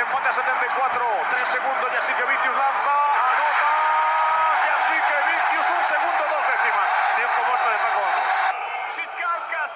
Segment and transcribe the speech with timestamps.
[0.00, 2.96] empate a 74, 3 segundos y así que Vicius lanza,
[3.30, 3.70] anota,
[4.66, 6.90] y así que Vicius un segundo, dos décimas.
[7.16, 8.26] Tiempo muerto de Paco Vamos.
[8.92, 9.74] Schiskauskas,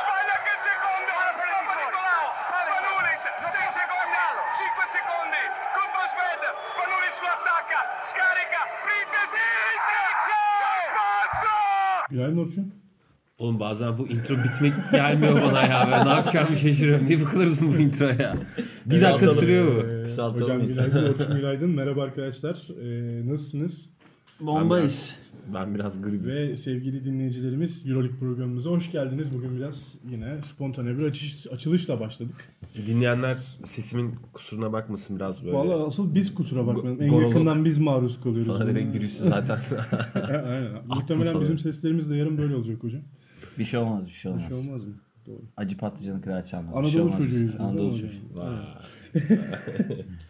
[0.00, 1.12] sbaglia che il secondo,
[1.52, 4.24] colpo di Colau, Spanulis, 6 secondi,
[4.56, 5.42] 5 secondi,
[5.76, 6.42] contro Sved,
[6.72, 7.80] Spanulis lo attacca,
[8.10, 9.46] scarica, Pripesi,
[10.96, 11.54] passo!
[12.10, 12.66] Günaydın Orçun.
[13.38, 15.88] Oğlum bazen bu intro bitmek gelmiyor bana ya.
[15.92, 17.06] Ben ne yapacağımı şaşırıyorum.
[17.06, 18.34] Niye bu kadar uzun bu intro ya?
[18.86, 19.86] Bir dakika sürüyor bu.
[19.88, 21.70] Ee, Kısaltalım hocam günaydın, Orçun günaydın.
[21.70, 22.56] Merhaba arkadaşlar.
[22.82, 23.90] Ee, nasılsınız?
[24.40, 25.16] Bombayız.
[25.54, 26.26] Ben biraz gribim.
[26.26, 29.34] Ve sevgili dinleyicilerimiz Euroleague programımıza hoş geldiniz.
[29.34, 32.34] Bugün biraz yine spontane bir açış, açılışla başladık.
[32.86, 35.56] Dinleyenler sesimin kusuruna bakmasın biraz böyle.
[35.56, 37.02] Vallahi asıl biz kusura bakmayalım.
[37.02, 37.28] En Gorolog.
[37.32, 38.46] yakından biz maruz kalıyoruz.
[38.58, 39.58] Sana direkt virüsü zaten.
[40.44, 40.70] Aynen.
[40.86, 41.40] Muhtemelen sana.
[41.40, 43.02] bizim seslerimiz de yarın böyle olacak hocam.
[43.58, 44.48] Bir şey olmaz, bir şey Bir olmaz.
[44.48, 44.94] şey olmaz mı?
[45.26, 45.42] Doğru.
[45.56, 46.74] Acı patlıcanı kırağı çalmaz.
[46.74, 48.18] Anadolu şey çocuğuyuz Anadolu çocuğu.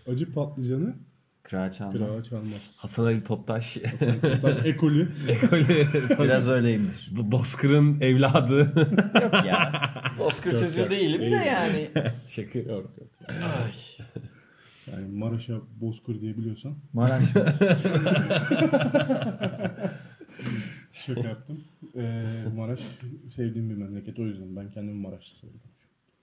[0.12, 0.94] Acı patlıcanı
[1.42, 1.94] Kırağı çalmaz.
[1.96, 2.76] kırağa çalmaz.
[2.78, 3.76] Hasan Ali Toptaş.
[4.42, 5.08] Tabii ekolü.
[6.20, 7.10] Biraz öyleyimdir.
[7.16, 8.58] Bu Bozkır'ın evladı.
[9.22, 9.72] Yok ya.
[10.18, 10.90] Bozkır çocuğu yok.
[10.90, 11.88] değilim de yani.
[12.28, 12.68] Şaka yok.
[12.68, 13.08] yok.
[14.92, 16.74] Yani Maraş'a bozkır diyebiliyorsan.
[16.92, 17.24] Maraş.
[21.06, 21.60] Şaka yaptım.
[21.96, 22.80] Ee, Maraş
[23.30, 25.60] sevdiğim bir memleket o yüzden ben kendimi Maraş'ta seviyorum.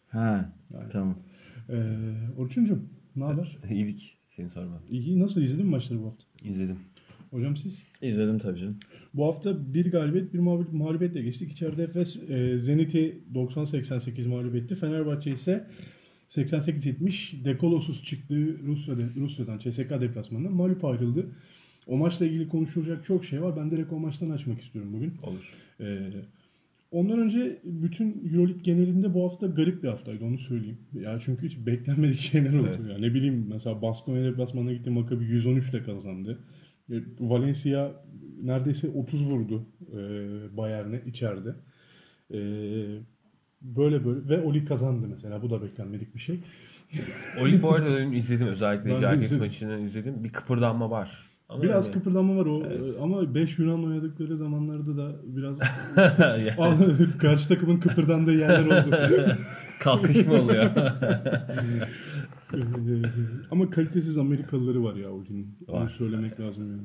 [0.10, 0.92] ha, Yani.
[0.92, 1.16] tamam.
[1.70, 1.76] Ee,
[2.38, 2.80] Orçuncuğum
[3.16, 3.58] ne haber?
[3.72, 4.18] İyilik.
[4.30, 4.82] Seni sorma.
[4.90, 6.24] İyi nasıl izledin mi maçları bu hafta?
[6.44, 6.80] İzledim.
[7.32, 7.84] Hocam siz?
[8.02, 8.78] İzledim tabii canım.
[9.14, 11.52] Bu hafta bir galibiyet bir mağlubiyet, mağlubiyetle geçtik.
[11.52, 14.76] İçeride Efes e, Zenit'i 90-88 mağlup etti.
[14.76, 15.68] Fenerbahçe ise
[16.30, 21.26] 88-70 Dekolosuz çıktığı Rusya'da, Rusya'dan CSK deplasmanından mağlup ayrıldı.
[21.90, 23.58] O maçla ilgili konuşulacak çok şey var.
[23.58, 25.14] Ben direkt o maçtan açmak istiyorum bugün.
[25.24, 25.54] Olur.
[25.80, 26.12] Ee,
[26.92, 30.78] ondan önce bütün Euroleague genelinde bu hafta garip bir haftaydı onu söyleyeyim.
[30.94, 32.70] Ya çünkü hiç beklenmedik şeyler oldu.
[32.80, 32.92] Evet.
[32.92, 36.40] Ya ne bileyim mesela Baskonya deplasmanına gitti Maccabi 113 ile kazandı.
[36.92, 37.92] E, Valencia
[38.44, 39.98] neredeyse 30 vurdu e,
[40.58, 41.56] Bayern'e içeride.
[42.34, 42.40] E,
[43.62, 45.42] böyle böyle ve Oli kazandı mesela.
[45.42, 46.40] Bu da beklenmedik bir şey.
[47.42, 48.48] Oli bu arada izledim.
[48.48, 49.40] Özellikle izledim.
[49.40, 50.24] maçını izledim.
[50.24, 51.29] Bir kıpırdanma var.
[51.50, 55.60] Ama Biraz yani- kıpırdanma var o e, ama 5 Yunan oynadıkları zamanlarda da biraz
[56.58, 58.96] Yani karşı takımın kıpırdandığı yerler oldu.
[59.80, 60.70] kalkış mı oluyor?
[63.52, 65.58] Ama kalitesiz Amerikalıları var ya Oli'nin.
[65.68, 66.82] Onu söylemek lazım yani.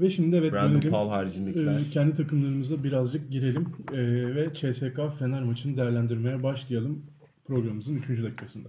[0.00, 0.90] Ve şimdi evet Brandon dönelim.
[0.90, 1.80] Paul haricindekiler.
[1.80, 3.96] Ee, kendi takımlarımızla birazcık girelim Ee,
[4.34, 7.02] ve CSK Fener maçını değerlendirmeye başlayalım
[7.46, 8.08] programımızın 3.
[8.22, 8.68] dakikasında.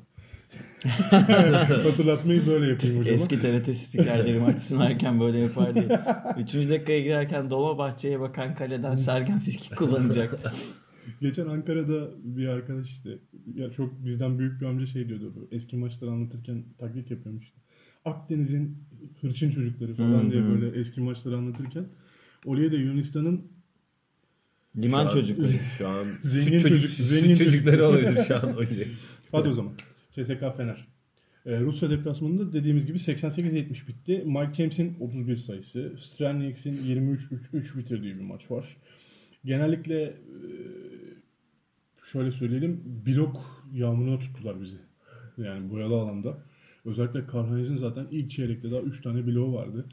[1.84, 3.14] Hatırlatmayı böyle yapayım hocam.
[3.16, 6.00] Eski TRT spikerleri maç sunarken böyle yapar diye.
[6.40, 10.40] Üçüncü dakikaya girerken Dolmabahçe'ye bakan kaleden Sergen Firki kullanacak.
[11.22, 13.10] Geçen Ankara'da bir arkadaş işte
[13.56, 15.34] ya çok bizden büyük bir amca şey diyordu.
[15.36, 17.44] bu Eski maçları anlatırken taklit yapıyormuş.
[17.44, 17.56] işte.
[18.06, 18.78] Akdeniz'in
[19.22, 21.86] hırçın çocukları falan diye böyle eski maçları anlatırken
[22.46, 23.42] Oraya da Yunanistan'ın
[24.78, 25.54] Liman Şu an- çocukları.
[25.78, 27.90] Şu an Zengin süt, çocuk, çocuk- süt zengin çocukları çocuk.
[27.94, 28.88] oluyordur şu an öyle.
[29.32, 29.74] Hadi o zaman.
[30.24, 30.88] CSK Fener.
[31.46, 34.24] Ee, Rusya deplasmanında dediğimiz gibi 88-70 bitti.
[34.26, 38.78] Mike James'in 31 sayısı, Strelniks'in 23-3 bitirdiği bir maç var.
[39.46, 40.14] Genellikle e,
[42.12, 44.78] şöyle söyleyelim blok yağmuruna tuttular bizi.
[45.38, 46.38] Yani boyalı alanda.
[46.86, 49.86] Özellikle Karhaniz'in zaten ilk çeyrekte daha 3 tane bloğu vardı.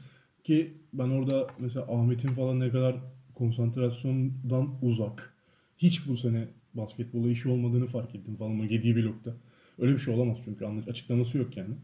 [0.43, 2.95] Ki ben orada mesela Ahmet'in falan ne kadar
[3.35, 5.33] konsantrasyondan uzak.
[5.77, 9.33] Hiç bu sene basketbola işi olmadığını fark ettim falan o yediği blokta.
[9.79, 11.75] Öyle bir şey olamaz çünkü anla- açıklaması yok yani.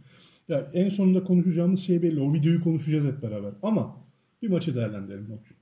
[0.47, 2.21] Ya en sonunda konuşacağımız şey belli.
[2.21, 3.51] O videoyu konuşacağız hep beraber.
[3.63, 3.97] Ama
[4.41, 5.31] bir maçı değerlendirelim.
[5.31, 5.57] Orçun.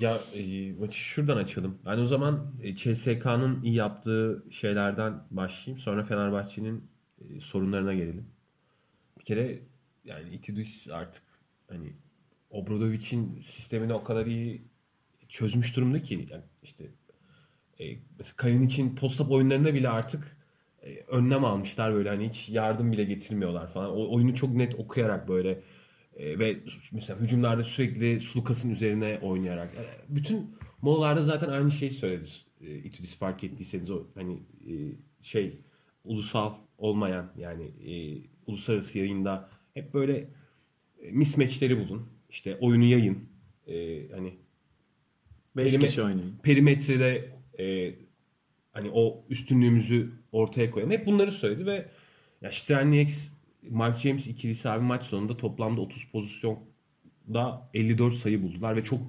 [0.00, 1.78] Ya e, maçı şuradan açalım.
[1.86, 5.80] Ben o zaman e, CSK'nın iyi yaptığı şeylerden başlayayım.
[5.80, 6.84] Sonra Fenerbahçe'nin
[7.20, 8.26] e, sorunlarına gelelim.
[9.18, 9.58] Bir kere
[10.04, 11.22] yani Itudis artık
[11.68, 11.92] hani
[12.50, 14.62] Obradovic'in sistemini o kadar iyi
[15.28, 16.84] çözmüş durumda ki yani işte
[17.80, 17.84] e,
[18.18, 20.36] mesela Kalin için post-up oyunlarında bile artık
[21.08, 23.90] önlem almışlar böyle hani hiç yardım bile getirmiyorlar falan.
[23.90, 25.60] O oyunu çok net okuyarak böyle
[26.16, 26.56] e, ve
[26.92, 29.74] mesela hücumlarda sürekli Sulukas'ın üzerine oynayarak.
[29.74, 30.50] E, bütün
[30.82, 32.28] molalarda zaten aynı şeyi söyledi.
[32.60, 34.34] E, İtudis fark ettiyseniz o hani
[34.68, 34.72] e,
[35.22, 35.58] şey
[36.04, 40.28] ulusal olmayan yani e, uluslararası yayında hep böyle
[41.02, 42.06] e, mismatchleri bulun.
[42.30, 43.18] İşte oyunu yayın.
[43.66, 44.34] E, hani
[45.56, 46.34] 5 Elime- kişi oynayın.
[46.42, 47.94] perimetrede e,
[48.72, 50.92] hani o üstünlüğümüzü ortaya koyalım.
[50.92, 51.88] Hep bunları söyledi ve
[52.42, 53.28] ya Strelnieks,
[53.70, 59.00] Mark James ikilisi abi maç sonunda toplamda 30 pozisyonda 54 sayı buldular ve çok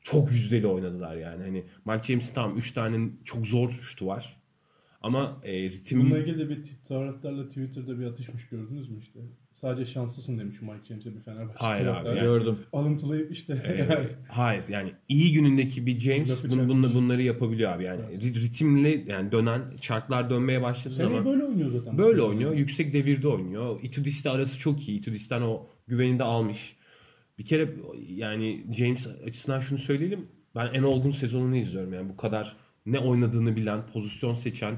[0.00, 1.42] çok yüzdeli oynadılar yani.
[1.42, 4.42] Hani Mark James'in tamam 3 tane çok zor şutu var.
[5.02, 9.20] Ama e, ritim Bununla ilgili de bir taraftarla Twitter'da bir atışmış gördünüz mü işte.
[9.62, 12.58] Sadece şanslısın demiş Mike James'e bir Fenerbahçe Hayır abi, yani- Gördüm.
[12.72, 13.88] Alıntılayıp işte e,
[14.28, 16.68] hayır yani iyi günündeki bir James çakmış.
[16.68, 17.84] bunla- bunları yapabiliyor abi.
[17.84, 21.98] Yani ri- ritimli yani dönen çarklar dönmeye başladığı Seneye zaman böyle oynuyor zaten.
[21.98, 22.54] Böyle oynuyor.
[22.54, 23.80] Yüksek devirde oynuyor.
[23.82, 24.98] Itudis'le arası çok iyi.
[24.98, 26.76] Itudis'ten o güveni de almış.
[27.38, 27.68] Bir kere
[28.08, 30.26] yani James açısından şunu söyleyelim.
[30.54, 31.92] Ben en olgun sezonunu izliyorum.
[31.92, 32.56] Yani bu kadar
[32.86, 34.74] ne oynadığını bilen, pozisyon seçen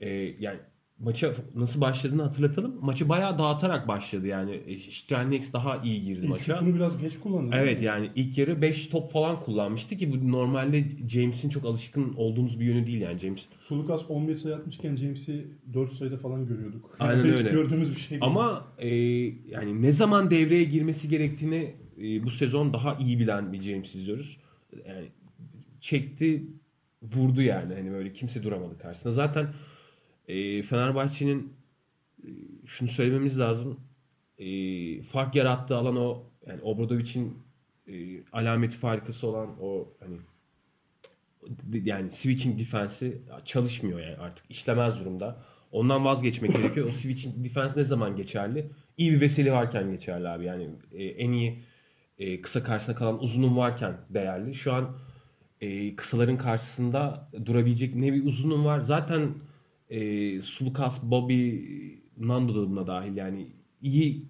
[0.00, 0.08] e,
[0.40, 0.58] yani
[0.98, 2.74] maça nasıl başladığını hatırlatalım.
[2.80, 4.54] Maçı bayağı dağıtarak başladı yani.
[4.54, 6.54] E, Strelnieks daha iyi girdi İlk maça.
[6.54, 7.56] şutunu biraz geç kullandı.
[7.58, 7.84] Evet mi?
[7.84, 12.64] yani ilk yarı 5 top falan kullanmıştı ki bu normalde James'in çok alışkın olduğumuz bir
[12.64, 13.46] yönü değil yani James.
[13.60, 16.96] Sulukas 11 sayı atmışken James'i 4 sayıda falan görüyorduk.
[16.98, 17.50] Aynen Hiç öyle.
[17.50, 18.22] gördüğümüz bir şey değil.
[18.24, 18.88] Ama e,
[19.48, 24.36] yani ne zaman devreye girmesi gerektiğini e, bu sezon daha iyi bilen bir James izliyoruz.
[24.88, 25.06] Yani
[25.80, 26.42] çekti,
[27.02, 27.74] vurdu yani.
[27.74, 29.12] Hani böyle kimse duramadı karşısında.
[29.12, 29.46] Zaten
[30.28, 31.52] e, Fenerbahçe'nin
[32.66, 33.80] şunu söylememiz lazım.
[34.38, 37.38] E, fark yarattığı alan o yani Obradovic'in
[37.88, 40.16] e, alameti farikası olan o hani
[41.84, 45.42] yani switching defense'i çalışmıyor yani artık işlemez durumda.
[45.72, 46.86] Ondan vazgeçmek gerekiyor.
[46.86, 48.66] O switching defense ne zaman geçerli?
[48.98, 50.44] İyi bir vesile varken geçerli abi.
[50.44, 51.62] Yani e, en iyi
[52.18, 54.54] e, kısa karşısında kalan uzunun varken değerli.
[54.54, 54.96] Şu an
[55.60, 58.80] e, kısaların karşısında durabilecek ne bir uzunun var.
[58.80, 59.34] Zaten
[59.90, 61.58] e, Sulukas, Bobby,
[62.18, 63.16] Nando da buna dahil.
[63.16, 63.48] Yani
[63.82, 64.26] iyi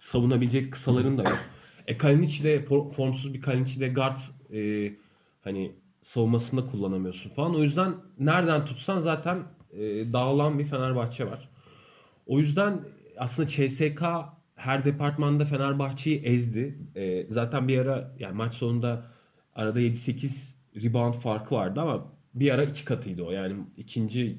[0.00, 1.38] savunabilecek kısaların da yok.
[1.86, 4.18] E Kalinic de for- formsuz bir Kalinic de guard
[4.52, 4.92] e,
[5.44, 7.54] hani savunmasında kullanamıyorsun falan.
[7.54, 9.42] O yüzden nereden tutsan zaten
[9.72, 11.48] e, dağılan bir Fenerbahçe var.
[12.26, 12.80] O yüzden
[13.18, 14.02] aslında CSK
[14.54, 16.78] her departmanda Fenerbahçe'yi ezdi.
[16.96, 19.06] E, zaten bir ara yani maç sonunda
[19.54, 20.52] arada 7-8
[20.82, 23.30] rebound farkı vardı ama bir ara iki katıydı o.
[23.30, 24.38] Yani ikinci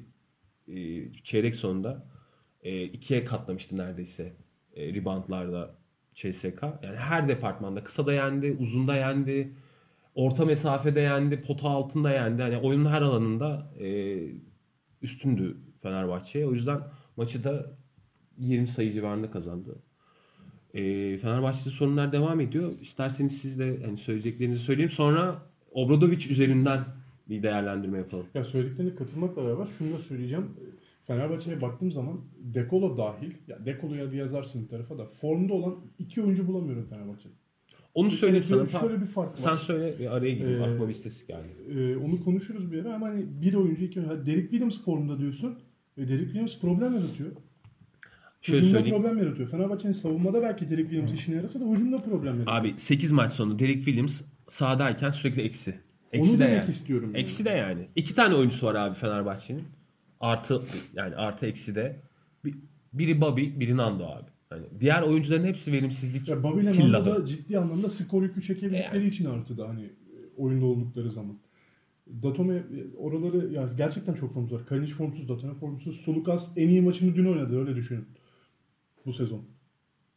[0.68, 2.06] e, çeyrek sonunda
[2.62, 4.32] e, ikiye katlamıştı neredeyse
[4.76, 5.74] e, reboundlarda
[6.14, 6.62] CSK.
[6.82, 9.52] Yani her departmanda kısa da yendi, uzun da yendi,
[10.14, 12.42] orta mesafede yendi, pota altında yendi.
[12.42, 14.18] Hani oyunun her alanında e,
[15.02, 16.46] üstündü Fenerbahçe.
[16.46, 16.80] O yüzden
[17.16, 17.76] maçı da
[18.38, 19.82] 20 sayı civarında kazandı.
[20.74, 20.80] E,
[21.18, 22.72] Fenerbahçe'de sorunlar devam ediyor.
[22.80, 24.90] İsterseniz siz de hani söyleyeceklerinizi söyleyeyim.
[24.90, 26.84] Sonra Obradovic üzerinden
[27.28, 28.26] bir değerlendirme yapalım.
[28.34, 30.46] Ya söylediklerine katılmakla beraber şunu da söyleyeceğim.
[31.06, 36.22] Fenerbahçe'ye baktığım zaman Dekolo dahil, ya Dekolo'ya da yazarsın bir tarafa da formda olan iki
[36.22, 37.32] oyuncu bulamıyorum Fenerbahçe'de.
[37.94, 38.66] Onu söyleyeyim sana.
[38.66, 39.36] Şöyle bir fark var.
[39.36, 40.60] Sen söyle bir araya gireyim.
[40.60, 41.48] Ee, Aklıma bir istatistik geldi.
[41.70, 44.26] Ee, onu konuşuruz bir ara ama hani bir oyuncu iki oyuncu.
[44.26, 45.58] Derek Williams formda diyorsun.
[45.98, 47.30] Ve Derek Williams problem yaratıyor.
[48.40, 48.96] Şöyle hücumda söyleyeyim.
[49.02, 49.48] problem yaratıyor.
[49.48, 52.56] Fenerbahçe'nin savunmada belki Derek Williams işine yarasa da hücumda problem yaratıyor.
[52.56, 55.74] Abi 8 maç sonu Derek Williams sahadayken sürekli eksi.
[56.14, 56.70] Eksi Onu de demek yani.
[56.70, 57.10] istiyorum.
[57.14, 57.18] yani.
[57.22, 57.88] Eksi de yani.
[57.96, 59.64] İki tane oyuncusu var abi Fenerbahçe'nin.
[60.20, 60.62] Artı
[60.94, 61.96] yani artı eksi de.
[62.44, 62.54] Bir-
[62.92, 64.24] Biri Bobby, biri Nando abi.
[64.50, 66.70] Hani diğer oyuncuların hepsi verimsizlik Ya Bobby ile.
[66.92, 69.06] Nando da ciddi anlamda skor yükü çekebildikleri Yani.
[69.06, 69.90] için artıda hani e,
[70.36, 71.36] oyunda oldukları zaman.
[72.22, 72.62] Datome
[72.98, 74.66] oraları ya gerçekten çok formsuz var.
[74.66, 75.96] Kalinic formsuz, Datome formsuz.
[76.00, 78.04] Sulukas en iyi maçını dün oynadı öyle düşünün.
[79.06, 79.42] Bu sezon.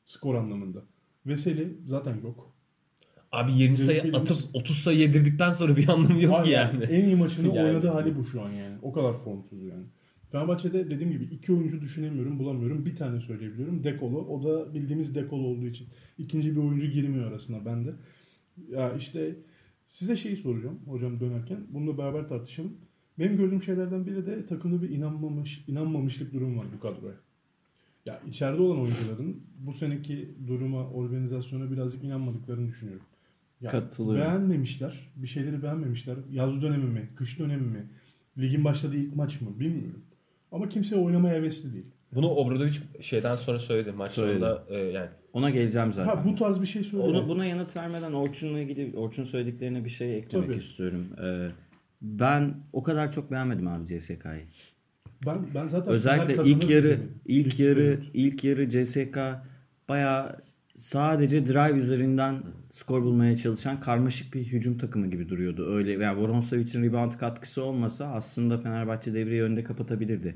[0.06, 0.84] Skor anlamında.
[1.26, 2.52] Veseli zaten yok.
[3.32, 6.74] Abi 20 sayı Derek atıp Williams- 30 sayı yedirdikten sonra bir anlamı yok ki Aynen.
[6.82, 6.84] yani.
[6.84, 7.68] En iyi maçını Yani.
[7.70, 8.76] oynadığı hali bu şu an yani.
[8.82, 9.84] O kadar formsuz yani.
[10.32, 12.86] Fenerbahçe'de dediğim gibi iki oyuncu düşünemiyorum, bulamıyorum.
[12.86, 13.84] Bir tane söyleyebiliyorum.
[13.84, 14.18] Dekolo.
[14.18, 15.88] O da bildiğimiz Dekolo olduğu için.
[16.18, 17.94] İkinci bir oyuncu girmiyor arasına bende.
[18.72, 19.36] Ya işte
[19.86, 21.58] size şeyi soracağım hocam dönerken.
[21.70, 22.74] Bununla beraber tartışalım.
[23.20, 27.14] Benim gördüğüm şeylerden biri de takımda bir inanmamış, inanmamışlık durum var bu kadroya.
[28.06, 33.06] Ya içeride olan oyuncuların bu seneki duruma, organizasyona birazcık inanmadıklarını düşünüyorum.
[33.62, 34.22] Ya Katılıyorum.
[34.22, 35.10] Beğenmemişler.
[35.16, 36.16] Bir şeyleri beğenmemişler.
[36.32, 37.10] Yaz dönemi mi?
[37.16, 37.86] Kış dönemi mi?
[38.38, 39.50] Ligin başladığı ilk maç mı?
[39.60, 40.02] Bilmiyorum.
[40.52, 41.86] Ama kimse oynamaya hevesli değil.
[42.16, 43.92] Bunu Obradovic şeyden sonra söyledi.
[43.92, 44.40] Maç Söyledi.
[44.40, 46.16] sonunda e, yani Ona geleceğim zaten.
[46.16, 47.04] Ha bu tarz bir şey söyle.
[47.04, 50.58] Onu, buna yanıt vermeden Orçun'la ilgili Orçun söylediklerine bir şey eklemek Tabii.
[50.58, 51.08] istiyorum.
[51.24, 51.48] Ee,
[52.02, 54.42] ben o kadar çok beğenmedim abi CSK'yı.
[55.26, 57.12] Ben ben zaten final Özellikle kazanır ilk yarı dedim.
[57.26, 58.00] ilk yarı yarı.
[58.14, 59.18] ilk yarı CSK
[59.90, 60.36] bayağı
[60.78, 65.76] sadece drive üzerinden skor bulmaya çalışan karmaşık bir hücum takımı gibi duruyordu.
[65.76, 70.36] Öyle veya Voronsovic'in rebound katkısı olmasa aslında Fenerbahçe devreyi önde kapatabilirdi.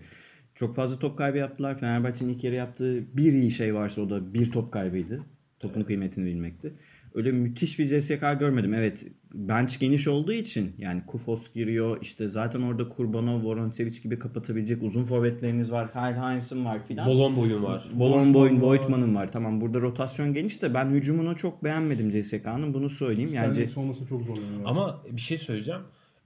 [0.55, 1.79] Çok fazla top kaybı yaptılar.
[1.79, 5.23] Fenerbahçe'nin ilk yarı yaptığı bir iyi şey varsa o da bir top kaybıydı.
[5.59, 6.73] Topun kıymetini bilmekti.
[7.15, 8.73] Öyle müthiş bir CSK görmedim.
[8.73, 9.03] Evet
[9.33, 11.97] bench geniş olduğu için yani Kufos giriyor.
[12.01, 15.91] işte zaten orada Kurbanov, Voronsevic gibi kapatabilecek uzun forvetleriniz var.
[15.91, 17.07] Kyle Heinz'ın var filan.
[17.07, 17.89] Bolon boyun var.
[17.93, 18.61] Bolon Boyun.
[18.61, 19.31] Voigtman'ın var.
[19.31, 22.73] Tamam burada rotasyon geniş de ben hücumunu çok beğenmedim CSK'nın.
[22.73, 23.31] Bunu söyleyeyim.
[23.33, 24.61] Yani Stanley olmasa çok zorlanıyor.
[24.65, 25.81] Ama bir şey söyleyeceğim.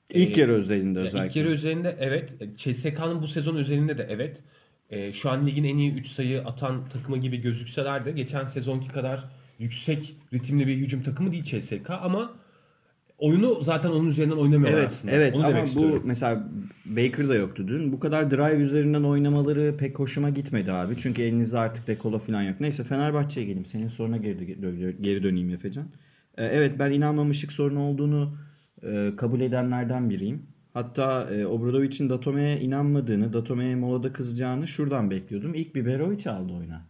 [0.09, 1.27] İlk Ee, yarı özelinde özellikle.
[1.27, 2.29] İlk yarı özelinde evet.
[2.57, 4.41] CSK'nın bu sezon özelinde de evet.
[4.89, 8.87] Ee, şu an ligin en iyi 3 sayı atan takımı gibi gözükseler de geçen sezonki
[8.87, 9.25] kadar
[9.59, 12.33] yüksek ritimli bir hücum takımı değil CSK ama
[13.17, 15.13] oyunu zaten onun üzerinden oynamıyorlar Evet, aslında.
[15.13, 16.01] evet Onu ama demek bu istiyorum.
[16.05, 16.47] mesela
[16.85, 17.91] Baker da yoktu dün.
[17.91, 20.95] Bu kadar drive üzerinden oynamaları pek hoşuma gitmedi abi.
[20.97, 22.59] Çünkü elinizde artık dekolo falan yok.
[22.59, 23.65] Neyse Fenerbahçe'ye geleyim.
[23.65, 24.57] Senin soruna geri,
[25.01, 25.85] geri döneyim Efecan.
[26.37, 28.37] Ee, evet ben inanmamışlık sorunu olduğunu
[28.83, 30.45] e, kabul edenlerden biriyim.
[30.73, 35.53] Hatta e, Obradovic'in Datome'ye inanmadığını, Datome'ye molada kızacağını şuradan bekliyordum.
[35.55, 36.81] İlk Biberovic aldı oyuna.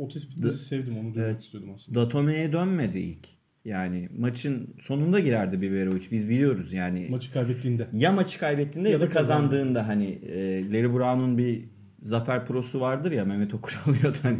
[0.00, 1.44] O tespitleri sevdim onu duymak Evet.
[1.44, 2.00] istiyordum aslında.
[2.00, 3.28] Datome'ye dönmedi ilk.
[3.64, 6.02] Yani maçın sonunda girerdi Biberovic.
[6.10, 7.06] Biz biliyoruz yani.
[7.10, 7.86] Maçı kaybettiğinde.
[7.92, 11.64] ya maçı kaybettiğinde ya, Ya da da kazandığında hani e, Larry Brown'un bir
[12.02, 14.38] zafer prosu vardır ya Mehmet Okur alıyordu hani.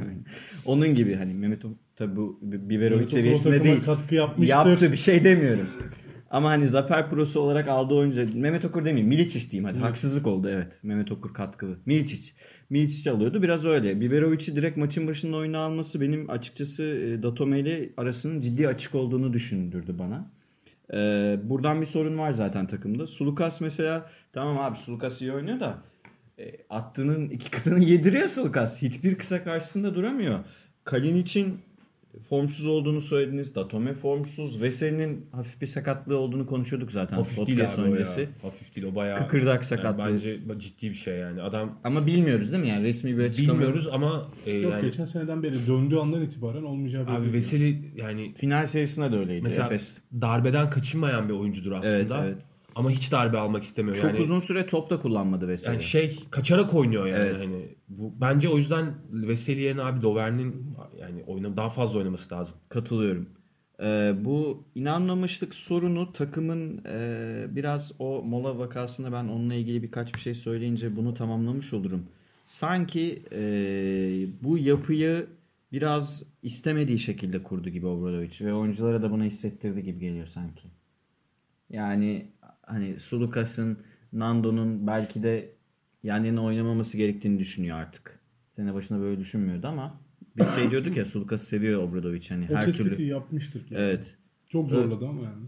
[0.64, 3.82] Onun gibi hani Mehmet Okur tabi bu Biberovic seviyesinde değil.
[3.84, 4.50] katkı yapmıştır.
[4.54, 5.66] Yaptı bir şey demiyorum.
[6.30, 10.48] Ama hani zafer prosu olarak aldığı oyuncu Mehmet Okur demeyeyim Milicic diyeyim hadi haksızlık oldu
[10.48, 11.78] evet Mehmet Okur katkılı.
[11.86, 12.32] Milicic.
[12.70, 14.00] Milicic alıyordu biraz öyle.
[14.00, 19.32] Biberovic'i direkt maçın başında oyuna alması benim açıkçası e, Datome ile arasının ciddi açık olduğunu
[19.32, 20.30] düşündürdü bana.
[20.94, 23.06] Ee, buradan bir sorun var zaten takımda.
[23.06, 25.78] Sulukas mesela tamam abi Sulukas iyi oynuyor da
[26.38, 28.82] e, attığının iki katını yediriyor Sulukas.
[28.82, 30.38] Hiçbir kısa karşısında duramıyor.
[30.84, 31.58] Kalin için
[32.28, 33.54] formsuz olduğunu söylediniz.
[33.54, 34.62] Datome formsuz.
[34.62, 38.20] Veseli'nin hafif bir sakatlığı olduğunu konuşuyorduk zaten Hafif podcast değil abi öncesi.
[38.20, 38.28] o ya.
[38.42, 39.18] Hafif değil o bayağı.
[39.18, 40.02] Kıkırdak sakatlığı.
[40.02, 41.42] Yani bence ciddi bir şey yani.
[41.42, 42.68] Adam Ama bilmiyoruz değil mi?
[42.68, 43.58] Yani resmi bir açıklama.
[43.58, 47.16] bilmiyoruz ama e, Yok yani geçen seneden beri döndüğü andan itibaren olmayacağı belli.
[47.16, 49.42] abi Veseli yani Final serisinde de öyleydi.
[49.42, 49.98] mesela Efes.
[50.20, 51.96] darbeden kaçınmayan bir oyuncudur aslında.
[51.96, 52.36] Evet, evet.
[52.74, 53.96] Ama hiç darbe almak istemiyor.
[53.96, 55.72] Çok yani, uzun süre top da kullanmadı Veseli.
[55.72, 57.40] yani şey kaçarak oynuyor yani Evet.
[57.42, 62.54] hani bu bence o yüzden Veseli yerine abi Dover'nin yani oyna daha fazla oynaması lazım.
[62.68, 63.28] Katılıyorum.
[63.82, 70.20] Ee, bu inanmamışlık sorunu takımın e, biraz o mola vakasında ben onunla ilgili birkaç bir
[70.20, 72.02] şey söyleyince bunu tamamlamış olurum.
[72.44, 73.40] Sanki e,
[74.42, 75.26] bu yapıyı
[75.72, 80.68] biraz istemediği şekilde kurdu gibi Obradovic ve oyunculara da bunu hissettirdi gibi geliyor sanki.
[81.70, 82.26] Yani
[82.66, 83.78] hani Sulukas'ın,
[84.12, 85.50] Nando'nun belki de
[86.02, 88.18] yan yana oynamaması gerektiğini düşünüyor artık.
[88.56, 90.00] Sene başında böyle düşünmüyordu ama
[90.36, 93.02] biz şey diyorduk ya Sulukas'ı seviyor Obradovic hani O her türlü.
[93.02, 93.74] yapmıştır ki.
[93.78, 94.16] Evet.
[94.48, 95.44] Çok zorladı ama yani.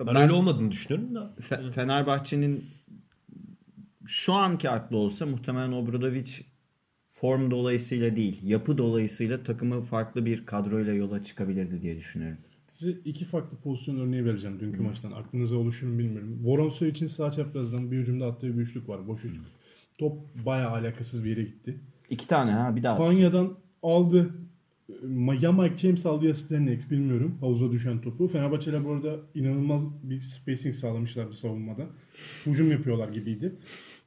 [0.00, 1.34] Ben, Ben- öyle olmadığını düşünüyorum da.
[1.40, 2.64] Fe- Fenerbahçe'nin
[4.06, 6.30] şu anki aklı olsa muhtemelen Obradovic
[7.10, 12.38] form dolayısıyla değil, yapı dolayısıyla takımı farklı bir kadroyla yola çıkabilirdi diye düşünüyorum.
[12.84, 15.12] Size iki farklı pozisyon örneği vereceğim dünkü maçtan.
[15.12, 16.40] Aklınıza oluşur mu bilmiyorum.
[16.44, 19.08] Voronsoy için sağ çaprazdan bir hücumda attığı bir üçlük var.
[19.08, 19.42] Boş üçlük.
[19.98, 21.78] Top bayağı alakasız bir yere gitti.
[22.10, 22.96] İki tane ha bir daha.
[22.96, 24.30] Panya'dan aldı.
[25.40, 27.38] Ya Mike James aldı ya Stenix bilmiyorum.
[27.40, 28.28] Havuza düşen topu.
[28.28, 31.86] Fenerbahçeler bu arada inanılmaz bir spacing sağlamışlardı savunmada.
[32.46, 33.52] Hücum yapıyorlar gibiydi.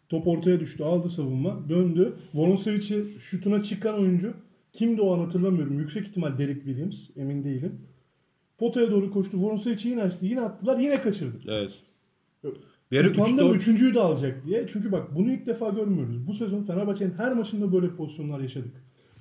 [0.09, 0.83] Top ortaya düştü.
[0.83, 1.69] Aldı savunma.
[1.69, 2.13] Döndü.
[2.33, 4.33] Voronsevic'i şutuna çıkan oyuncu
[4.73, 5.79] kimdi o an hatırlamıyorum.
[5.79, 7.09] Yüksek ihtimal Derek Williams.
[7.17, 7.81] Emin değilim.
[8.57, 9.37] Potaya doğru koştu.
[9.37, 10.25] Voronsevic'i yine açtı.
[10.25, 10.79] Yine attılar.
[10.79, 11.37] Yine kaçırdı.
[11.47, 11.71] Evet.
[12.91, 14.67] Ara Utandım 3-4 üçüncüyü de alacak diye.
[14.67, 16.27] Çünkü bak bunu ilk defa görmüyoruz.
[16.27, 18.71] Bu sezon Fenerbahçe'nin her maçında böyle pozisyonlar yaşadık.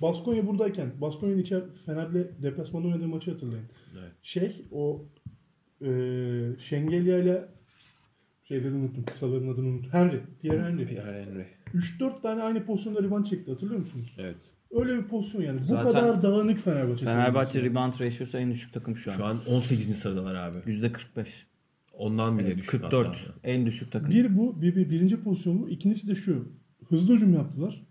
[0.01, 3.65] Baskonya buradayken, Baskonya'nın içer Fener'le deplasmanda oynadığı maçı hatırlayın.
[3.99, 4.11] Evet.
[4.23, 5.05] Şey o
[5.81, 5.89] e,
[6.59, 7.45] Şengelya ile
[8.43, 9.91] şeyleri unuttum, kısaların adını unuttum.
[9.91, 10.87] Henry, Pierre Henry.
[10.87, 11.45] Pierre Henry.
[11.73, 14.15] 3-4 tane aynı pozisyonda riban çekti hatırlıyor musunuz?
[14.17, 14.37] Evet.
[14.71, 15.59] Öyle bir pozisyon yani.
[15.59, 17.05] Bu Zaten kadar dağınık Fenerbahçe.
[17.05, 19.15] Fenerbahçe rebound ratio'su en düşük takım şu an.
[19.15, 19.97] Şu an 18.
[19.97, 20.57] sıradalar abi.
[20.65, 21.47] Yüzde 45.
[21.93, 23.07] Ondan bile düşük 44.
[23.07, 23.17] hatta.
[23.43, 24.09] En düşük takım.
[24.09, 25.69] Bir bu, bir, bir- birinci pozisyon bu.
[25.69, 26.47] İkincisi de şu.
[26.89, 27.83] Hızlı hücum yaptılar.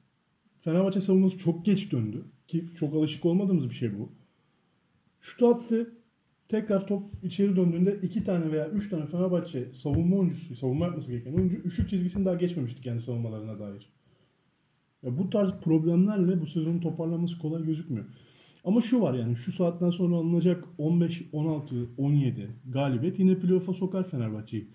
[0.61, 2.25] Fenerbahçe savunması çok geç döndü.
[2.49, 4.13] Ki çok alışık olmadığımız bir şey bu.
[5.21, 5.93] Şutu attı.
[6.49, 11.33] Tekrar top içeri döndüğünde iki tane veya üç tane Fenerbahçe savunma oyuncusu, savunma yapması gereken
[11.33, 13.93] oyuncu üçlük çizgisini daha geçmemişti kendi savunmalarına dair.
[15.03, 18.07] Ya bu tarz problemlerle bu sezonun toparlanması kolay gözükmüyor.
[18.65, 24.11] Ama şu var yani şu saatten sonra alınacak 15, 16, 17 galibiyet yine playoff'a sokar
[24.11, 24.69] Fenerbahçe'yi.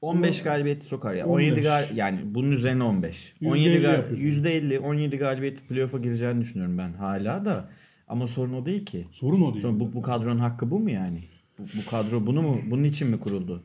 [0.00, 1.26] 15 galibiyet sokar ya.
[1.26, 1.46] 15.
[1.46, 3.34] 17 gal yani bunun üzerine 15.
[3.40, 4.20] %50 17 gal yapıyor.
[4.20, 7.70] %50 17 galibiyet playoff'a gireceğini düşünüyorum ben hala da.
[8.08, 9.06] Ama sorun o değil ki.
[9.12, 9.62] Sorun o değil.
[9.62, 11.24] Sonra bu, bu kadronun hakkı bu mu yani?
[11.58, 13.64] Bu, bu kadro bunu mu bunun için mi kuruldu?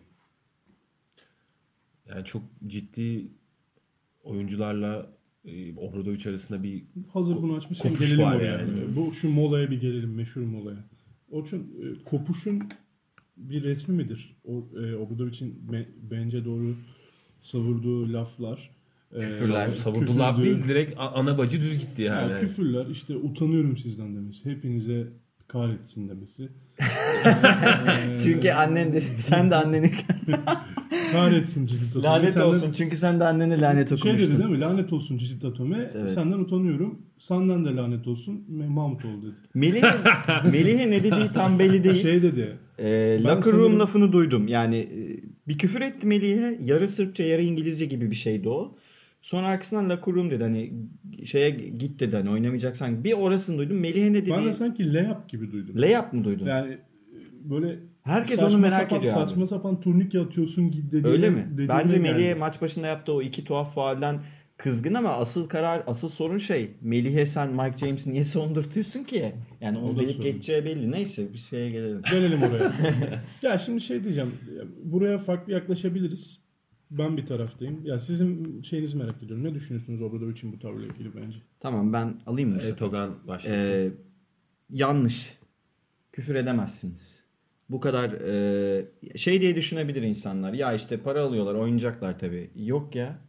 [2.09, 3.27] Yani çok ciddi
[4.23, 5.07] oyuncularla
[5.45, 6.83] e, Obradovic arasında bir
[7.13, 8.51] Hazır bunu açmışken Kopuş gelelim var oraya.
[8.51, 8.95] yani.
[8.95, 10.83] Bu şu molaya bir gelelim meşhur molaya.
[11.31, 12.63] O için e, kopuşun
[13.37, 14.35] bir resmi midir?
[14.45, 16.75] O e, Obradovic'in be- bence doğru
[17.41, 18.69] savurduğu laflar.
[19.15, 19.71] e, Küfürler.
[19.71, 20.55] savurdu laf küfürdü.
[20.55, 22.39] değil direkt ana bacı düz gitti Ya, yani.
[22.41, 24.49] küfürler işte utanıyorum sizden demesi.
[24.49, 25.07] Hepinize
[25.47, 26.49] kahretsin demesi.
[28.23, 29.91] Çünkü annen de sen de annenin
[31.13, 32.03] Kahretsin Cici Tatome.
[32.07, 34.31] Lanet Senden- olsun çünkü sen de annene lanet Şey okumuştun.
[34.31, 34.59] dedi değil mi?
[34.59, 35.91] Lanet olsun Cici Tatome.
[35.95, 36.09] Evet.
[36.09, 37.01] Senden utanıyorum.
[37.19, 38.45] Senden de lanet olsun.
[38.69, 39.31] Mahmut ol dedi.
[39.53, 39.91] Melih'e
[40.51, 41.95] Melih'e ne dediği tam belli değil.
[41.95, 42.57] Şey dedi.
[42.79, 44.47] Ben locker room sanırım- lafını duydum.
[44.47, 46.59] Yani e, bir küfür etti Melih'e.
[46.63, 48.75] Yarı Sırpça yarı İngilizce gibi bir şeydi o.
[49.21, 50.43] Sonra arkasından locker room dedi.
[50.43, 50.73] Hani
[51.25, 52.15] şeye git dedi.
[52.15, 53.03] Hani oynamayacaksan.
[53.03, 53.79] Bir orasını duydum.
[53.79, 54.31] Melih'e ne dedi?
[54.31, 55.75] Ben de sanki layup gibi duydum.
[55.81, 56.45] Layup mı duydun?
[56.45, 56.79] Yani e,
[57.49, 59.27] böyle Herkes saçma onu merak sapan, ediyor abi.
[59.27, 61.47] Saçma sapan turnike atıyorsun dediğine, Öyle mi?
[61.51, 61.99] dediğine Bence.
[61.99, 64.19] Melih'e maç başında yaptığı o iki tuhaf faalden
[64.57, 66.71] kızgın ama asıl karar, asıl sorun şey.
[66.81, 69.35] Melih'e sen Mike James'i niye savundurtuyorsun ki?
[69.61, 70.21] Yani O sorun.
[70.21, 70.91] geçeceği belli.
[70.91, 72.01] Neyse bir şeye gelelim.
[72.11, 72.73] Dönelim oraya.
[73.41, 74.31] ya şimdi şey diyeceğim.
[74.83, 76.39] Buraya farklı yaklaşabiliriz.
[76.91, 77.85] Ben bir taraftayım.
[77.85, 79.43] Ya sizin şeyinizi merak ediyorum.
[79.43, 81.37] Ne düşünüyorsunuz Obradovic'in bu tavrıyla ilgili bence?
[81.59, 82.55] Tamam ben alayım mı?
[82.55, 82.77] bu sefer?
[82.77, 83.55] Togan başlasın.
[83.55, 83.91] Ee,
[84.69, 85.37] yanlış.
[86.11, 87.22] Küfür edemezsiniz.
[87.69, 90.53] Bu kadar e, şey diye düşünebilir insanlar.
[90.53, 92.49] Ya işte para alıyorlar, oynayacaklar tabii.
[92.55, 93.19] Yok ya.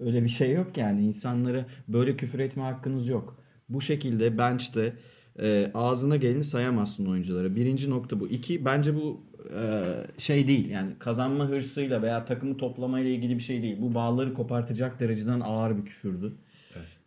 [0.00, 1.04] Öyle bir şey yok yani.
[1.04, 3.40] İnsanlara böyle küfür etme hakkınız yok.
[3.68, 4.92] Bu şekilde bench'te
[5.38, 7.56] e, ağzına geleni sayamazsın oyunculara.
[7.56, 8.28] Birinci nokta bu.
[8.28, 9.20] İki, bence bu
[9.54, 10.70] e, şey değil.
[10.70, 13.76] Yani kazanma hırsıyla veya takımı toplamayla ilgili bir şey değil.
[13.80, 16.32] Bu bağları kopartacak dereceden ağır bir küfürdü.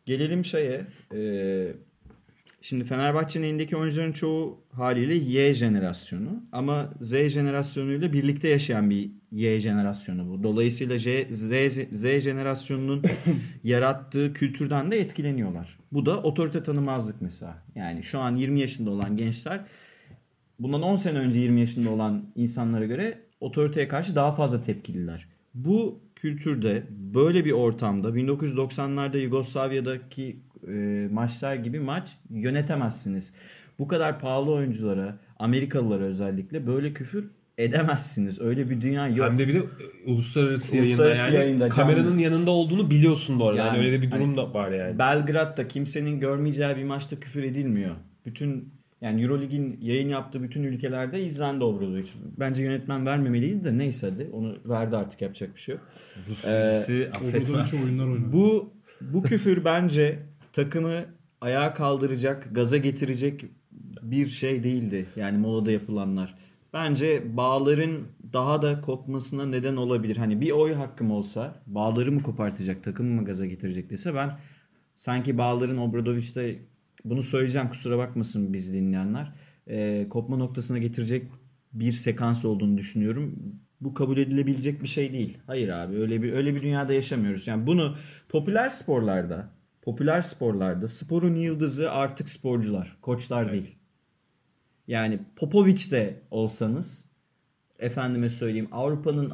[0.05, 0.85] Gelelim şeye.
[1.13, 1.73] e,
[2.61, 9.59] Şimdi Fenerbahçe'nin elindeki oyuncuların çoğu haliyle Y jenerasyonu ama Z jenerasyonuyla birlikte yaşayan bir Y
[9.59, 10.43] jenerasyonu bu.
[10.43, 11.51] Dolayısıyla J, Z,
[11.91, 13.03] Z jenerasyonunun
[13.63, 15.79] yarattığı kültürden de etkileniyorlar.
[15.91, 17.63] Bu da otorite tanımazlık mesela.
[17.75, 19.61] Yani şu an 20 yaşında olan gençler
[20.59, 25.27] bundan 10 sene önce 20 yaşında olan insanlara göre otoriteye karşı daha fazla tepkililer.
[25.53, 33.33] Bu kültürde böyle bir ortamda 1990'larda Yugoslavya'daki e, maçlar gibi maç yönetemezsiniz.
[33.79, 37.25] Bu kadar pahalı oyunculara, Amerikalılara özellikle böyle küfür
[37.57, 38.41] edemezsiniz.
[38.41, 39.29] Öyle bir dünya yok.
[39.29, 39.63] Hem de bir de
[40.05, 42.21] uluslararası, Uluslararası yayında yani yayında, kameranın canlı.
[42.21, 43.59] yanında olduğunu biliyorsun bu arada.
[43.59, 44.99] Yani, Yani, öyle de bir durum hani, da var yani.
[44.99, 47.95] Belgrad'da kimsenin görmeyeceği bir maçta küfür edilmiyor.
[48.25, 52.07] Bütün yani Eurolig'in yayın yaptığı bütün ülkelerde izlendi Obradovic.
[52.39, 54.29] Bence yönetmen vermemeliydi de neyse hadi.
[54.33, 55.83] Onu verdi artık yapacak bir şey yok.
[56.29, 57.83] Rus Ee, dizisi affetmez.
[57.83, 58.33] Oyunlar oynadı.
[58.33, 60.19] Bu bu küfür bence
[60.53, 61.05] takımı
[61.41, 63.45] ayağa kaldıracak, gaza getirecek
[64.01, 65.05] bir şey değildi.
[65.15, 66.35] Yani molada yapılanlar.
[66.73, 70.17] Bence bağların daha da kopmasına neden olabilir.
[70.17, 74.37] Hani bir oy hakkım olsa bağları mı kopartacak, takımı mı gaza getirecek dese ben
[74.95, 76.59] sanki bağların Obradovic'te
[77.05, 79.33] bunu söyleyeceğim kusura bakmasın biz dinleyenler.
[79.67, 81.27] Ee, kopma noktasına getirecek
[81.73, 83.35] bir sekans olduğunu düşünüyorum.
[83.81, 85.37] Bu kabul edilebilecek bir şey değil.
[85.47, 87.47] Hayır abi öyle bir öyle bir dünyada yaşamıyoruz.
[87.47, 87.95] Yani bunu
[88.29, 89.49] popüler sporlarda,
[89.81, 93.75] popüler sporlarda sporun yıldızı artık sporcular, koçlar değil.
[94.87, 97.05] Yani Popovic de olsanız
[97.79, 99.33] efendime söyleyeyim Avrupa'nın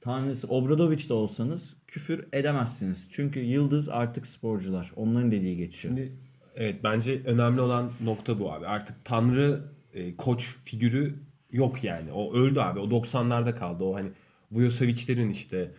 [0.00, 3.08] tanrısı Obradovic de olsanız küfür edemezsiniz.
[3.10, 4.92] Çünkü yıldız artık sporcular.
[4.96, 5.96] Onların dediği geçiyor.
[5.96, 6.12] Şimdi
[6.54, 8.66] evet bence önemli olan nokta bu abi.
[8.66, 9.64] Artık tanrı
[9.94, 11.14] e, koç figürü
[11.50, 12.12] yok yani.
[12.12, 12.80] O öldü abi.
[12.80, 13.84] O 90'larda kaldı.
[13.84, 14.10] O hani
[14.52, 15.70] Vujosevic'lerin işte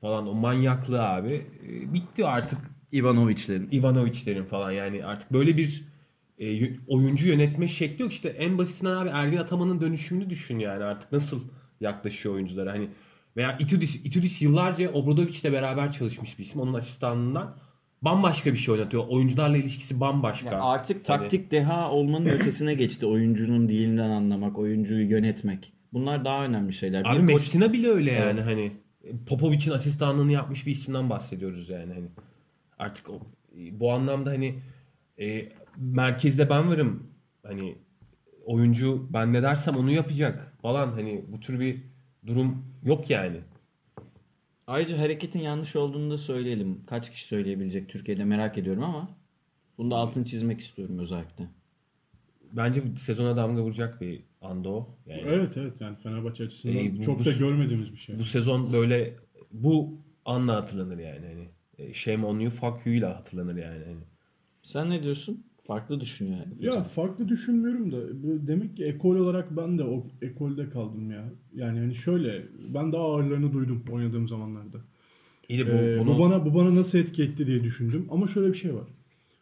[0.00, 2.58] falan o manyaklığı abi e, bitti artık
[2.92, 3.68] Ivanovic'lerin.
[3.72, 5.84] Ivanovic'lerin falan yani artık böyle bir
[6.38, 8.12] e, oyuncu yönetme şekli yok.
[8.12, 11.40] İşte en basitinden abi Ergin Ataman'ın dönüşümünü düşün yani artık nasıl
[11.80, 12.72] yaklaşıyor oyunculara.
[12.72, 12.88] Hani
[13.36, 16.60] veya Itudis, Itudis yıllarca Obradovic'le beraber çalışmış bir isim.
[16.60, 17.56] Onun asistanından
[18.04, 19.04] bambaşka bir şey oynatıyor.
[19.08, 20.50] Oyuncularla ilişkisi bambaşka.
[20.50, 23.06] Ya artık Hani- taktik deha olmanın ötesine geçti.
[23.06, 25.72] Oyuncunun dilinden anlamak, oyuncuyu yönetmek.
[25.92, 27.00] Bunlar daha önemli şeyler.
[27.04, 28.46] Abi Bir koç- Messina bile öyle yani Evet.
[28.46, 28.72] hani
[29.26, 32.06] Popovic'in asistanlığını yapmış bir isimden bahsediyoruz yani hani.
[32.78, 33.20] Artık o,
[33.72, 34.54] bu anlamda hani
[35.20, 37.02] e, merkezde ben varım.
[37.42, 37.74] Hani
[38.44, 41.82] oyuncu ben ne dersem onu yapacak falan hani bu tür bir
[42.26, 43.36] durum yok yani.
[44.66, 46.80] Ayrıca hareketin yanlış olduğunu da söyleyelim.
[46.86, 49.08] Kaç kişi söyleyebilecek Türkiye'de merak ediyorum ama
[49.78, 51.44] bunu da altını çizmek istiyorum özellikle.
[52.52, 54.88] Bence sezona damga vuracak bir anda o.
[55.06, 58.18] Yani Evet evet yani Fenerbahçe açısından Ee, bu- çok bu- da görmediğimiz bir şey.
[58.18, 59.16] bu sezon böyle
[59.52, 61.48] bu anla hatırlanır yani hani.
[61.78, 63.84] E, Shame on you, fuck you ile hatırlanır yani.
[63.84, 63.96] Hani.
[64.62, 65.44] Sen ne diyorsun?
[65.66, 66.66] Farklı düşünüyor yani.
[66.66, 67.98] Ya farklı düşünmüyorum da
[68.46, 71.24] demek ki ekol olarak ben de o ekolde kaldım ya.
[71.54, 72.42] Yani hani şöyle
[72.74, 74.78] ben daha ağırlarını duydum oynadığım zamanlarda.
[75.48, 78.06] İyi de bu, Ee, bunu bu bana bu bana nasıl etki etti diye düşündüm.
[78.10, 78.88] Ama şöyle bir şey var.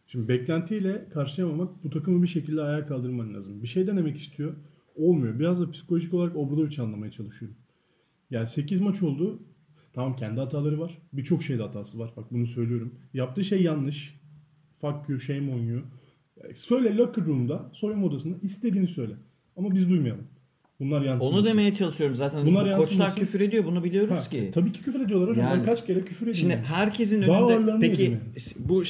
[0.07, 3.63] Şimdi beklentiyle karşılayamamak bu takımı bir şekilde ayağa kaldırman lazım.
[3.63, 4.55] Bir şey denemek istiyor.
[4.97, 5.39] Olmuyor.
[5.39, 7.57] Biraz da psikolojik olarak Obradovic anlamaya çalışıyorum.
[8.31, 9.39] Yani 8 maç oldu.
[9.93, 10.99] Tamam kendi hataları var.
[11.13, 12.13] Birçok şeyde hatası var.
[12.17, 12.95] Bak bunu söylüyorum.
[13.15, 14.21] Yaptığı şey yanlış.
[14.81, 15.81] Fuck you, shame on you.
[16.45, 19.13] Yani söyle locker room'da, soyunma odasında istediğini söyle.
[19.57, 20.25] Ama biz duymayalım.
[20.81, 21.37] Bunlar yansımasın.
[21.39, 22.47] Onu demeye çalışıyorum zaten.
[22.47, 23.17] Bunlar Bu koçlar yansımasın.
[23.21, 24.51] küfür ediyor bunu biliyoruz Ha, ki.
[24.55, 25.45] Tabii ki küfür ediyorlar hocam.
[25.47, 26.35] Yani- ben kaç kere küfür ediyorum.
[26.41, 28.21] Şimdi herkesin Daha önünde peki yedim
[28.59, 28.83] bu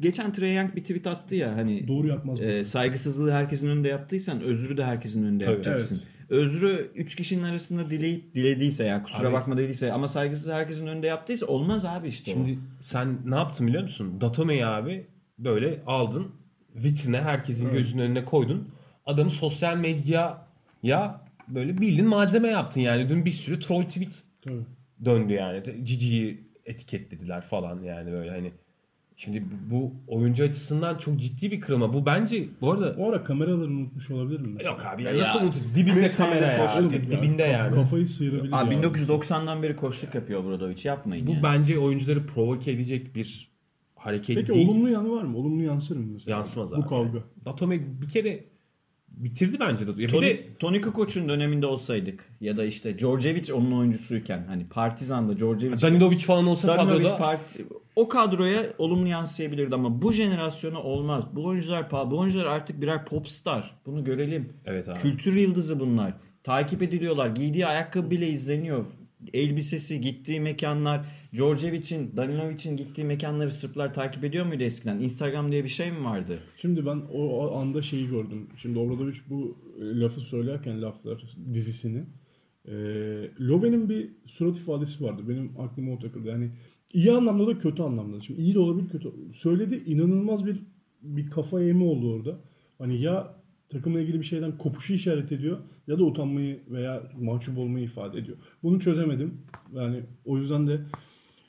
[0.00, 2.40] geçen Trae Young bir tweet attı ya hani Doğru yapmaz.
[2.40, 5.94] e, saygısızlığı herkesin önünde yaptıysan özrü de herkesin önünde Tabii, yapacaksın.
[6.02, 6.06] evet.
[6.30, 11.06] Özrü üç kişinin arasında dileyip dilediyse ya kusura Abi- bakma dediyse ama saygısız herkesin önünde
[11.06, 14.20] yaptıysa olmaz abi işte Şimdi sen ne yaptın biliyor musun?
[14.20, 15.06] Datome'yi abi
[15.38, 16.26] böyle aldın
[16.76, 18.68] vitrine herkesin gözünün önüne koydun.
[19.06, 20.46] Adamı sosyal medyaya
[21.48, 23.08] böyle bildiğin malzeme yaptın yani.
[23.08, 24.62] Dün bir sürü troll tweet Tabii.
[25.04, 25.62] döndü yani.
[25.84, 28.52] Cici'yi etiketlediler falan yani böyle hani.
[29.18, 31.92] Şimdi bu, oyuncu açısından çok ciddi bir kırılma.
[31.94, 34.48] Bu bence bu arada O ara kameraları unutmuş olabilir mi?
[34.54, 34.70] mesela?
[34.72, 35.60] yok abi ya, Ya, nasıl unutun?
[35.74, 36.66] Dibinde 40 senede kamera ya.
[36.66, 37.74] koştuk Ya, Dibinde kaf- yani.
[37.74, 38.52] Kafayı sıyırabilir.
[38.52, 38.80] Abi ya.
[38.80, 41.42] 1990'dan beri koçluk yapıyor Obradoviç yapmayın Bu ya.
[41.42, 43.48] bence oyuncuları provoke edecek bir
[44.06, 45.38] hareket Peki olumlu yanı var mı?
[45.38, 46.36] Olumlu yansır mı mesela?
[46.36, 46.88] Yansımaz Bu abi.
[46.88, 47.18] kavga.
[47.44, 48.44] Datome bir kere
[49.08, 50.06] bitirdi bence de.
[50.06, 55.82] Tony, de Tony Kukoc'un döneminde olsaydık ya da işte Djordjevic onun oyuncusuyken hani Partizan'da Djordjevic
[55.82, 57.66] Danilovic falan olsa Darinovic kadroda part-
[57.96, 61.24] o kadroya olumlu yansıyabilirdi ama bu jenerasyona olmaz.
[61.32, 63.74] Bu oyuncular bu oyuncular artık birer popstar.
[63.86, 64.52] Bunu görelim.
[64.64, 64.98] Evet abi.
[64.98, 66.14] Kültür yıldızı bunlar.
[66.44, 67.28] Takip ediliyorlar.
[67.28, 68.86] Giydiği ayakkabı bile izleniyor.
[69.32, 74.98] Elbisesi, gittiği mekanlar, Djordjevic'in, Danilovic'in gittiği mekanları Sırplar takip ediyor muydu eskiden?
[74.98, 76.38] Instagram diye bir şey mi vardı?
[76.56, 78.46] Şimdi ben o, anda şeyi gördüm.
[78.56, 82.04] Şimdi Obradovic bu e, lafı söylerken laflar dizisini
[82.68, 82.72] e,
[83.40, 85.22] Loven'in bir surat ifadesi vardı.
[85.28, 86.28] Benim aklıma o takıldı.
[86.28, 86.50] Yani
[86.92, 88.16] iyi anlamda da kötü anlamda.
[88.16, 88.20] da.
[88.20, 89.12] Şimdi iyi de olabilir kötü.
[89.34, 90.62] Söyledi inanılmaz bir
[91.02, 92.38] bir kafa eğimi oldu orada.
[92.78, 93.34] Hani ya
[93.68, 98.36] takımla ilgili bir şeyden kopuşu işaret ediyor ya da utanmayı veya mahcup olmayı ifade ediyor.
[98.62, 99.34] Bunu çözemedim.
[99.74, 100.80] Yani o yüzden de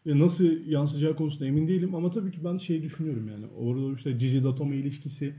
[0.07, 3.45] nasıl yansıyacağı konusunda emin değilim ama tabii ki ben şey düşünüyorum yani.
[3.57, 5.33] Orada işte Cici Datome ilişkisi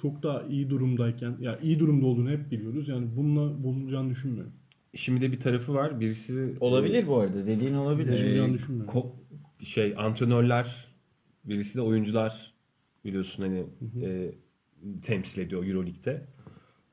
[0.00, 2.88] çok daha iyi durumdayken ya iyi durumda olduğunu hep biliyoruz.
[2.88, 4.52] Yani bununla bozulacağını düşünmüyorum.
[4.94, 6.00] Şimdi de bir tarafı var.
[6.00, 7.46] Birisi Olabilir bu arada.
[7.46, 8.12] Dediğin olabilir.
[8.12, 8.94] Bozulacağını Ee, düşünmüyorum.
[8.94, 10.88] ko- şey antrenörler
[11.44, 12.52] birisi de oyuncular
[13.04, 13.64] biliyorsun hani
[14.02, 14.30] e,
[15.02, 16.26] temsil ediyor Euroleague'de.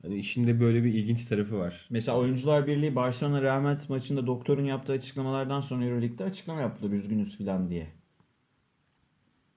[0.05, 1.87] Hani işinde böyle bir ilginç tarafı var.
[1.89, 7.37] Mesela Oyuncular Birliği Barcelona Real Madrid maçında doktorun yaptığı açıklamalardan sonra Euroleague'de açıklama yaptılar üzgünüz
[7.37, 7.87] filan diye.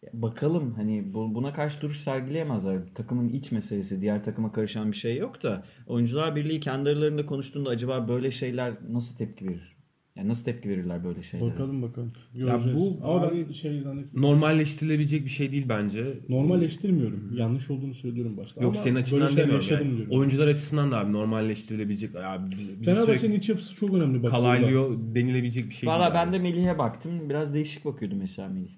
[0.02, 2.80] Ya bakalım hani bu, buna karşı duruş sergileyemezler.
[2.94, 7.70] Takımın iç meselesi, diğer takıma karışan bir şey yok da Oyuncular Birliği kendi aralarında konuştuğunda
[7.70, 9.77] acaba böyle şeyler nasıl tepki verir?
[10.18, 11.50] Yani nasıl tepki verirler böyle şeylere?
[11.50, 12.12] Bakalım bakalım.
[12.34, 12.80] Göreceğiz.
[13.00, 14.22] bu ama abi- ben şey zannetmiyorum.
[14.22, 16.18] Normalleştirilebilecek bir şey değil bence.
[16.28, 17.30] Normalleştirmiyorum.
[17.36, 18.60] Yanlış olduğunu söylüyorum başta.
[18.62, 19.96] Yok Ama senin açısından demiyorum yani.
[19.96, 20.06] diyorum.
[20.18, 22.16] Oyuncular açısından da abi normalleştirilebilecek.
[22.16, 24.22] Abi, Fenerbahçe'nin iç yapısı çok önemli.
[24.22, 26.14] Bak, kalaylıyor denilebilecek bir şey Valla değil.
[26.14, 26.32] ben abi.
[26.32, 27.12] de Melih'e baktım.
[27.30, 28.70] Biraz değişik bakıyordu mesela Melih.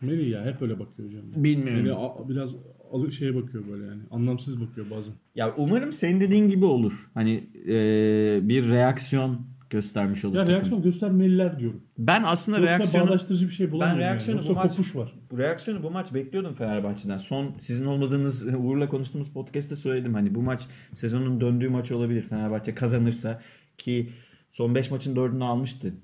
[0.00, 1.22] Melih ya hep öyle bakıyor hocam.
[1.44, 1.84] Bilmiyorum.
[1.84, 2.56] Melih biraz
[2.92, 4.02] alı şeye bakıyor böyle yani.
[4.10, 5.14] Anlamsız bakıyor bazen.
[5.34, 7.10] Ya umarım senin dediğin gibi olur.
[7.14, 7.30] Hani
[7.66, 9.40] eee, bir reaksiyon
[9.74, 10.34] göstermiş olur.
[10.34, 10.54] Ya takım.
[10.54, 11.82] reaksiyon göstermeliler diyorum.
[11.98, 14.00] Ben aslında Yoksa reaksiyonu bağdaştırıcı bir şey bulamıyorum.
[14.00, 14.48] reaksiyonu yani.
[14.48, 15.12] bu Yoksa maç- kopuş var.
[15.30, 17.16] Bu reaksiyonu bu maç bekliyordum Fenerbahçe'den.
[17.18, 20.14] Son sizin olmadığınız Uğur'la konuştuğumuz podcast'te söyledim.
[20.14, 22.22] Hani bu maç sezonun döndüğü maç olabilir.
[22.22, 23.40] Fenerbahçe kazanırsa
[23.78, 24.08] ki
[24.50, 25.94] son 5 maçın 4'ünü almıştı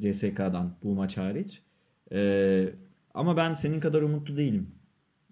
[0.00, 1.62] CSK'dan bu maç hariç.
[2.12, 2.68] Ee,
[3.14, 4.70] ama ben senin kadar umutlu değilim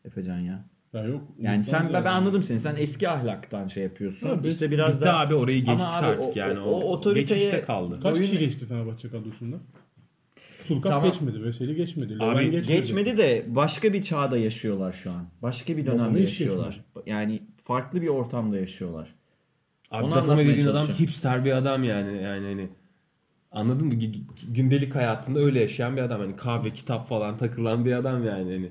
[0.05, 0.65] Efecan ya.
[0.97, 1.23] Ya yok.
[1.41, 2.59] Yani sen ben, ben anladım seni.
[2.59, 4.29] Sen eski ahlaktan şey yapıyorsun.
[4.29, 6.59] Ha, biz- işte biraz Biz de da abi orayı geçtik abi artık o- yani.
[6.61, 8.01] o- O, o otoriteye- geçişte kaldı.
[8.03, 9.57] Kaç kişi geçti Fenerbahçe kadrosunda?
[10.65, 11.11] Sulkas Tamam.
[11.11, 11.45] geçmedi.
[11.45, 12.17] Veseli geçmedi.
[12.21, 12.67] Abi geçmedi.
[12.67, 15.25] Geçmedi de başka bir çağda yaşıyorlar şu an.
[15.43, 16.81] Başka bir dönemde yaşıyorlar.
[17.07, 19.09] Yani farklı bir ortamda yaşıyorlar.
[19.91, 22.23] Abi anlatmaya dediğin adam hipster bir adam yani.
[22.23, 22.69] Yani hani
[23.53, 23.95] anladın mı?
[24.49, 26.21] Gündelik hayatında öyle yaşayan bir adam.
[26.21, 28.53] Hani kahve, kitap falan takılan bir adam yani.
[28.53, 28.71] Hani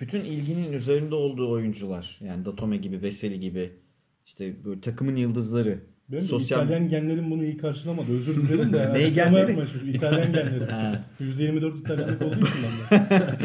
[0.00, 2.18] Bütün ilginin üzerinde olduğu oyuncular.
[2.24, 3.72] Yani Datome gibi, Veseli gibi.
[4.26, 5.80] işte böyle takımın yıldızları.
[6.08, 8.12] Benim Sosyal İtalyan genlerim bunu iyi karşılamadı.
[8.12, 8.76] Özür dilerim de.
[8.78, 9.56] yani Neyi genleri?
[9.92, 10.64] İtalyan genleri.
[10.64, 11.04] Ha.
[11.20, 13.38] %24 İtalyanlık olduğu için ben de.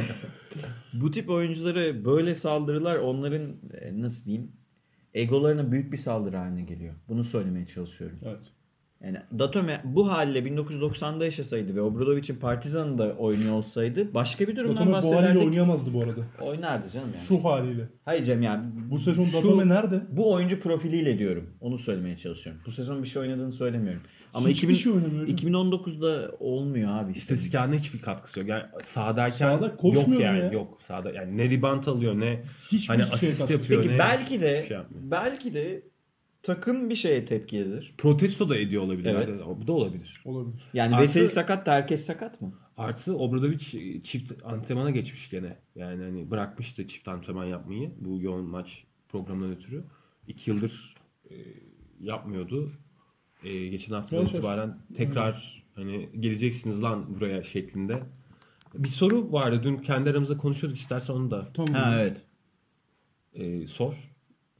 [0.93, 4.51] Bu tip oyunculara böyle saldırılar onların e, nasıl diyeyim
[5.13, 6.93] egolarına büyük bir saldırı haline geliyor.
[7.09, 8.17] Bunu söylemeye çalışıyorum.
[8.25, 8.51] Evet.
[9.03, 14.91] Yani Datome bu halle 1990'da yaşasaydı ve Obradovic'in Partizan'da oynuyor olsaydı başka bir durumdan Datome
[14.91, 15.43] bu haliyle bahsederdik.
[15.47, 16.21] oynayamazdı bu arada.
[16.41, 17.25] Oynardı canım yani.
[17.27, 17.89] Şu haliyle.
[18.05, 20.01] Hayır Cem yani Bu sezon Şu- Datome nerede?
[20.09, 21.49] bu oyuncu profiliyle diyorum.
[21.61, 22.61] Onu söylemeye çalışıyorum.
[22.65, 24.01] Bu sezon bir şey oynadığını söylemiyorum.
[24.33, 25.27] Ama Hiçbir 2000, şey oynamıyor.
[25.27, 27.11] 2019'da olmuyor abi.
[27.11, 27.19] işte.
[27.19, 28.49] istatistiklerine hiçbir katkısı yok.
[28.49, 30.39] Yani sahadayken Sahada koşmuyor yok yani.
[30.39, 30.51] ya.
[30.51, 31.11] Yok sahada.
[31.11, 34.77] Yani ne rebound alıyor ne Hiçbir hani şey asist yapıyor Peki ne belki de şey
[34.77, 35.11] yapmıyor.
[35.11, 35.81] belki de
[36.43, 37.93] takım bir şeye tepki eder.
[37.97, 39.05] Protesto da ediyor olabilir.
[39.15, 39.29] Evet.
[39.61, 40.21] Bu da olabilir.
[40.25, 40.63] Olabilir.
[40.73, 42.53] Yani Artı- Veseli sakat da herkes sakat mı?
[42.77, 43.59] Artı Obradovic
[44.03, 45.57] çift antrenmana geçmiş gene.
[45.75, 49.83] Yani hani bırakmıştı çift antrenman yapmayı bu yoğun maç programından ötürü.
[50.27, 50.95] İki yıldır
[51.29, 51.35] e,
[51.99, 52.71] yapmıyordu.
[53.43, 54.31] Ee, geçen Yavaş yavaş.
[54.31, 58.03] itibaren tekrar hani geleceksiniz lan buraya şeklinde.
[58.73, 61.73] Bir soru vardı dün kendi aramızda konuşuyorduk istersen onu da Tamam.
[61.73, 62.21] Ha evet.
[63.33, 64.08] e, sor.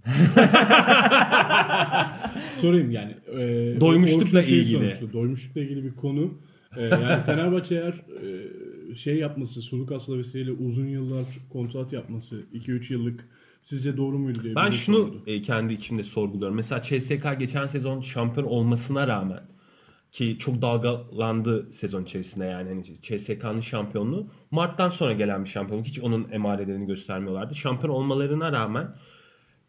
[2.61, 3.15] Sorayım yani.
[3.27, 3.37] E,
[3.81, 4.77] Doymuşlukla ilgili.
[4.77, 5.13] sormuştu.
[5.13, 6.33] Doymuşlukla ilgili bir konu.
[6.77, 7.93] E, yani Fenerbahçe eğer
[8.93, 13.25] e, şey yapması, Sulukas'la vesaireyle uzun yıllar kontrat yapması, 2-3 yıllık
[13.63, 14.55] sizce doğru muydu diye.
[14.55, 15.21] Ben şunu soruydu.
[15.27, 16.55] e, kendi içimde sorguluyorum.
[16.55, 19.41] Mesela CSK geçen sezon şampiyon olmasına rağmen
[20.11, 25.87] ki çok dalgalandı sezon içerisinde yani hani CSK'nın şampiyonluğu Mart'tan sonra gelen bir şampiyonluk.
[25.87, 27.55] Hiç onun emarelerini göstermiyorlardı.
[27.55, 28.87] Şampiyon olmalarına rağmen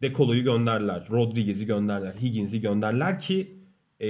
[0.01, 1.07] Dekolo'yu gönderdiler.
[1.11, 2.13] Rodriguez'i gönderdiler.
[2.21, 3.51] Higgins'i gönderdiler ki
[3.99, 4.07] e,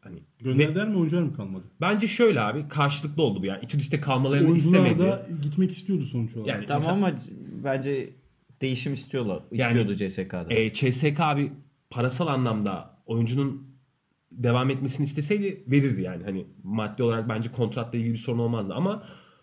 [0.00, 1.64] hani Gönderdiler mi oyuncular mı kalmadı?
[1.80, 3.64] bence şöyle abi karşılıklı oldu bu yani.
[3.64, 4.98] İtudis'te kalmalarını Oyuncular istemedi.
[5.08, 6.48] da gitmek istiyordu sonuç olarak.
[6.48, 7.18] Yani Tamam mesela- ama
[7.64, 8.10] bence
[8.62, 9.42] değişim istiyorlar.
[9.52, 10.54] Yani- İstiyordu CSK'da.
[10.54, 11.52] E, CSK abi
[11.90, 13.72] parasal anlamda oyuncunun
[14.32, 16.24] devam etmesini isteseydi verirdi yani.
[16.24, 19.02] Hani maddi olarak bence kontratla ilgili bir sorun olmazdı ama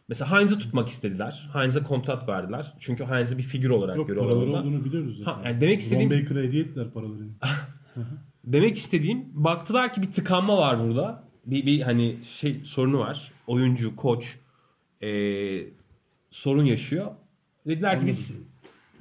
[0.09, 1.49] mesela Heinz'ı tutmak istediler.
[1.53, 2.73] Heinz'e kontrat verdiler.
[2.79, 4.61] Çünkü Heinz'ı bir figür olarak Yok görüyorlar paraları orada.
[4.67, 5.31] olduğunu biliyoruz zaten.
[5.31, 7.29] Ha, yani demek istediğim- Ron Baker'a hediye ettiler paralarını.
[8.45, 11.23] Demek istediğim baktılar ki bir tıkanma var burada.
[11.45, 13.31] Bir, bir hani şey sorunu var.
[13.47, 14.39] Oyuncu, koç
[15.01, 15.09] e,
[16.31, 17.07] sorun yaşıyor.
[17.67, 18.33] Dediler ki biz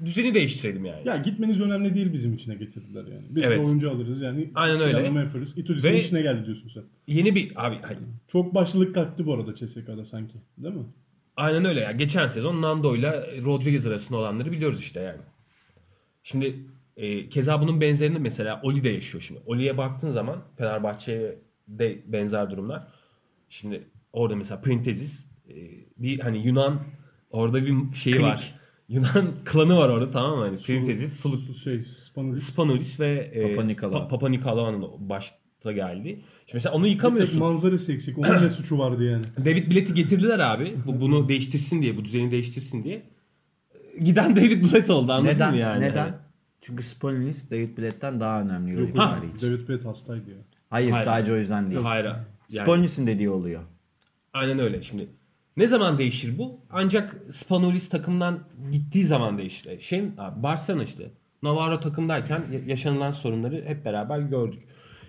[0.04, 1.08] düzeni değiştirelim yani.
[1.08, 3.24] ya gitmeniz önemli değil bizim içine getirdiler yani.
[3.30, 3.58] Biz Evet.
[3.58, 4.50] de oyuncu alırız yani.
[4.54, 4.92] Aynen öyle.
[4.92, 5.58] planlama yaparız.
[5.58, 6.82] İtudis'in Ve- işine geldi diyorsun sen.
[7.06, 10.34] Yeni bir abi hani Çok başlılık kalktı bu arada CSK'da sanki.
[10.58, 10.84] Değil mi?
[11.36, 11.92] Aynen öyle ya.
[11.92, 15.20] Geçen sezon Nando ile Rodriguez arasında olanları biliyoruz işte yani.
[16.22, 16.54] Şimdi
[16.96, 19.40] e, keza bunun benzerini mesela Oli de yaşıyor şimdi.
[19.46, 22.82] Oli'ye baktığın zaman Fenerbahçe'de benzer durumlar.
[23.48, 25.54] Şimdi orada mesela Printezis e,
[25.98, 26.80] bir hani Yunan
[27.30, 28.24] orada bir şeyi Klik.
[28.24, 28.57] var.
[28.88, 30.44] Yunan klanı var orada tamam mı?
[30.44, 32.44] Hani Printezis, Suluk, Su- şey, Spanulis.
[32.44, 34.02] Spanulis ve e, Papa Nikolaou.
[34.04, 36.08] Pa- Papa Nikolaou'nun başta geldi.
[36.08, 36.22] Şimdi
[36.54, 37.38] mesela onu Bir tek yıkamıyorsun.
[37.38, 38.18] manzarası eksik.
[38.18, 39.24] Onun ne suçu vardı yani?
[39.44, 40.74] David Blatt'i getirdiler abi.
[40.86, 43.02] Bu, bunu değiştirsin diye, bu düzeni değiştirsin diye.
[44.02, 45.50] Giden David Blatt oldu anladın Neden?
[45.50, 45.80] mı yani?
[45.84, 46.16] Neden?
[46.60, 49.48] Çünkü Spolinis David Blatt'ten daha önemli Yok, için.
[49.50, 50.36] David Blatt hastaydı ya.
[50.70, 51.04] Hayır, Hayır.
[51.04, 51.82] sadece o yüzden değil.
[51.82, 52.04] Hayır.
[52.04, 53.62] Yani, Spolinis'in dediği oluyor.
[54.32, 54.82] aynen öyle.
[54.82, 55.08] Şimdi
[55.58, 56.60] ne zaman değişir bu?
[56.70, 58.40] Ancak Spanulis takımdan
[58.72, 59.66] gittiği zaman değişir.
[59.70, 60.02] E, Şey,
[60.36, 61.10] Barcelona işte.
[61.42, 64.62] Navarro takımdayken ya- yaşanılan sorunları hep beraber gördük.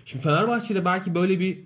[0.04, 1.58] Şimdi Fenerbahçe'de belki böyle bir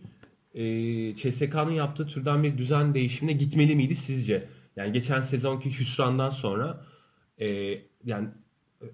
[0.55, 4.49] e, CSK'nın yaptığı türden bir düzen değişimine gitmeli miydi sizce?
[4.77, 6.85] Yani geçen sezonki hüsrandan sonra
[7.41, 7.47] e,
[8.05, 8.29] yani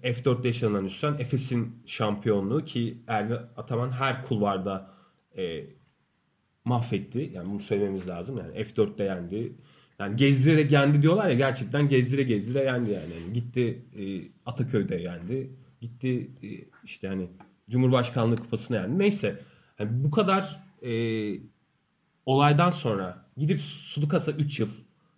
[0.03, 4.89] F4'te yaşanılan hüsran Efes'in şampiyonluğu ki Ergin Ataman her kulvarda
[5.37, 5.63] e,
[6.65, 7.31] mahvetti.
[7.33, 8.37] Yani bunu söylememiz lazım.
[8.37, 9.53] Yani F4'te yendi.
[10.01, 13.13] Yani gezdirerek yendi diyorlar ya gerçekten gezdire gezdire yendi yani.
[13.21, 14.03] Yani gitti e,
[14.45, 15.51] Ataköy'de yendi.
[15.81, 16.47] Gitti e,
[16.83, 17.27] işte hani
[17.69, 18.99] Cumhurbaşkanlığı kupasına yendi.
[18.99, 19.39] Neyse.
[19.79, 20.91] Yani bu kadar e,
[22.25, 24.69] olaydan sonra gidip Sulukas'a 3 yıl,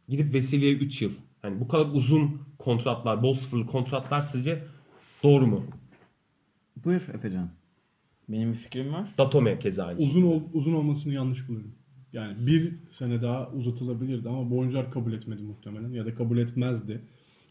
[0.09, 1.11] gidip Veseli'ye 3 yıl.
[1.43, 4.63] Yani bu kadar uzun kontratlar, bol sıfırlı kontratlar sizce
[5.23, 5.65] doğru mu?
[6.85, 7.49] Buyur Efecan.
[8.29, 9.07] Benim bir fikrim var.
[9.17, 9.99] Datome keza aynı.
[9.99, 11.75] Uzun ol, uzun olmasını yanlış buluyorum.
[12.13, 17.01] Yani bir sene daha uzatılabilirdi ama bu oyuncular kabul etmedi muhtemelen ya da kabul etmezdi.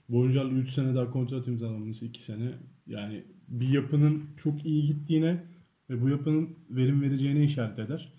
[0.09, 2.51] Bu oyuncularla 3 sene daha kontrat imzalaması 2 sene.
[2.87, 5.43] Yani bir yapının çok iyi gittiğine
[5.91, 8.13] ve bu yapının verim vereceğine işaret eder.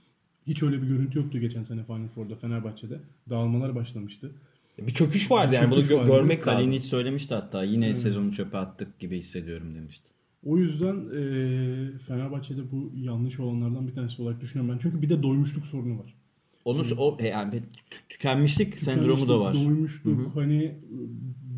[0.48, 3.00] Hiç öyle bir görüntü yoktu geçen sene Final Four'da Fenerbahçe'de.
[3.30, 4.32] Dağılmalar başlamıştı.
[4.88, 6.12] Bir çöküş vardı Bir yani bunu çöküş gö- vardı.
[6.12, 6.60] görmek lazım.
[6.64, 10.10] Kalinic söylemişti hatta yine sezonu çöpe attık gibi hissediyorum demişti.
[10.46, 14.80] O yüzden eee Fenerbahçe'de bu yanlış olanlardan bir tanesi olarak düşünüyorum ben.
[14.82, 16.14] Çünkü bir de doymuşluk sorunu var.
[16.66, 17.62] Onu o e, yani tü-
[18.10, 19.54] tükenmişlik sendromu da var.
[19.54, 20.36] Doymuşluk.
[20.36, 20.76] Hani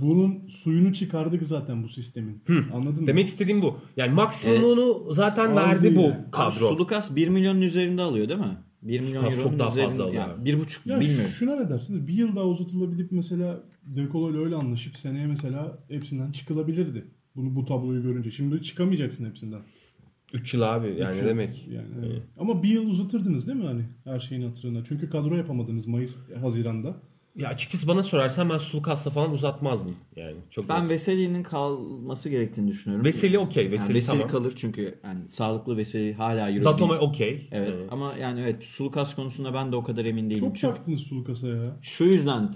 [0.01, 2.41] bunun suyunu çıkardık zaten bu sistemin.
[2.73, 3.07] Anladın mı?
[3.07, 3.77] Demek istediğim bu.
[3.97, 6.15] Yani maksimumunu zaten Aldı verdi bu yani.
[6.31, 6.69] Kadro.
[6.69, 8.57] Sulukas 1 milyonun üzerinde alıyor değil mi?
[8.81, 9.89] 1 milyon euronun çok daha üzerinde.
[9.89, 11.31] fazla alıyor yani bir buçuk ya bilmiyorum.
[11.39, 12.07] şuna ne dersiniz?
[12.07, 17.05] Bir yıl daha uzatılabilip mesela Dekolo ile öyle anlaşıp seneye mesela hepsinden çıkılabilirdi.
[17.35, 18.31] Bunu bu tabloyu görünce.
[18.31, 19.59] Şimdi çıkamayacaksın hepsinden.
[20.33, 21.25] 3 yıl abi yani yıl.
[21.25, 21.67] demek?
[21.67, 22.21] Yani, evet.
[22.39, 24.83] Ama bir yıl uzatırdınız değil mi hani her şeyin hatırına?
[24.83, 26.95] Çünkü kadro yapamadınız Mayıs, Haziran'da.
[27.35, 30.35] Ya açıkçası bana sorarsan ben Sulukas'la falan uzatmazdım yani.
[30.51, 30.89] Çok Ben.
[30.89, 33.05] Veseli'nin kalması gerektiğini düşünüyorum.
[33.05, 33.63] Veseli okey.
[33.63, 34.31] Yani Veseli, Veseli tamam.
[34.31, 37.47] kalır çünkü yani sağlıklı Veseli hala Euro Datome okey.
[37.51, 40.39] Evet Ee, ama yani evet Sulukas konusunda ben de o kadar emin değilim.
[40.39, 41.77] Çok Çünkü baktınız Sulukas'a ya.
[41.81, 42.49] şu yüzden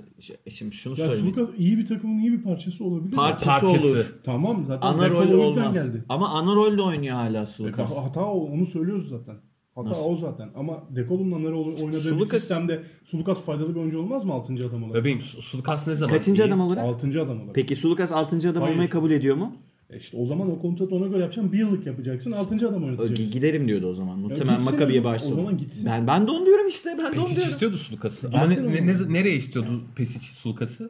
[0.49, 1.35] şimdi şunu Ya söyleyeyim.
[1.35, 3.15] Sulukas iyi bir takımın iyi bir parçası olabilir.
[3.15, 3.87] Parçası, Parçası.
[3.87, 4.05] olur.
[4.23, 5.73] Tamam zaten Ana Dekolo rol o yüzden olmaz.
[5.73, 6.03] geldi.
[6.09, 7.97] Ama ana rolde oynuyor hala E, Sulukas.
[7.97, 9.35] hata o, onu söylüyoruz zaten.
[9.75, 10.03] Hata Nasıl?
[10.03, 10.49] o zaten.
[10.55, 14.65] Ama Dekolo'nun onları oynadığı bir Sulukas- sistemde Sulukas faydalı bir oyuncu olmaz mı 6.
[14.67, 14.95] adam olarak?
[15.01, 16.15] Bebeğim Su- Sulukas ne zaman?
[16.15, 16.83] Kaçıncı adam olarak?
[16.85, 17.21] 6.
[17.21, 17.55] adam olarak.
[17.55, 18.49] Peki Sulukas 6.
[18.49, 18.73] adam Hayır.
[18.73, 19.55] olmayı kabul ediyor mu?
[19.89, 21.51] E işte o zaman o kontratı ona göre yapacaksın.
[21.53, 22.31] Bir yıllık yapacaksın.
[22.31, 23.31] Altıncı adam oynatacaksın.
[23.33, 24.19] Giderim diyordu o zaman.
[24.19, 25.31] Muhtemelen Makabi'ye başladı.
[25.33, 25.85] O zaman gitsin.
[25.85, 26.89] Ben, ben de onu diyorum işte.
[26.89, 27.51] Ben de onu Pesic diyorum.
[27.53, 28.27] istiyordu Sulukas'ı.
[28.27, 28.71] Ama ne, oğlum.
[28.73, 30.89] ne- nereye istiyordu Pesic Sulukas'ı?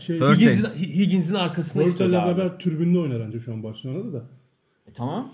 [0.00, 1.98] Şey, Higgins'in, Higgins'in arkasına abi.
[2.12, 4.24] beraber tribünde oynar ancak şu an Barcelona'da da.
[4.88, 5.32] E, tamam.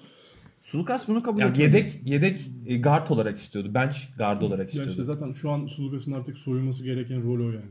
[0.62, 1.62] Sulukas bunu kabul Ya etmedi.
[1.62, 3.74] yedek yedek e, guard olarak istiyordu.
[3.74, 4.90] Bench guard olarak istiyordu.
[4.90, 7.70] işte zaten şu an Sulukas'ın artık soyulması gereken rol o yani.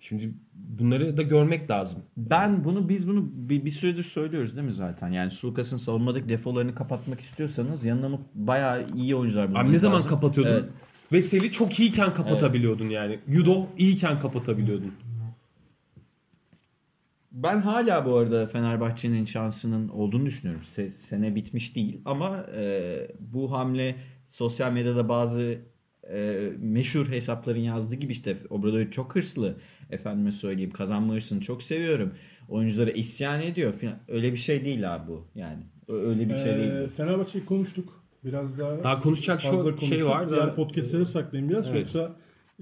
[0.00, 2.02] Şimdi bunları da görmek lazım.
[2.16, 5.08] Ben bunu biz bunu bir, bir süredir söylüyoruz değil mi zaten?
[5.10, 10.10] Yani Sulukas'ın savunmadaki defolarını kapatmak istiyorsanız yanına bayağı iyi oyuncular bulmanız Abi ne zaman lazım.
[10.10, 10.52] kapatıyordun?
[10.52, 10.64] Evet.
[11.12, 13.18] Veseli çok iyiyken kapatabiliyordun yani.
[13.28, 14.92] Yudo iyiyken kapatabiliyordun.
[17.32, 20.62] Ben hala bu arada Fenerbahçe'nin şansının olduğunu düşünüyorum.
[20.76, 25.58] Se- sene bitmiş değil ama e, bu hamle sosyal medyada bazı
[26.12, 29.56] e, meşhur hesapların yazdığı gibi işte Obradovic çok hırslı.
[29.90, 32.14] Efendime söyleyeyim kazanma hırsını çok seviyorum.
[32.48, 33.74] Oyunculara isyan ediyor.
[34.08, 35.26] Öyle bir şey değil abi bu.
[35.34, 36.70] Yani öyle bir şey değil.
[36.72, 36.90] Ee, bu.
[36.96, 38.02] Fenerbahçe'yi konuştuk.
[38.24, 40.08] Biraz daha Daha konuşacak şu fazla şey konuştuk.
[40.10, 41.66] var da- Diğer podcastları saklayayım biraz.
[41.66, 41.76] Evet.
[41.78, 42.16] Yoksa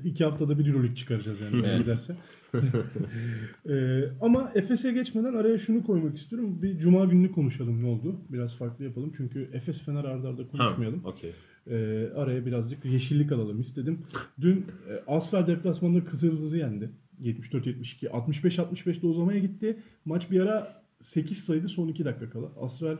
[0.05, 1.66] iki haftada bir Euroleague çıkaracağız yani.
[1.66, 1.79] Evet.
[1.79, 2.16] giderse.
[3.69, 6.62] Ee, ama Efes'e geçmeden araya şunu koymak istiyorum.
[6.62, 8.21] Bir Cuma gününü konuşalım ne oldu.
[8.29, 9.12] Biraz farklı yapalım.
[9.16, 11.05] Çünkü Efes Fener arda arda konuşmayalım.
[11.05, 11.33] Ha, okey.
[11.66, 13.99] Ee, araya birazcık yeşillik alalım istedim.
[14.40, 16.90] Dün e, Asfer deplasmanında Kızıldız'ı yendi.
[17.23, 18.07] 74-72.
[18.07, 19.77] 65-65'te uzamaya gitti.
[20.05, 22.47] Maç bir ara 8 sayıdı son 2 dakika kala.
[22.61, 22.99] Asfer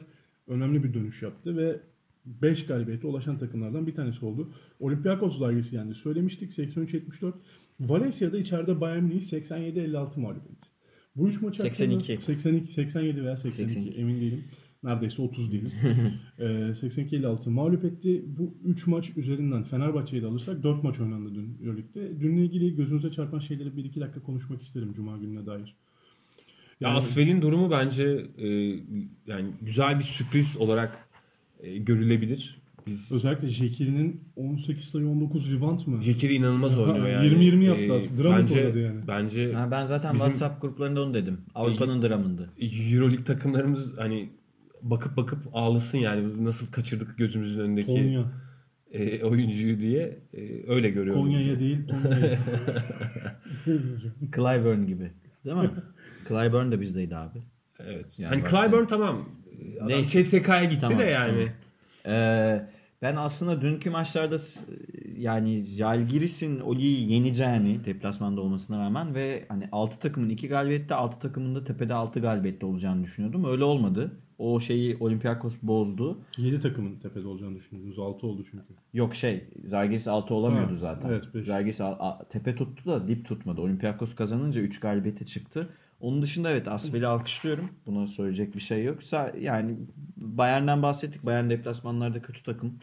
[0.49, 1.81] önemli bir dönüş yaptı ve
[2.27, 4.53] 5 galibiyete ulaşan takımlardan bir tanesi oldu.
[4.81, 5.95] Olympiakos dergisi yendi.
[5.95, 7.33] Söylemiştik 83-74.
[7.81, 10.69] Valencia'da içeride Bayern Münih 87-56 mağlup etti.
[11.17, 12.25] Bu üç maç hakkında 82.
[12.25, 14.01] 82 87 veya 82, 82.
[14.01, 14.45] emin değilim.
[14.83, 15.73] Neredeyse 30 değilim.
[16.39, 18.25] ee, 82-56 mağlup etti.
[18.27, 22.21] Bu 3 maç üzerinden Fenerbahçe'yi de alırsak 4 maç oynandı dün Euroleague'de.
[22.21, 25.77] Dünle ilgili gözünüze çarpan şeyleri 1-2 dakika konuşmak isterim Cuma gününe dair.
[26.81, 28.49] Ya Yani- Asfel'in durumu bence e,
[29.27, 31.09] yani güzel bir sürpriz olarak
[31.61, 32.59] e, görülebilir.
[32.87, 36.03] Biz Özellikle Jekiri'nin 18 sayı 19 rebound mı?
[36.03, 37.27] Jekiri inanılmaz oynuyor Ha, yani.
[37.27, 38.22] 20-20 yaptı E, aslında.
[38.22, 39.01] Dramit bence, oynadı yani.
[39.09, 41.38] Bence Ha, ben zaten Bizim- WhatsApp gruplarında onu dedim.
[41.55, 42.51] Avrupa'nın dramındı.
[42.92, 44.29] Euroleague takımlarımız hani
[44.83, 48.25] bakıp bakıp ağlasın yani nasıl kaçırdık gözümüzün önündeki Konya.
[48.92, 51.22] e, oyuncuyu diye e, öyle görüyorum.
[51.22, 52.38] Konya'ya değil Tonya'ya.
[54.37, 55.11] Clyburn gibi.
[55.44, 55.70] Değil mi?
[56.29, 57.38] Clyburn da bizdeydi abi.
[57.81, 58.18] Evet.
[58.18, 59.29] Yani hani Clyburn tamam.
[59.77, 60.22] Adam Neyse.
[60.22, 61.49] CSK'ya gitti Tamam, de yani.
[62.07, 62.62] Ee,
[63.03, 64.37] ben aslında dünkü maçlarda
[65.17, 71.55] yani Jalgiris'in Oli'yi yeneceğini deplasmanda olmasına rağmen ve hani 6 takımın 2 galibiyette 6 takımın
[71.55, 73.45] da tepede 6 galibiyette olacağını düşünüyordum.
[73.45, 74.13] Öyle olmadı.
[74.39, 76.19] O şeyi Olympiakos bozdu.
[76.37, 77.99] 7 takımın tepede olacağını düşündünüz.
[77.99, 78.65] 6 oldu çünkü.
[78.95, 81.09] Yok şey Zalgiris 6 olamıyordu Ha, zaten.
[81.09, 81.25] evet.
[81.47, 81.81] Zalgiris
[82.31, 83.61] tepe tuttu da dip tutmadı.
[83.61, 85.69] Olympiakos kazanınca 3 galibiyete çıktı.
[86.07, 87.69] Onun dışında evet Asfel'i alkışlıyorum.
[87.87, 88.99] Buna söyleyecek bir şey yok.
[89.40, 89.77] Yani
[90.16, 91.27] Bayern'den bahsettik.
[91.27, 92.75] Bayern deplasmanlarda kötü takım.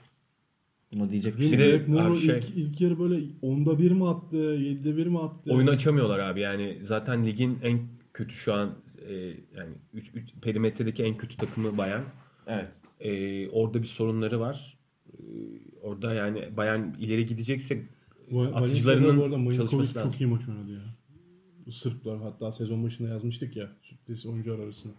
[0.93, 2.01] Buna diyecek bir şey Şimdi yok.
[2.01, 5.53] abi şey- ilk, ilk yarı böyle 10'da 1 mi attı, 7'de 1 mi attı?
[5.53, 7.79] Oyunu açamıyorlar abi yani zaten ligin en
[8.13, 8.75] kötü şu an
[9.09, 9.13] e,
[9.57, 12.03] yani üç, üç- perimetredeki en kötü takımı Bayern.
[12.47, 12.67] Evet.
[12.99, 14.77] E, orada bir sorunları var.
[15.13, 15.21] E,
[15.81, 20.12] orada yani Bayern ileri gidecekse Va- Valencia'da atıcılarının bu arada çalışması lazım.
[20.12, 20.79] çok iyi maç oynadı ya.
[21.71, 24.93] Sırplar hatta sezon başında yazmıştık ya sürpriz oyuncular arasında.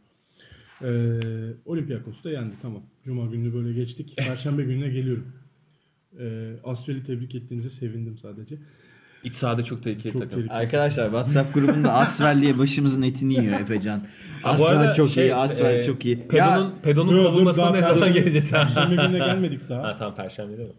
[0.83, 1.21] Ee,
[1.65, 2.83] Olympiakos da yendi tamam.
[3.05, 4.17] Cuma gününü böyle geçtik.
[4.17, 5.27] Perşembe gününe geliyorum.
[6.21, 8.57] Ee, Asfel'i tebrik ettiğinize sevindim sadece.
[9.25, 10.37] iç sahada çok tehlikeli Çok takım.
[10.37, 10.59] tehlikeli.
[10.59, 14.07] Arkadaşlar WhatsApp grubunda Asfel diye başımızın etini yiyor Efecan.
[14.45, 16.29] Arada çok şey, iyi, Asfel e, çok iyi.
[16.29, 18.51] Pedon'un, Pedon'un kovulmasına ne zaman geleceğiz?
[18.51, 19.83] Perşembe gününe gelmedik daha.
[19.89, 20.75] ha tamam Perşembe değil mi?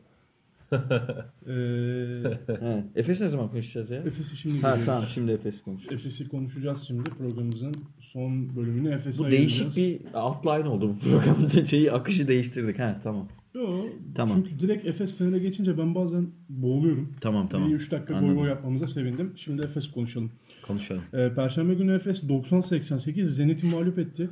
[1.48, 3.98] Ee, he, Efes ne zaman konuşacağız ya?
[3.98, 4.86] Efes'i şimdi Ha, görüyoruz.
[4.86, 5.84] tamam şimdi Efes konuş.
[5.92, 11.66] Efes'i konuşacağız şimdi programımızın son bölümünü Efes'e Bu değişik bir outline oldu bu programda.
[11.66, 12.80] Şeyi akışı değiştirdik.
[12.80, 13.28] Ha tamam.
[13.56, 14.44] Yo, Tamam.
[14.44, 17.14] Çünkü direkt Efes Fener'e geçince ben bazen boğuluyorum.
[17.22, 17.70] Tamam tamam.
[17.70, 19.32] Bir 3 dakika boy boy yapmamıza sevindim.
[19.36, 20.32] Şimdi Efes konuşalım.
[20.68, 21.02] Konuşalım.
[21.14, 24.30] Ee, Perşembe günü Efes 90-88 Zenit'i mağlup etti.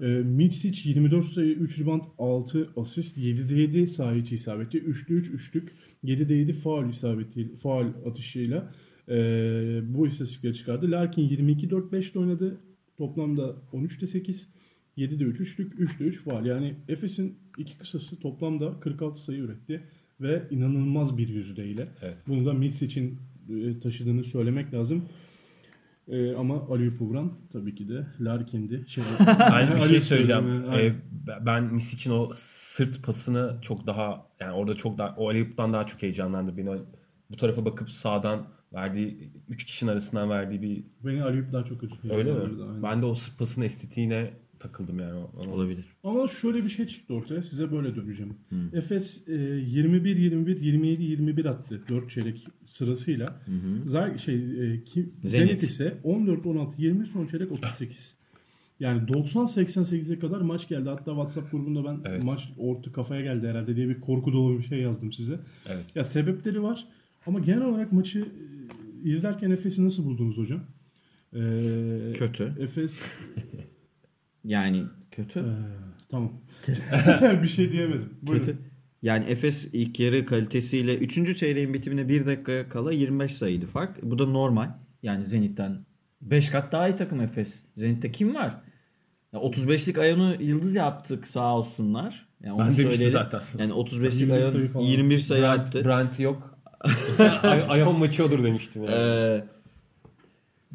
[0.00, 5.30] Ee, Mitsic 24 sayı, 3 rebound, 6 asist, 7'de 7 saha içi isabeti, 3'te 3
[5.30, 5.72] üçlük,
[6.04, 8.72] 7'de 7 faul isabeti, faul atışıyla
[9.08, 10.90] ee, bu istatistikleri çıkardı.
[10.90, 12.60] Larkin 22-4-5'te oynadı.
[12.98, 14.48] Toplamda 13'te 8,
[14.98, 16.46] 7'de 3 üçlük, 3'te 3 faul.
[16.46, 19.82] Yani Efes'in iki kısası toplamda 46 sayı üretti
[20.20, 21.88] ve inanılmaz bir yüzdeyle.
[22.02, 22.16] Evet.
[22.28, 23.18] Bunu da Mitsic'in
[23.48, 25.04] e, taşıdığını söylemek lazım.
[26.08, 28.84] Ee, ama Ali Pugran tabii ki de Larkin'di.
[28.88, 29.04] Şey,
[29.52, 30.48] Ben bir şey söyleyeceğim.
[30.48, 30.76] yani.
[30.82, 30.94] Ee,
[31.46, 36.02] ben Misic'in o sırt pasını çok daha yani orada çok daha o Aliyup'tan daha çok
[36.02, 36.78] heyecanlandı beni.
[37.30, 41.94] Bu tarafa bakıp sağdan verdiği 3 kişinin arasından verdiği bir Beni Ali daha çok kötü.
[42.12, 42.40] öyle mi?
[42.40, 42.82] Aynen.
[42.82, 44.30] Ben de o sırt pasının estetiğine
[44.60, 45.14] takıldım yani.
[45.38, 45.84] Ona- Olabilir.
[46.04, 47.42] Ama şöyle bir şey çıktı ortaya.
[47.42, 48.34] Size böyle döneceğim.
[48.72, 51.82] Efes e, 21-21, 27-21 attı.
[51.88, 53.40] 4 çeyrek sırasıyla.
[53.86, 54.34] Zag şey,
[54.74, 55.48] e, ki, Zenit.
[55.48, 55.62] Zenit.
[55.62, 58.14] ise 14-16-20 son çeyrek 38.
[58.80, 60.88] Yani 90-88'e kadar maç geldi.
[60.88, 62.24] Hatta WhatsApp grubunda ben Evet.
[62.24, 65.38] maç orta kafaya geldi herhalde diye bir korku dolu bir şey yazdım size.
[65.66, 65.84] Evet.
[65.96, 66.84] Ya sebepleri var.
[67.26, 68.18] Ama genel olarak maçı
[69.04, 70.60] e, izlerken Efes'i nasıl buldunuz hocam?
[71.34, 72.52] Ee, Kötü.
[72.60, 72.94] Efes
[74.46, 75.40] Yani kötü.
[75.40, 75.44] Ee,
[76.10, 76.32] tamam.
[77.42, 78.14] bir şey diyemedim.
[78.22, 78.46] Buyurun.
[78.46, 78.58] Kötü.
[79.02, 81.38] Yani Efes ilk yarı kalitesiyle 3.
[81.38, 84.02] çeyreğin bitimine 1 dakika kala 25 sayıydı fark.
[84.02, 84.68] Bu da normal.
[85.02, 85.86] Yani Zenit'ten
[86.20, 87.62] 5 kat daha iyi takım Efes.
[87.76, 88.60] Zenit'te kim var?
[89.32, 92.26] Ya 35'lik Ayon'u yıldız yaptık sağ olsunlar.
[92.42, 93.40] Yani onu Ben demiştim zaten.
[93.58, 94.84] Yani 35'lik 21 Ayon sayı falan.
[94.84, 95.84] 21 sayı Brent, attı.
[95.84, 96.58] Brent yok.
[97.42, 98.94] Ay- Ayon maçı olur demiştim yani.
[98.94, 99.44] Ee,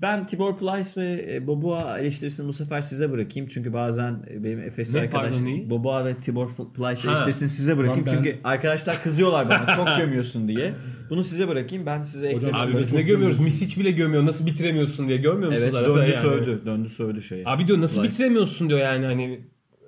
[0.01, 3.49] ben Tibor Plyce ve e, Boboa eleştirisini bu sefer size bırakayım.
[3.49, 5.69] Çünkü bazen e, benim Efes Ne, arkadaş pardon, neyi?
[5.69, 7.11] Boboa ve Tibor Plyce Ha.
[7.11, 8.05] eleştirisini size bırakayım.
[8.05, 10.73] Ben- Çünkü arkadaşlar kızıyorlar bana çok gömüyorsun diye.
[11.09, 11.85] Bunu size bırakayım.
[11.85, 12.55] Ben size ekledim.
[12.55, 13.39] Abi biz ne gömüyoruz?
[13.39, 14.25] Misic bile gömüyor.
[14.25, 15.73] Nasıl bitiremiyorsun diye görmüyor musunuz?
[15.75, 16.15] Evet döndü yani?
[16.15, 16.65] sövdü.
[16.65, 17.43] Döndü sövdü şeye.
[17.45, 18.11] Abi diyor nasıl Plyce.
[18.11, 19.39] bitiremiyorsun diyor yani hani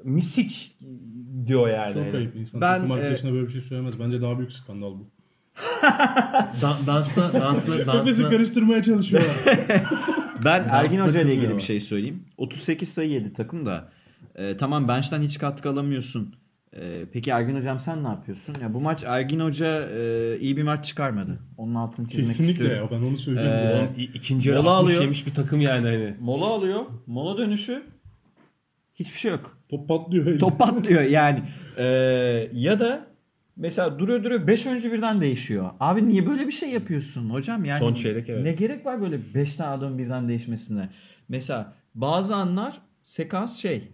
[0.03, 0.55] Misic
[1.45, 1.93] diyor yani.
[1.93, 2.61] Çok ayıp insan.
[2.61, 3.99] Ben, takım arkadaşına böyle bir şey söylemez.
[3.99, 5.12] Bence daha büyük skandal bu.
[6.61, 9.31] Dan- dansla dansla dansla karıştırmaya çalışıyorlar.
[10.45, 12.23] Ben Ergin Hoca ile ilgili bir şey söyleyeyim.
[12.37, 13.89] 38 sayı yedi takım da.
[14.35, 16.35] Ee, tamam bench'ten hiç katkı alamıyorsun.
[16.75, 18.55] Ee, peki Ergin Hocam sen ne yapıyorsun?
[18.61, 21.39] Ya bu maç Ergin Hoca e, iyi bir maç çıkarmadı.
[21.57, 22.87] Onun altını çizmek Kesinlikle istiyorum.
[22.91, 23.89] ya ben onu söyleyeyim.
[23.97, 25.01] Ee, ikinci yarı Mola 60 alıyor.
[25.03, 26.15] yemiş bir takım yani hani.
[26.19, 26.81] Mola alıyor.
[27.07, 27.83] Mola dönüşü
[28.95, 29.57] hiçbir şey yok.
[29.69, 30.39] Top patlıyor.
[30.39, 31.43] Top patlıyor yani.
[31.77, 31.83] Ee,
[32.53, 33.07] ya da
[33.55, 35.69] mesela duruyor duruyor 5 oyuncu birden değişiyor.
[35.79, 37.65] Abi niye böyle bir şey yapıyorsun hocam?
[37.65, 38.43] Yani Son çeyrek, evet.
[38.43, 40.89] Ne gerek var böyle 5 tane adam birden değişmesine?
[41.29, 43.87] Mesela bazı anlar sekans şey.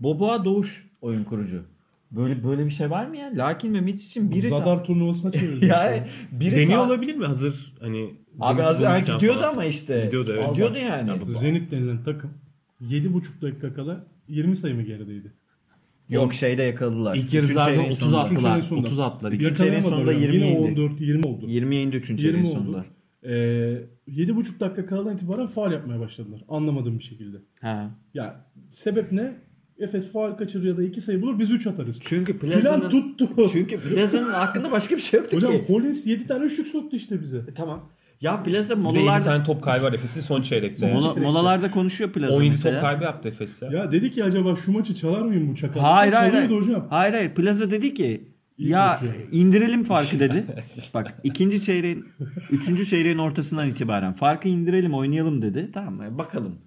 [0.00, 1.62] Boboa Doğuş oyun kurucu.
[2.10, 3.30] Böyle böyle bir şey var mı ya?
[3.34, 5.66] Larkin ve Mitch için biri Zadar turnuvasına çevirdi.
[5.70, 6.02] yani
[6.32, 9.52] biri Deniyor olabilir mi hazır hani Abi Zenit'i az ha, bulmuşken gidiyordu falan.
[9.52, 10.02] ama işte.
[10.04, 10.50] Gidiyordu, evet.
[10.50, 11.26] Gidiyordu yani.
[11.26, 12.30] Zenit denilen takım
[12.82, 15.32] 7,5 dakika kala 20 sayı mı gerideydi?
[16.08, 17.16] Yok şeyde yakaladılar.
[17.16, 18.22] İlk yarı Üçüncü zaten çeyreğin 30 sonunda.
[18.24, 18.50] Üçüncü attılar.
[18.50, 18.86] çeyreğin sonunda.
[18.86, 19.32] 30 attılar.
[19.32, 20.22] İki- Üçüncü çeyreğin sonunda yani.
[20.22, 20.80] 20 Yine indi.
[20.80, 21.44] 14 20 oldu.
[21.48, 22.08] 20 indi 3.
[22.10, 22.52] 20 çeyreğin oldu.
[22.54, 22.84] sonunda.
[23.22, 23.30] Ee,
[24.08, 26.40] 7,5 dakika kaladan itibaren faal yapmaya başladılar.
[26.48, 27.36] Anlamadığım bir şekilde.
[27.60, 27.90] Ha.
[28.14, 29.32] Ya sebep ne?
[29.78, 32.00] Efes faal kaçırır ya da 2 sayı bulur biz 3 atarız.
[32.02, 33.28] Çünkü Plan Plaza'nın tuttu.
[33.52, 35.64] çünkü Plaza'nın hakkında başka bir şey yoktu Hocam ki.
[35.66, 37.36] Collins 7 tane üçlük soktu işte bize.
[37.36, 37.88] E, Tamam.
[38.24, 40.86] Ya Plaza Bir de 7 molalarda tane top kaybı var Efes'in son çeyrekte.
[40.86, 40.94] yani.
[41.00, 42.74] mola, molalarda konuşuyor Plaza 17 mesela.
[42.74, 43.68] top kaybı yaptı Efes ya.
[43.70, 45.80] Ya dedi ki acaba şu maçı çalar mıyım bu çakal?
[45.80, 46.50] Hayır hayır hayır.
[46.50, 46.86] Hocam.
[46.90, 47.34] Hayır hayır.
[47.34, 49.00] Plaza dedi ki İyi ya
[49.32, 50.44] indirelim farkı dedi.
[50.94, 52.06] Bak ikinci çeyreğin
[52.50, 55.70] üçüncü çeyreğin ortasından itibaren farkı indirelim oynayalım dedi.
[55.74, 56.18] Tamam mı?
[56.18, 56.58] Bakalım.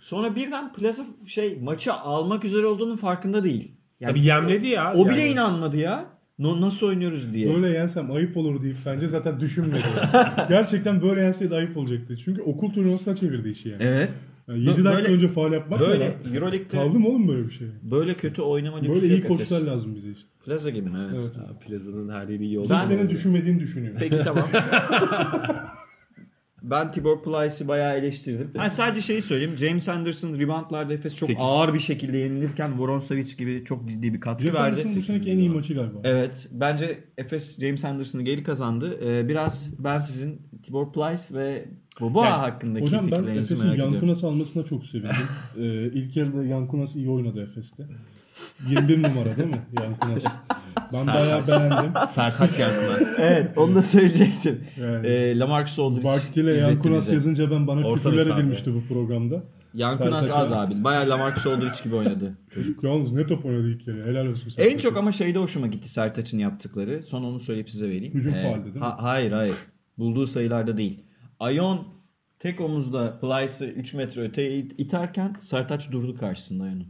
[0.00, 3.72] Sonra birden Plaza şey maçı almak üzere olduğunun farkında değil.
[4.00, 4.94] Yani Tabii yemledi ya.
[4.94, 5.30] o bile yani.
[5.32, 6.04] inanmadı ya.
[6.40, 7.54] No, nasıl oynuyoruz diye.
[7.54, 9.82] Böyle yensem ayıp olur deyip bence zaten düşünmedi.
[10.48, 12.16] Gerçekten böyle yenseydi ayıp olacaktı.
[12.24, 13.82] Çünkü okul turnuvasına çevirdi işi yani.
[13.82, 14.10] Evet.
[14.48, 15.90] yani 7 dakika Böyle- önce faal yapmak Böyle
[16.24, 16.36] böyle.
[16.36, 17.68] Euroleague'de Kaldı mı oğlum böyle bir şey?
[17.82, 19.48] böyle kötü oynama lüksü Böyle iyi yok Efes.
[19.48, 20.28] koçlar lazım bize işte.
[20.44, 20.98] Plaza gibi mi?
[21.12, 21.22] Evet.
[21.22, 21.36] Evet.
[21.36, 22.74] Ya, Plaza'nın her yeri iyi oldu.
[22.74, 23.94] Hiç senin düşünmediğini düşünüyor.
[23.98, 24.48] Peki tamam.
[26.62, 28.50] ben Tibor Plyce'i bayağı eleştirdim.
[28.56, 29.56] Ha, sadece şeyi söyleyeyim.
[29.56, 31.44] James Anderson reboundlarda Efes çok Sekiz.
[31.44, 34.70] ağır bir şekilde yenilirken Voronsevic gibi çok ciddi bir katkı James verdi.
[34.70, 35.98] Anderson bu seneki en iyi maçı galiba.
[36.04, 36.48] Evet.
[36.50, 38.98] Bence Efes James Anderson'ı geri kazandı.
[39.04, 41.68] Ee, biraz ben sizin Tibor Plyce ve
[42.00, 43.94] Boboa Yani, hakkındaki Hocam ben fikirlerinizi Efes'in merak ediyorum.
[43.94, 45.16] Yankunas almasına çok sevindim.
[45.56, 47.86] ee, ilk yarıda Yankunas iyi oynadı Efes'te.
[48.68, 50.24] 21 numara değil mi Yankunas?
[50.92, 51.92] Ben bayağı beğendim.
[52.14, 53.02] Sertaç Yankılar.
[53.18, 54.64] evet onu da söyleyecektim.
[54.80, 55.06] Yani.
[55.06, 57.14] Ee, Lamarcus Aldridge Vaktiyle Yankunas bize.
[57.14, 59.42] yazınca ben bana Orta küfürler edilmişti bu programda.
[59.74, 60.84] Yankunas az abi.
[60.84, 62.38] Bayağı Lamarcus Aldridge gibi oynadı.
[62.82, 64.06] Yalnız ne top oynadı ilk yarı.
[64.06, 64.46] Helal olsun.
[64.46, 64.78] En Sertaç'a.
[64.78, 67.02] çok ama şeyde hoşuma gitti Sertaç'ın yaptığı.
[67.02, 68.14] Son onu söyleyip size vereyim.
[68.14, 68.92] Hücum faaldi değil mi?
[68.98, 69.54] hayır hayır.
[69.98, 71.00] Bulduğu sayılarda değil.
[71.40, 71.84] Ayon
[72.38, 76.86] tek omuzda Plyce'ı 3 metre öteye it- iterken Sertaç durdu karşısında Ayon'un.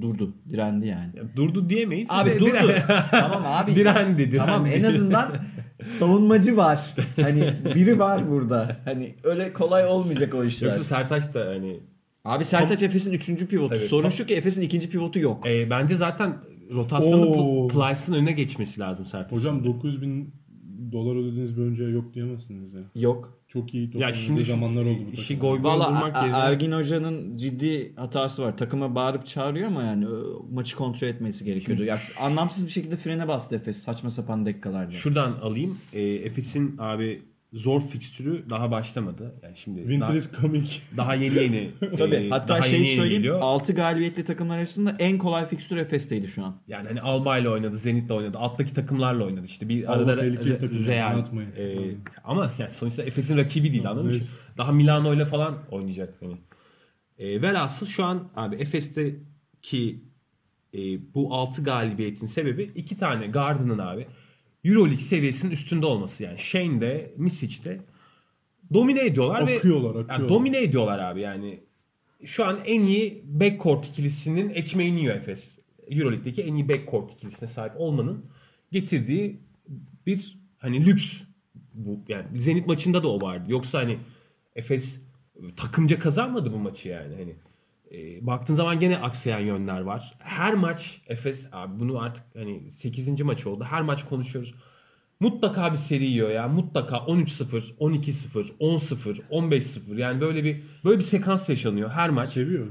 [0.00, 0.34] Durdu.
[0.50, 1.12] Direndi yani.
[1.36, 2.08] Durdu diyemeyiz.
[2.10, 2.50] Abi De- durdu.
[2.50, 3.76] diren- tamam abi.
[3.76, 4.36] Direndi, direndi.
[4.46, 5.36] Tamam en azından
[5.82, 6.94] savunmacı var.
[7.20, 8.76] Hani biri var burada.
[8.84, 10.66] Hani öyle kolay olmayacak o işler.
[10.68, 11.80] Yoksa Sertaç da hani
[12.24, 13.46] Abi Sertaç Efes'in 3.
[13.46, 13.68] pivotu.
[13.74, 14.90] Tabii, Sorun tam- şu ki Efes'in 2.
[14.90, 15.46] pivotu yok.
[15.46, 16.36] e, bence zaten
[16.74, 19.32] rotasyonda Plyce'ın önüne geçmesi lazım Sertaç.
[19.32, 20.34] Hocam 900 bin
[20.92, 22.80] dolar ödediğiniz bir oyuncuya yok diyemezsiniz ya.
[22.94, 23.37] Yok.
[23.48, 27.36] Çok iyi top Ya şimdi şu- zamanlar oldu bu işi Valla vurmak yerine Ergin Hoca'nın
[27.36, 28.56] ciddi hatası var.
[28.56, 30.22] Takıma bağırıp çağırıyor ama yani ö,
[30.52, 31.84] maçı kontrol etmesi gerekiyordu.
[31.84, 34.90] Ya, anlamsız bir şekilde frene bastı Efes saçma sapan dakikalarda.
[34.92, 35.78] şuradan alayım.
[35.92, 37.22] E, Efes'in abi
[37.52, 39.34] zor fikstürü daha başlamadı.
[39.42, 40.66] Yani şimdi Winter daha, is coming.
[40.96, 41.70] daha yeni yeni.
[41.98, 42.14] Tabii.
[42.14, 43.22] e, Hatta şey yeni yeni söyleyeyim.
[43.22, 43.38] geliyor.
[43.40, 46.56] 6 galibiyetli takımlar arasında en kolay fikstür Efes'teydi şu an.
[46.68, 49.46] Yani hani Alba ile oynadı, Zenit'le oynadı, alttaki takımlarla oynadı.
[49.46, 51.18] İşte bir Alba arada Re- Real.
[51.56, 51.96] e, Aynen.
[52.24, 54.12] ama yani sonuçta Efes'in rakibi değil anladın mı?
[54.12, 54.30] Evet.
[54.58, 56.14] Daha Milano ile falan oynayacak.
[56.20, 56.36] Hani.
[57.18, 60.00] E, velhasıl şu an abi Efes'teki
[60.74, 60.78] e,
[61.14, 64.06] bu 6 galibiyetin sebebi iki tane Garden'ın abi
[64.68, 66.22] Euroleague seviyesinin üstünde olması.
[66.22, 67.80] Yani Shane'de, Misic'de
[68.74, 70.28] domine ediyorlar ve Akıyorlar, yani akıyorlar.
[70.28, 71.60] domine ediyorlar abi yani.
[72.24, 75.58] Şu an en iyi backcourt ikilisinin ekmeğini yiyor Efes.
[75.90, 78.24] Euroleague'deki en iyi backcourt ikilisine sahip olmanın
[78.72, 79.40] getirdiği
[80.06, 81.20] bir hani lüks
[81.74, 83.44] bu yani Zenit maçında da o vardı.
[83.48, 83.98] Yoksa hani
[84.56, 85.00] Efes
[85.56, 87.34] takımca kazanmadı bu maçı yani hani.
[87.92, 90.14] E, baktığın zaman gene aksayan yönler var.
[90.18, 93.20] Her maç Efes abi bunu artık hani 8.
[93.22, 93.64] maç oldu.
[93.64, 94.54] Her maç konuşuyoruz.
[95.20, 96.48] Mutlaka bir seri yiyor ya.
[96.48, 100.00] Mutlaka 13-0, 12-0, 10-0, 15-0.
[100.00, 102.28] Yani böyle bir böyle bir sekans yaşanıyor her maç.
[102.28, 102.66] Seviyor.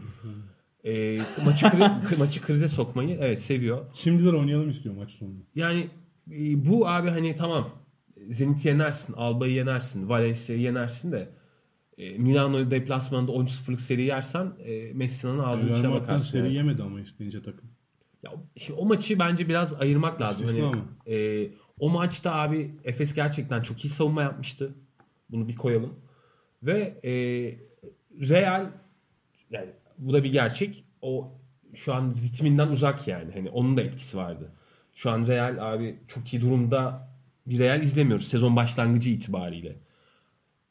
[0.86, 3.86] E, maçı kri- maçı krize sokmayı evet seviyor.
[3.93, 5.43] Şimdiler oynayalım istiyor maç sonunda.
[5.55, 5.88] Yani
[6.32, 7.70] e, bu abi hani tamam
[8.30, 11.30] Zenit'i yenersin, Alba'yı yenersin, Valencia'yı yenersin de
[11.97, 16.31] e, Milano deplasmanında 13-0'lık seri yersen e, Messi'nin ağzının içine bakarsın.
[16.31, 16.55] seri yani.
[16.55, 17.69] yemedi ama isteyince takım.
[18.23, 20.45] Ya, şimdi o maçı bence biraz ayırmak lazım.
[20.47, 21.13] İstisna Hani, mı?
[21.13, 21.47] e,
[21.79, 24.73] o maçta abi Efes gerçekten çok iyi savunma yapmıştı.
[25.29, 25.93] Bunu bir koyalım.
[26.63, 27.11] Ve e,
[28.29, 28.65] Real
[29.51, 30.83] yani bu da bir gerçek.
[31.01, 31.31] O
[31.73, 33.33] şu an ritminden uzak yani.
[33.33, 34.51] Hani onun da etkisi vardı.
[34.93, 37.09] Şu an Real abi çok iyi durumda
[37.47, 39.75] bir Real izlemiyoruz sezon başlangıcı itibariyle.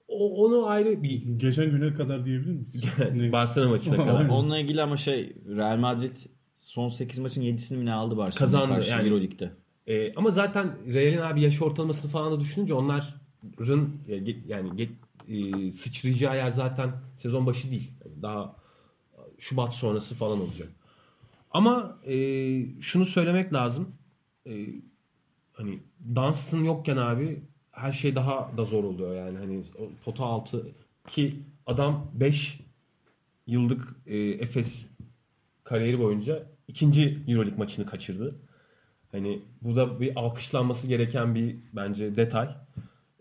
[0.09, 3.33] O, onu ayrı bir Geçen güne kadar diyebilir miyiz?
[3.33, 4.29] Barcelona maçına kadar.
[4.29, 6.17] Onunla ilgili ama şey Real Madrid
[6.61, 9.09] son 8 maçın 7'sini mi ne aldı Barcelona Kazandı, karşı yani.
[9.09, 9.51] Euroleague'de.
[9.87, 14.89] Ee, ama zaten Real'in abi yaş ortalamasını falan da düşününce onların e, yani
[15.29, 17.91] e, sıçrayacağı yer zaten sezon başı değil.
[18.05, 18.57] Yani daha
[19.39, 20.69] Şubat sonrası falan olacak.
[21.51, 22.17] Ama e,
[22.81, 23.89] şunu söylemek lazım.
[24.47, 24.67] E,
[25.53, 25.79] hani
[26.15, 27.43] Dunstan yokken abi
[27.77, 29.63] her şey daha da zor oluyor yani hani
[30.05, 30.67] pota altı
[31.09, 32.61] ki adam 5
[33.47, 34.87] yıllık e, Efes
[35.65, 38.35] kariyeri boyunca ikinci Euroleague maçını kaçırdı.
[39.13, 42.49] Hani bu da bir alkışlanması gereken bir bence detay.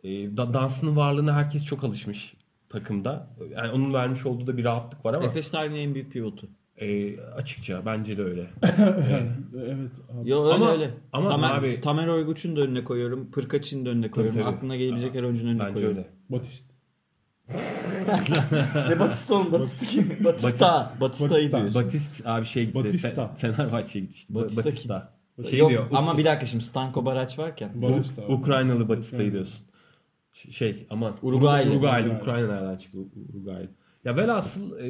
[0.04, 2.34] E, Da- Dunstan'ın varlığına herkes çok alışmış
[2.70, 3.28] takımda.
[3.52, 6.48] Yani onun vermiş olduğu da bir rahatlık var ama Efes tarihinin en büyük pivotu.
[6.82, 8.48] E, açıkça bence de öyle.
[8.64, 10.30] evet abi.
[10.30, 10.94] Yo öyle Ama- öyle.
[11.14, 13.32] ama Tamer, abi- Tamer Oyguç'un da önüne koyuyorum.
[13.32, 14.42] Pırkaç'ın da önüne koyuyorum.
[14.42, 14.56] tabii.
[14.56, 15.98] Aklına gelebilecek her oyuncunun önüne Bence koyuyorum.
[15.98, 16.10] öyle.
[16.30, 16.72] Batist.
[18.90, 19.52] Ne Batista oğlum?
[19.52, 20.18] Batista kim?
[20.24, 20.94] Batista.
[21.02, 21.60] Batista'yı Batista.
[21.60, 21.84] diyorsun.
[21.84, 22.76] Batist abi şey gitti.
[22.76, 23.10] Batista.
[23.10, 24.34] Fe- Fenerbahçe'ye gitti işte.
[24.34, 25.14] Ba- Batista Batista.
[25.36, 25.50] kim?
[25.50, 25.86] Şey Yok diyor.
[25.94, 27.82] ama bir dakika şimdi Stanko Baraç varken.
[27.82, 28.22] Barış da.
[28.34, 29.66] Ukraynalı Batista'yı diyorsun.
[30.34, 31.16] Şey aman.
[31.22, 31.72] Uruguaylı.
[31.72, 32.08] Uruguaylı.
[32.10, 32.22] Uruguaylı.
[32.22, 32.98] Ukrayna nereden çıktı?
[33.34, 33.68] Uruguaylı.
[34.06, 34.88] Ya velhasıl e,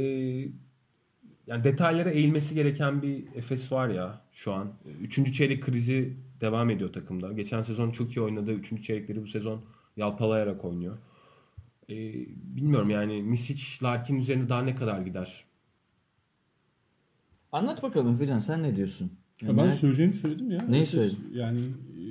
[1.47, 4.73] yani detaylara eğilmesi gereken bir Efes var ya şu an.
[5.01, 7.33] Üçüncü çeyrek krizi devam ediyor takımda.
[7.33, 8.51] Geçen sezon çok iyi oynadı.
[8.51, 9.61] Üçüncü çeyrekleri bu sezon
[9.97, 10.97] yalpalayarak oynuyor.
[11.89, 11.95] E,
[12.55, 15.45] bilmiyorum yani Misic, Larkin üzerine daha ne kadar gider?
[17.51, 19.11] Anlat bakalım Fican sen ne diyorsun?
[19.41, 20.65] Ya ben söyleyeceğimi söyledim ya.
[20.69, 21.17] Neyi söyledin?
[21.33, 21.59] Yani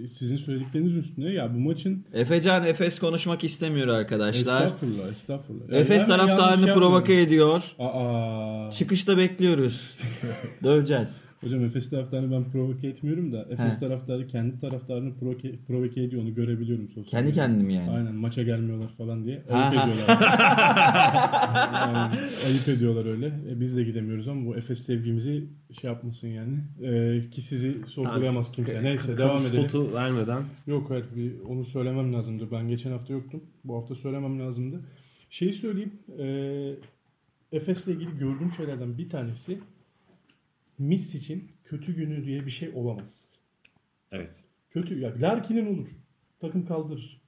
[0.05, 4.41] e, sizin söyledikleriniz üstüne ya bu maçın Efecan Efes konuşmak istemiyor arkadaşlar.
[4.41, 5.69] estağfurullah estağfurullah.
[5.73, 7.75] Ya Efes yani yanlış taraftarını provoke ediyor.
[7.79, 8.71] Aa.
[8.71, 9.91] Çıkışta bekliyoruz.
[10.63, 11.24] Döveceğiz.
[11.45, 13.79] Hocam Efes taraftarını ben provoke etmiyorum da Efes He.
[13.79, 17.47] taraftarı kendi taraftarını provoke, provoke ediyor onu görebiliyorum sosyal Kendi medyada.
[17.47, 17.91] kendine mi yani?
[17.91, 19.91] Aynen maça gelmiyorlar falan diye Ha, ayıp ha.
[19.91, 20.19] ediyorlar.
[21.75, 22.15] yani,
[22.47, 23.27] ayıp ediyorlar öyle.
[23.27, 25.45] E, biz de gidemiyoruz ama bu Efes sevgimizi
[25.81, 26.55] şey yapmasın yani.
[26.83, 28.83] E, ki sizi sorgulayamaz kimse.
[28.83, 29.69] Neyse devam Kamu edelim.
[29.69, 32.49] spotu vermeden Yok hayır bir onu söylemem lazımdı.
[32.53, 33.41] Ben geçen hafta yoktum.
[33.65, 34.81] Bu hafta söylemem lazımdı.
[35.31, 35.93] Şeyi söyleyeyim.
[36.19, 36.27] E,
[37.53, 39.59] Efes'le ilgili gördüğüm şeylerden bir tanesi
[40.79, 43.25] Miss için kötü günü diye bir şey olamaz.
[44.13, 44.43] evet.
[44.71, 44.99] Kötü.
[44.99, 45.89] Ya Larkin'in olur.
[46.41, 47.21] Takım kaldırır.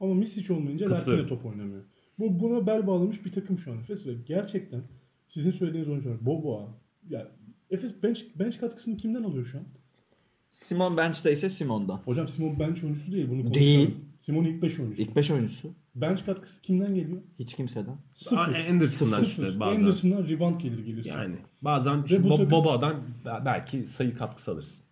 [0.00, 0.90] Ama Misic olmayınca.
[0.90, 1.82] Larkin'e top oynamıyor.
[2.18, 4.82] Bu buna bel bağlamış bir takım şu an Efes ve gerçekten
[5.28, 6.68] sizin söylediğiniz oyuncular Boboa
[7.10, 7.28] ya
[7.70, 9.64] Efes bench, bench katkısını kimden alıyor şu an?
[10.50, 11.96] Simon bench'te ise Simon'dan.
[11.96, 13.28] Hocam Simon bench oyuncusu değil.
[13.30, 13.54] Bunu konuşalım.
[13.66, 13.90] Değil.
[14.26, 15.02] Simon ilk 5 oyuncusu.
[15.02, 15.68] İlk 5 oyuncusu.
[15.94, 17.18] Bench katkısı kimden geliyor?
[17.38, 17.96] Hiç kimseden.
[18.14, 18.36] Sıfır.
[18.36, 19.26] Aa, Anderson'dan Sıfır.
[19.28, 19.82] işte bazen.
[19.82, 21.08] Anderson'dan rebound gelir gelirse.
[21.08, 22.96] Yani bazen işte Bo- takım- Boba'dan
[23.44, 24.84] belki sayı katkısı alırsın.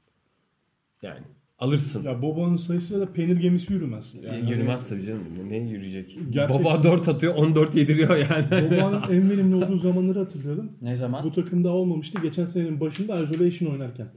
[1.03, 1.20] Yani
[1.59, 2.03] alırsın.
[2.05, 4.14] Ya Boboa'nın sayısıyla da peynir gemisi yürümez.
[4.22, 5.24] Yani Yürümez tabii canım.
[5.49, 6.18] Ne yürüyecek?
[6.30, 8.70] Gerçek- Boba 4 atıyor 14 yediriyor yani.
[8.70, 10.72] Boboa'nın en verimli olduğu zamanları hatırlayalım.
[10.83, 11.24] Ne zaman?
[11.24, 12.18] Bu takımda olmamıştı.
[12.22, 14.09] Geçen senenin başında isolation oynarken.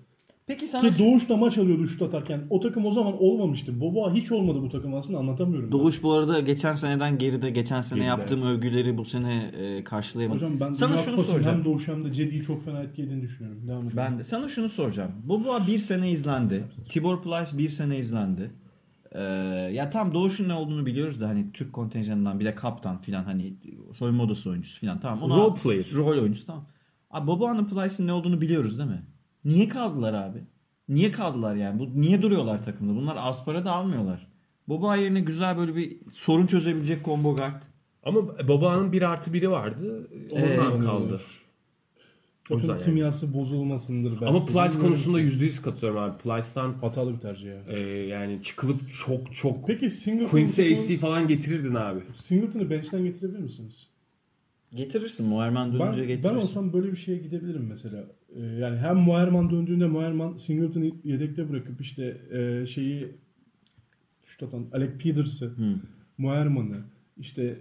[0.47, 2.41] Peki sana Ki Doğuş da maç alıyordu şut atarken.
[2.49, 3.79] O takım o zaman olmamıştı.
[3.81, 5.71] Boba hiç olmadı bu takım aslında anlatamıyorum.
[5.71, 5.79] ben.
[5.79, 7.49] Doğuş bu arada geçen seneden geride.
[7.49, 8.49] Geçen sene Geride, yaptığım evet.
[8.49, 10.47] övgüleri bu sene e, karşılayamadım.
[10.47, 11.57] Hocam ben sana şunu soracağım.
[11.57, 13.67] hem Doğuş hem de Cedi'yi çok fena etkilediğini düşünüyorum.
[13.67, 13.97] Devam edelim.
[13.97, 15.11] Ben de sana şunu soracağım.
[15.23, 16.63] Boba bir sene izlendi.
[16.89, 18.51] Tibor Plyce bir sene izlendi.
[19.11, 19.21] Ee,
[19.73, 23.53] ya tam Doğuş'un ne olduğunu biliyoruz da hani Türk kontenjanından bir de kaptan filan hani
[23.97, 25.21] soyunma odası oyuncusu filan tamam.
[25.21, 25.85] Ona- Role player.
[25.93, 26.65] Rol oyuncusu tamam.
[27.11, 29.03] Abi Boba'nın Plyce'ın ne olduğunu biliyoruz değil mi?
[29.45, 30.39] Niye kaldılar abi?
[30.89, 31.79] Niye kaldılar yani?
[31.79, 32.95] Bu niye duruyorlar takımda?
[32.95, 34.27] Bunlar az para da almıyorlar.
[34.67, 37.61] Boba yerine güzel böyle bir sorun çözebilecek combo guard.
[38.03, 40.07] Ama Baba'nın bir artı biri vardı.
[40.31, 41.21] Ondan Ee, kaldı.
[42.49, 42.83] O yüzden yani.
[42.85, 44.25] kimyası bozulmasındır belki.
[44.25, 46.17] Ama Plyce konusunda %100 katılıyorum abi.
[46.17, 47.61] Plyce'dan hatalı bir tercih ya.
[47.67, 51.99] e, yani çıkılıp çok çok Peki Singleton Quincy AC falan getirirdin abi.
[52.23, 53.87] Singleton'ı bench'ten getirebilir misiniz?
[54.75, 55.27] Getirirsin.
[55.27, 56.37] Muharman Ben, dönünce ben getirirsin.
[56.37, 58.03] olsam böyle bir şeye gidebilirim mesela.
[58.35, 63.07] Ee, yani hem Moerman döndüğünde Moerman Singleton'ı yedekte bırakıp işte e, şeyi
[64.25, 65.75] şut atan Alec Peters'ı, Hı.
[66.17, 66.77] Moerman'ı
[67.17, 67.59] işte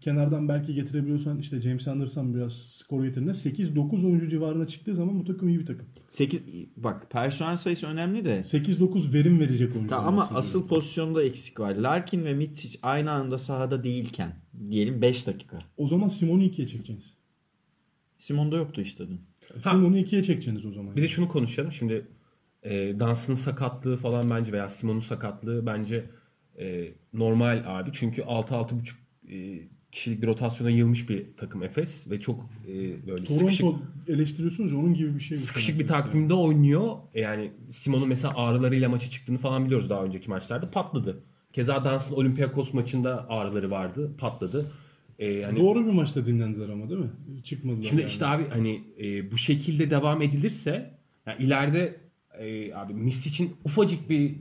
[0.00, 5.24] kenardan belki getirebiliyorsan işte James Anderson biraz skor getirdiğinde 8-9 oyuncu civarına çıktığı zaman bu
[5.24, 5.86] takım iyi bir takım.
[6.08, 6.42] 8
[6.76, 9.90] bak personel sayısı önemli de 8-9 verim verecek oyuncu.
[9.90, 11.74] Ta- ama asıl pozisyonda eksik var.
[11.74, 14.32] Larkin ve Mitsic aynı anda sahada değilken
[14.70, 15.58] diyelim 5 dakika.
[15.76, 17.14] O zaman Simon'u ikiye çekeceksiniz.
[18.18, 19.20] Simon'da yoktu işte dün.
[19.60, 20.96] Simon'u ikiye çekeceksiniz o zaman.
[20.96, 21.72] Bir de şunu konuşalım.
[21.72, 22.06] Şimdi
[22.62, 26.04] e, Dans'ın sakatlığı falan bence veya Simon'un sakatlığı bence
[26.58, 27.90] e, normal abi.
[27.92, 28.74] Çünkü 6-6.5
[29.32, 32.72] e, kişilik bir rotasyona yığılmış bir takım Efes ve çok e,
[33.06, 33.66] böyle Toronto sıkışık,
[34.08, 35.36] eleştiriyorsunuz onun gibi bir şey.
[35.36, 36.96] sıkışık bir takvimde oynuyor.
[37.14, 40.70] E, Yani Simon'un mesela ağrılarıyla maça çıktığını falan biliyoruz daha önceki maçlarda.
[40.70, 41.22] Patladı.
[41.52, 44.10] Keza Dans'ın Olympiakos maçında ağrıları vardı.
[44.18, 44.66] Patladı.
[45.18, 47.10] E, yani Doğru bir maçta dinlendiler ama değil mi?
[47.44, 48.10] Çıkmadılar Şimdi yani.
[48.10, 51.96] işte abi hani e, bu şekilde devam edilirse yani ileride
[52.38, 54.34] e, abi Misic'in ufacık bir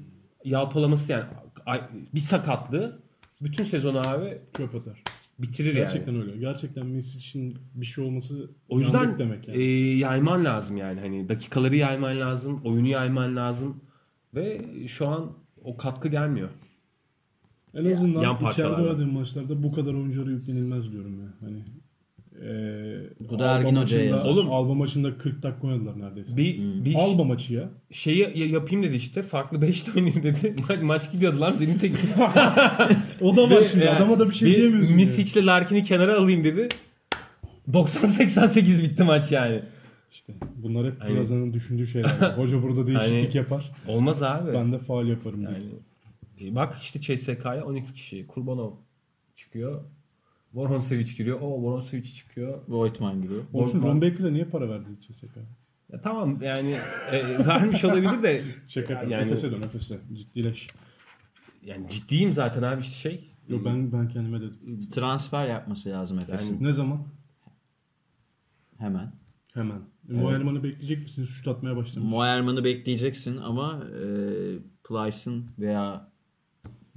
[0.44, 1.26] yalpalaması yani
[2.16, 3.00] bir sakatlığı
[3.42, 5.04] bütün sezonu abi çöp atar.
[5.40, 6.24] bitirir Gerçekten yani.
[6.24, 6.38] öyle.
[6.38, 9.58] Gerçekten Messi için bir şey olması O yüzden demek yani.
[9.64, 13.82] e, yayman lazım yani hani dakikaları yayman lazım, oyunu yayman lazım
[14.36, 15.32] ve şu an
[15.64, 16.50] o katkı gelmiyor.
[17.78, 21.28] En azından yan içeride oynadığım maçlarda bu kadar oyunculara yüklenilmez diyorum ya.
[21.40, 21.58] Hani
[22.42, 23.00] eee
[23.30, 24.30] Bu da Ergin Hoca'ya maçında- yazar.
[24.30, 24.52] Oğlum.
[24.52, 26.38] Alba maçında 40 dakika oynadılar neredeyse.
[26.38, 27.70] Bir, bir Alba maçı ya.
[27.92, 29.22] şeyi ya- yapayım dedi işte.
[29.22, 30.56] Farklı 5 oynayayım dedi.
[30.70, 32.08] Ma- Maç gidiyordu lan Zenit'e gitti.
[33.22, 33.86] O da var şimdi.
[33.86, 34.90] yani Adama da bir şey diyemiyorsun.
[34.92, 34.96] yani.
[34.96, 36.70] Misic'le Larkin'i kenara alayım dedi.
[37.72, 39.62] 90-88 bitti maç yani.
[40.12, 41.16] İşte bunlar hep Aynen.
[41.16, 42.10] Plaza'nın düşündüğü şeyler.
[42.38, 43.72] Hoca burada değişiklik yapar.
[43.88, 44.54] Olmaz abi.
[44.54, 45.42] Ben de faal yaparım.
[45.42, 45.70] yani, diye.
[45.72, 45.76] e,
[46.40, 48.28] bak işte CSK'ya 12 kişi.
[48.28, 48.72] Kurbanov
[49.36, 49.84] çıkıyor.
[50.54, 51.42] Voronsevic giriyor.
[51.42, 52.60] O Voronsevic çıkıyor.
[52.68, 53.24] Voigtman
[53.54, 55.38] Volkan- Ron Baker'a niye para verdi CSK?
[55.94, 56.78] Ya tamam yani
[57.12, 59.12] e, vermiş olabilir de Şaka yapıyorum.
[59.12, 60.00] yani, Efes'e dön Efes'e.
[60.14, 60.68] Ciddileş.
[61.64, 63.32] yani ciddiyim zaten abi işte şey.
[63.48, 64.90] Yok ben ben kendime dedim.
[64.96, 66.64] Transfer yapması lazım Efes'in.
[66.64, 67.08] Ne zaman?
[68.78, 69.12] Hemen.
[69.54, 69.82] Hemen.
[70.10, 71.30] E, Moerman'ı bekleyecek misiniz?
[71.30, 72.10] Şut atmaya başlamış.
[72.12, 74.04] Moerman'ı bekleyeceksin ama e,
[74.84, 76.12] Plyce'ın veya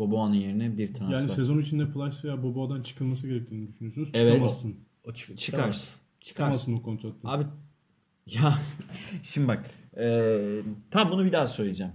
[0.01, 1.17] Boboa'nın yerine bir transfer.
[1.19, 4.09] yani sezon içinde Plyce veya Boboa'dan çıkılması gerektiğini düşünüyorsunuz.
[4.15, 4.33] Evet.
[4.35, 4.77] Çıkamazsın.
[5.05, 5.39] O çık Çıkarsın.
[5.39, 6.01] Çıkarsın.
[6.21, 7.29] Çıkamazsın o kontrattan.
[7.29, 7.45] Abi
[8.27, 8.59] ya
[9.23, 10.39] şimdi bak e,
[10.91, 11.93] tam bunu bir daha söyleyeceğim.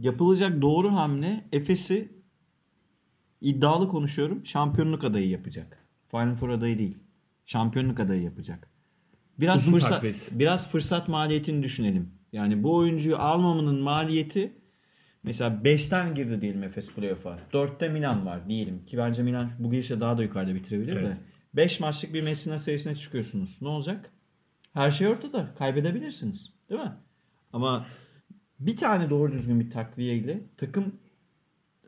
[0.00, 2.12] Yapılacak doğru hamle Efes'i
[3.40, 4.46] iddialı konuşuyorum.
[4.46, 5.78] Şampiyonluk adayı yapacak.
[6.10, 6.98] Final Four adayı değil.
[7.46, 8.68] Şampiyonluk adayı yapacak.
[9.40, 10.38] Biraz Uzun fırsat takviyesin.
[10.38, 12.10] biraz fırsat maliyetini düşünelim.
[12.32, 14.52] Yani bu oyuncuyu almamanın maliyeti
[15.22, 17.38] mesela 5'ten girdi diyelim Efes playoff'a.
[17.52, 21.06] 4'te Milan var diyelim ki bence Milan bu girişle daha da yukarıda bitirebilir Evet.
[21.06, 21.16] de.
[21.54, 23.58] 5 maçlık bir Messina serisine çıkıyorsunuz.
[23.62, 24.10] Ne olacak?
[24.72, 25.54] Her şey ortada.
[25.58, 26.52] Kaybedebilirsiniz.
[26.70, 26.92] Değil mi?
[27.52, 27.86] Ama
[28.60, 30.92] bir tane doğru düzgün bir takviyeyle takım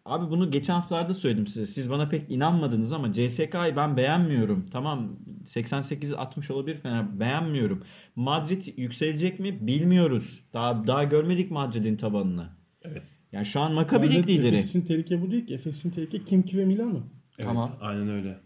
[0.04, 1.66] Abi bunu geçen haftalarda söyledim size.
[1.66, 4.66] Siz bana pek inanmadınız ama CSK'yı ben beğenmiyorum.
[4.72, 5.16] Tamam
[5.46, 7.20] 88-60 olabilir Fener.
[7.20, 7.84] Beğenmiyorum.
[8.16, 9.66] Madrid yükselecek mi?
[9.66, 10.44] Bilmiyoruz.
[10.52, 12.48] Daha daha görmedik Madrid'in tabanını.
[12.82, 13.02] Evet.
[13.34, 14.54] Yani şu an Maccabi Bence lig lideri.
[14.56, 15.54] Efes için tehlike bu değil ki.
[15.54, 17.00] Efes için tehlike Kimki ve Milano.
[17.38, 17.70] Evet, Tamam.
[17.80, 18.38] Aynen öyle.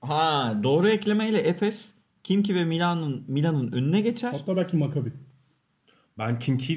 [0.00, 1.92] Ha doğru eklemeyle Efes
[2.24, 4.32] Kimki ve Milan'ın Milan'ın önüne geçer.
[4.32, 5.12] Hatta belki Maccabi.
[6.18, 6.72] Ben Kimki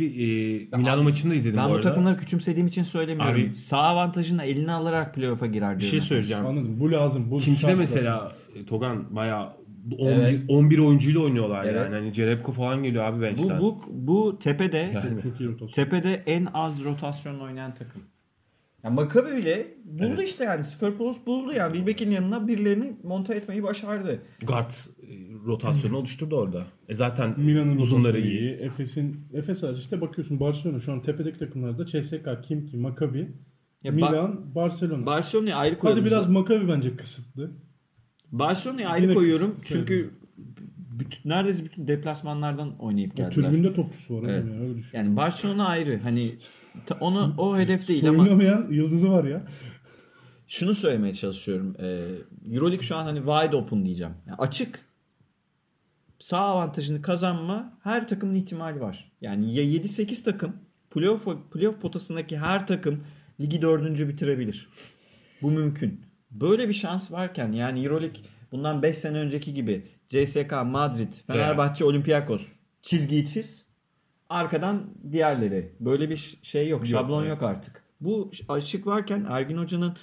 [0.74, 1.90] e, Milano maçını da izledim Ben bu bu arada.
[1.90, 3.34] takımları küçümsediğim için söylemiyorum.
[3.42, 5.90] Abi- Sağ avantajını eline alarak playoff'a girer Bir diyorum.
[5.90, 6.08] şey Efes.
[6.10, 6.46] söyleyeceğim.
[6.46, 6.80] Anladım.
[6.80, 7.32] Bu lazım.
[7.32, 9.50] Bu Kimki'de şart mesela e, Togan bayağı
[9.92, 10.42] 11, Evet.
[10.48, 11.76] 11 oyuncuyla oynuyorlar Evet.
[11.76, 11.96] yani.
[11.96, 13.60] Hani Cerebko falan geliyor abi Bu, bench'ten.
[13.60, 15.22] bu, bu tepede Yani.
[15.22, 18.02] iyi tepede en az rotasyonla oynayan takım.
[18.84, 20.28] Ya Maccabi bile buldu Evet.
[20.28, 20.64] işte yani.
[20.64, 21.74] Sferpolos buldu yani.
[21.74, 24.20] Wilbeck'in yanına birilerini monte etmeyi başardı.
[24.48, 24.76] Guard e,
[25.46, 26.64] rotasyonu oluşturdu orada.
[26.90, 28.50] E zaten Milan'ın uzunları rotasyonu iyi.
[28.52, 33.28] Efes'in Efes hariç işte bakıyorsun Barcelona şu an tepedeki takımlarda CSKA, Kimki, Maccabi,
[33.84, 35.06] Ya ba- Milan, Barcelona.
[35.06, 36.04] Barcelona'yı ayrı koyuyorum.
[36.04, 37.52] Hadi biraz Maccabi bence kısıtlı.
[38.32, 39.52] Barcelona'yı ayrı koyuyorum.
[39.56, 40.12] kısıtlı Çünkü
[41.00, 43.50] bütün, neredeyse bütün deplasmanlardan oynayıp geldiler.
[43.50, 44.46] tribünde topçusu var Evet.
[44.46, 44.98] ya öyle düşün.
[44.98, 46.00] Yani Barcelona ayrı.
[46.04, 46.36] Hani
[47.00, 49.44] onu o hedef değil ama Soyunamayan yıldızı var ya.
[50.48, 51.76] şunu söylemeye çalışıyorum.
[51.80, 52.08] Ee,
[52.54, 54.14] Euroleague şu an hani wide open diyeceğim.
[54.28, 54.80] Yani açık.
[56.20, 59.12] Sağ avantajını kazanma her takımın ihtimali var.
[59.22, 60.56] Yani ya 7-8 takım
[60.92, 63.04] playoff, playoff potasındaki her takım
[63.42, 64.70] ligi dördüncü bitirebilir.
[65.42, 66.02] Bu mümkün.
[66.32, 68.22] Böyle bir şans varken yani Euroleague
[68.52, 72.52] bundan 5 sene önceki gibi CSK, Madrid, Fenerbahçe, Olympiakos
[72.82, 73.66] çizgiyi çiz.
[74.30, 75.72] Arkadan diğerleri.
[75.80, 76.88] Böyle bir şey yok.
[76.88, 77.30] Şablon evet.
[77.30, 77.84] yok artık.
[78.02, 79.94] Bu açık varken Ergin Hoca'nın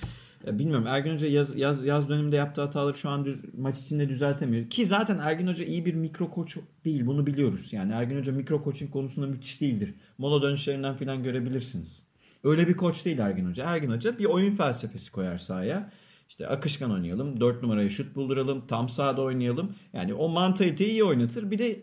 [0.47, 4.09] ya bilmiyorum Ergin Hoca yaz, yaz, yaz döneminde yaptığı hataları şu an düz, maç içinde
[4.09, 4.71] düzeltemiyor.
[4.71, 7.07] Ki zaten Ergin Hoca iyi bir mikro koç değil.
[7.07, 7.73] Bunu biliyoruz.
[7.73, 9.95] Yani Ergin Hoca mikro coaching konusunda müthiş değildir.
[10.19, 12.03] Mola dönüşlerinden falan görebilirsiniz.
[12.45, 13.65] Öyle bir koç değil Ergin Hoca.
[13.65, 15.91] Ergin Hoca bir oyun felsefesi koyar sahaya.
[16.33, 17.41] İşte akışkan oynayalım.
[17.41, 18.67] 4 numaraya şut bulduralım.
[18.69, 19.75] Tam sahada oynayalım.
[19.93, 21.51] Yani o mantaliteyi iyi oynatır.
[21.51, 21.77] Bir de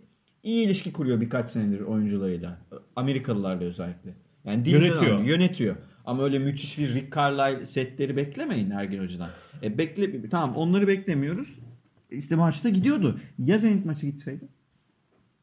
[0.44, 2.58] iyi ilişki kuruyor birkaç senedir oyuncularıyla.
[2.96, 4.14] Amerikalılarla özellikle.
[4.46, 5.12] Yani Yönetiyor.
[5.12, 5.76] anlıyor, yönetiyor.
[6.06, 9.30] Ama öyle müthiş bir Rick Carlisle setleri beklemeyin Ergin Hoca'dan.
[9.64, 11.48] E bekle tamam onları beklemiyoruz.
[12.12, 13.20] İşte maçta gidiyordu.
[13.46, 14.48] Ya Zenit maçı gitseydi?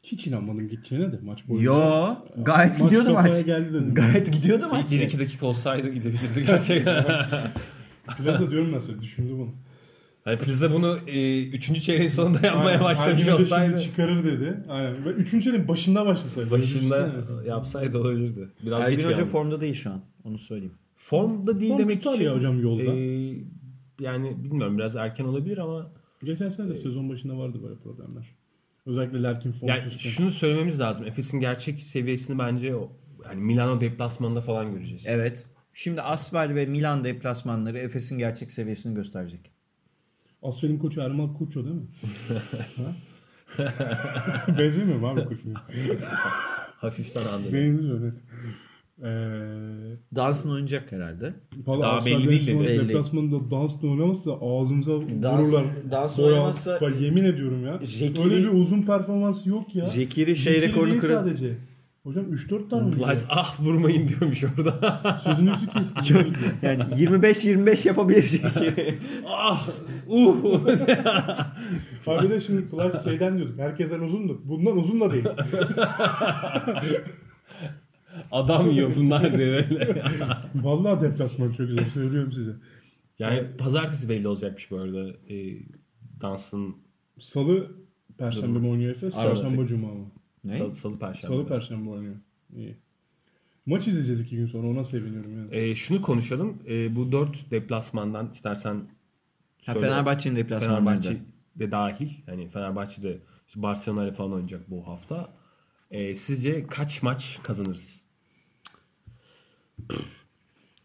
[0.02, 1.64] Hiç inanmadım gideceğine de maç boyunca.
[1.64, 3.44] Yo, gayet Maç gidiyordu maç.
[3.44, 3.94] geldi dedim.
[3.94, 4.92] Gayet gidiyordu maç.
[4.92, 7.04] 1-2 dakika olsaydı gidebilirdi gerçekten.
[8.06, 9.48] Plaza diyorum ben size düşündü bunu.
[10.24, 11.82] hani Plaza bunu 3.
[11.82, 13.70] çeyreğin sonunda yapmaya Aynen, başlamış olsaydı.
[13.70, 14.56] şimdi çıkarır dedi.
[14.68, 15.04] Aynen.
[15.04, 16.50] Ve üçüncü çeyreğin başında başlasaydı.
[16.50, 17.48] Başında Düşünsene.
[17.48, 18.48] yapsaydı olabilirdi.
[18.66, 19.30] Biraz Ergin geç Hoca uyandı.
[19.30, 20.00] formda değil şu an.
[20.24, 20.74] Onu söyleyeyim.
[20.96, 22.24] Formda değil Form demek tutar için.
[22.24, 22.82] ya hocam yolda.
[22.82, 23.34] e,
[24.00, 25.90] yani bilmiyorum biraz erken olabilir ama
[26.24, 28.26] Geçen sene de sezon başında vardı böyle problemler.
[28.86, 30.10] Özellikle Larkin yani formsuzken.
[30.10, 31.06] şunu söylememiz lazım.
[31.06, 32.92] Efes'in gerçek seviyesini bence o
[33.24, 35.02] yani Milano deplasmanında falan göreceğiz.
[35.06, 35.46] Evet.
[35.78, 39.40] Şimdi Asvel ve Milan deplasmanları Efes'in gerçek seviyesini gösterecek.
[40.42, 41.82] Asfel'in koçu Ermal Kuço değil mi?
[44.58, 45.62] Benzemiyor mu abi koçuna?
[46.80, 47.52] Hafiften anladım.
[47.52, 48.14] Benziyor evet.
[49.02, 49.06] Ee,
[50.16, 51.34] Dansın oynayacak herhalde.
[51.66, 52.60] Valla Daha Asfer belli değil dedi.
[52.68, 52.88] Belli.
[52.88, 55.64] Deplasmanında dansla oynamazsa ağzımıza Dans- vururlar.
[55.90, 57.74] dans Boya- oynamazsa- Bak yemin ediyorum ya.
[57.82, 59.86] Jekiri- Öyle bir uzun performans yok ya.
[59.86, 61.14] Jekiri şey Jekiri rekorunu kırar.
[61.14, 61.54] sadece.
[62.06, 62.96] Hocam 3-4 tane?
[62.96, 65.20] Lies ah vurmayın diyormuş orada.
[65.24, 66.16] Sözünüzü kestim.
[66.62, 68.42] Yani 25-25 yapabilir
[69.28, 69.68] ah
[70.08, 70.44] uh.
[72.06, 73.58] Abi de şimdi Flash şeyden diyorduk.
[73.58, 74.40] Herkesten uzundu.
[74.44, 75.24] Bundan uzun da değil.
[78.32, 80.02] Adam yiyor bunlar diye böyle.
[80.54, 82.52] Vallahi deplasman çok güzel söylüyorum size.
[83.18, 85.08] Yani pazartesi belli olacakmış bu arada.
[85.08, 85.58] E,
[86.20, 86.76] dansın
[87.18, 87.70] Salı
[88.18, 89.14] Perşembe mi oynuyor Efes?
[89.14, 90.06] Çarşamba Cuma mı?
[90.46, 90.58] Ne?
[90.58, 91.26] salı, salı perşembe.
[91.26, 92.16] Salı Perşembe oynuyor.
[92.56, 92.76] İyi.
[93.66, 95.56] Maç izleyeceğiz iki gün sonra ona seviniyorum yani.
[95.56, 96.62] E, şunu konuşalım.
[96.68, 98.74] E, bu dört deplasmandan istersen
[99.64, 101.02] Ha, şöyle- Fenerbahçe'nin deplasmanlarında.
[101.02, 101.26] Fenerbahçe
[101.56, 102.10] de dahil.
[102.26, 103.18] Hani Fenerbahçe de
[103.48, 105.30] işte Barcelona ile falan oynayacak bu hafta.
[105.90, 108.02] E, sizce kaç maç kazanırız?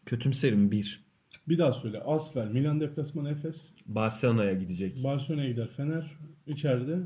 [0.05, 1.03] Kötümserim 1.
[1.47, 2.01] Bir daha söyle.
[2.01, 5.03] Asfer, Milan deplasman Efes, Barcelona'ya gidecek.
[5.03, 6.11] Barcelona'ya gider Fener.
[6.47, 6.99] içeride.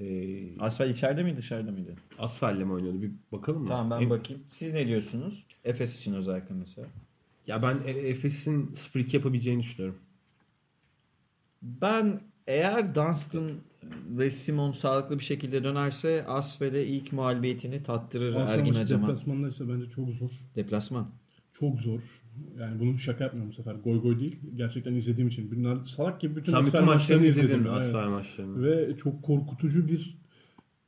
[0.00, 1.94] E, Asfal içeride miydi dışarıda mıydı?
[2.18, 3.02] Asfel'le mi oynuyordu?
[3.02, 3.68] Bir bakalım mı?
[3.68, 4.42] Tamam ben E, bakayım.
[4.46, 5.46] Siz ne diyorsunuz?
[5.64, 6.88] Efes için özellikle mesela.
[7.46, 9.98] Ya ben E- Efes'in 0-2 yapabileceğini düşünüyorum.
[11.62, 13.50] Ben eğer Dunstan
[14.08, 19.08] ve Simon sağlıklı bir şekilde dönerse Asfel'e ilk mağlubiyetini tattırır Ergin maçı Acaman.
[19.10, 20.30] deplasmandaysa bence çok zor.
[20.56, 21.10] Deplasman.
[21.52, 22.21] Çok zor.
[22.60, 23.74] Yani bunu şaka yapmıyorum bu sefer.
[23.74, 24.40] Goy goy değil.
[24.54, 25.50] Gerçekten izlediğim için.
[25.50, 27.26] Bunlar salak gibi bütün Sen Asfer bütün maçlarını?
[27.26, 27.66] Evet.
[27.66, 28.62] Asfer maçlarını.
[28.62, 30.22] Ve çok korkutucu bir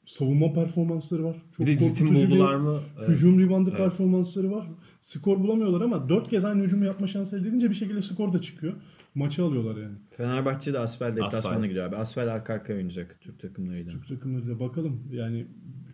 [0.07, 1.37] savunma performansları var.
[1.57, 2.81] Çok bir de ritim korkutucu buldular bir mı?
[2.99, 3.09] Evet.
[3.09, 3.79] hücum reboundı Evet.
[3.79, 4.67] performansları var.
[5.01, 8.43] Skor bulamıyorlar ama 4 kez aynı hücumu yapma şansı elde edince bir şekilde skor da
[8.43, 8.75] çıkıyor.
[9.15, 9.95] Maçı alıyorlar yani.
[10.17, 11.97] Fenerbahçe de Asfel deplasmana gidiyor abi.
[11.97, 13.93] Asfel arka arkaya oynayacak Türk takımlarıyla.
[13.93, 15.03] Türk takımlarıyla bakalım.
[15.11, 15.47] Yani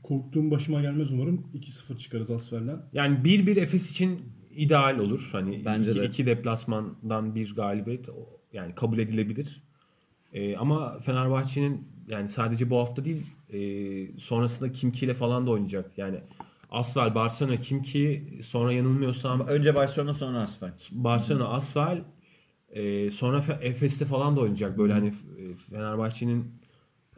[0.03, 1.47] korktuğum başıma gelmez umarım.
[1.55, 2.83] 2-0 çıkarız Asfer'den.
[2.93, 4.21] Yani 1-1 Efes için
[4.57, 5.29] ideal olur.
[5.33, 6.05] Hani Bence iki, de.
[6.05, 8.07] iki deplasmandan bir galibiyet
[8.53, 9.63] yani kabul edilebilir.
[10.33, 13.59] Ee, ama Fenerbahçe'nin yani sadece bu hafta değil e,
[14.19, 15.99] sonrasında Kimki ile falan da oynayacak.
[15.99, 16.21] Yani
[16.71, 20.73] Asvel, Barcelona, Kimki sonra yanılmıyorsam Önce Barcelona sonra Asfel.
[20.93, 22.03] Barcelona, Asvel
[22.71, 24.79] e, sonra Fe- Efes'te falan da oynayacak.
[24.79, 26.53] Böyle hani e, Fenerbahçe'nin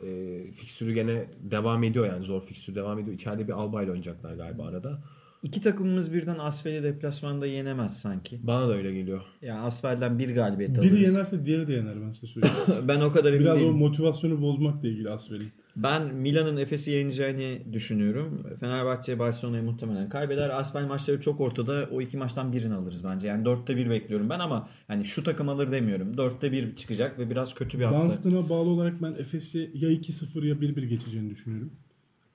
[0.02, 3.14] e, fikstürü gene devam ediyor yani zor fikstür devam ediyor.
[3.16, 5.02] İçeride bir Alba ile oynayacaklar galiba arada.
[5.42, 8.40] İki takımımız birden Asfel'i deplasmanda yenemez sanki.
[8.42, 9.22] Bana da öyle geliyor.
[9.42, 10.92] Yani Asfel'den bir galibiyet alırız.
[10.92, 12.56] Biri yenerse diğeri de yener ben size söyleyeyim.
[12.88, 15.52] Ben o kadar emin Biraz o motivasyonu bozmakla ilgili Asfer'in.
[15.76, 18.46] Ben Milan'ın Efes'i yeneceğini düşünüyorum.
[18.60, 20.60] Fenerbahçe Barcelona'yı muhtemelen kaybeder.
[20.60, 21.88] Asfel maçları çok ortada.
[21.92, 23.28] O iki maçtan birini alırız bence.
[23.28, 26.16] Yani dörtte bir bekliyorum ben ama hani şu takım alır demiyorum.
[26.16, 28.04] Dörtte bir çıkacak ve biraz kötü bir hafta.
[28.04, 31.72] Dunstan'a bağlı olarak ben Efes'i ya 2-0 ya 1-1 geçeceğini düşünüyorum.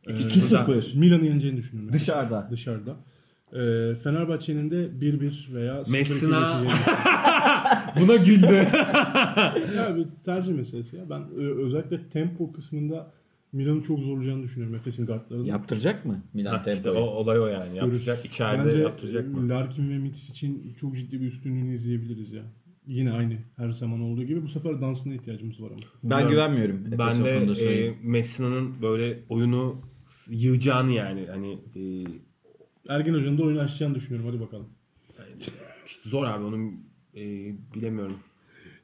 [0.08, 0.98] Ee, 2-0.
[1.00, 1.94] Milan'ı yeneceğini düşünüyorum.
[1.94, 2.48] Dışarıda.
[2.52, 2.96] Dışarıda.
[3.54, 6.88] Ee, Fenerbahçe'nin de 1-1 veya 0-2 Messina- geçeceğini
[8.02, 8.68] Buna güldü.
[9.78, 11.10] Ya bir tercih meselesi ya.
[11.10, 13.12] Ben e, özellikle tempo kısmında
[13.54, 15.48] Milan'ı çok zorlayacağını düşünüyorum Efes'in guardlarını.
[15.48, 16.96] Yaptıracak mı Milan Ha, işte tempoyu?
[17.06, 17.80] o olay o yani.
[17.80, 18.08] Görürüz.
[18.08, 18.26] Yapacak.
[18.26, 19.50] içeride Bence yaptıracak mı?
[19.50, 22.42] Larkin ve Mitz için çok ciddi bir üstünlüğünü izleyebiliriz ya.
[22.88, 25.82] Yine aynı her zaman olduğu gibi bu sefer Dunstan'a ihtiyacımız var ama.
[26.04, 26.76] Ben güvenmiyorum.
[26.80, 27.94] Efes'e Ben o de e.
[28.04, 29.76] Messina'nın böyle oyunu
[30.30, 31.82] yığacağını yani hani e,
[32.90, 34.30] Ergen Hoca'nın da oyunu açacağını düşünüyorum.
[34.30, 34.68] Hadi bakalım.
[35.86, 36.72] işte zor abi onun
[37.16, 37.22] e,
[37.76, 38.20] bilemiyorum.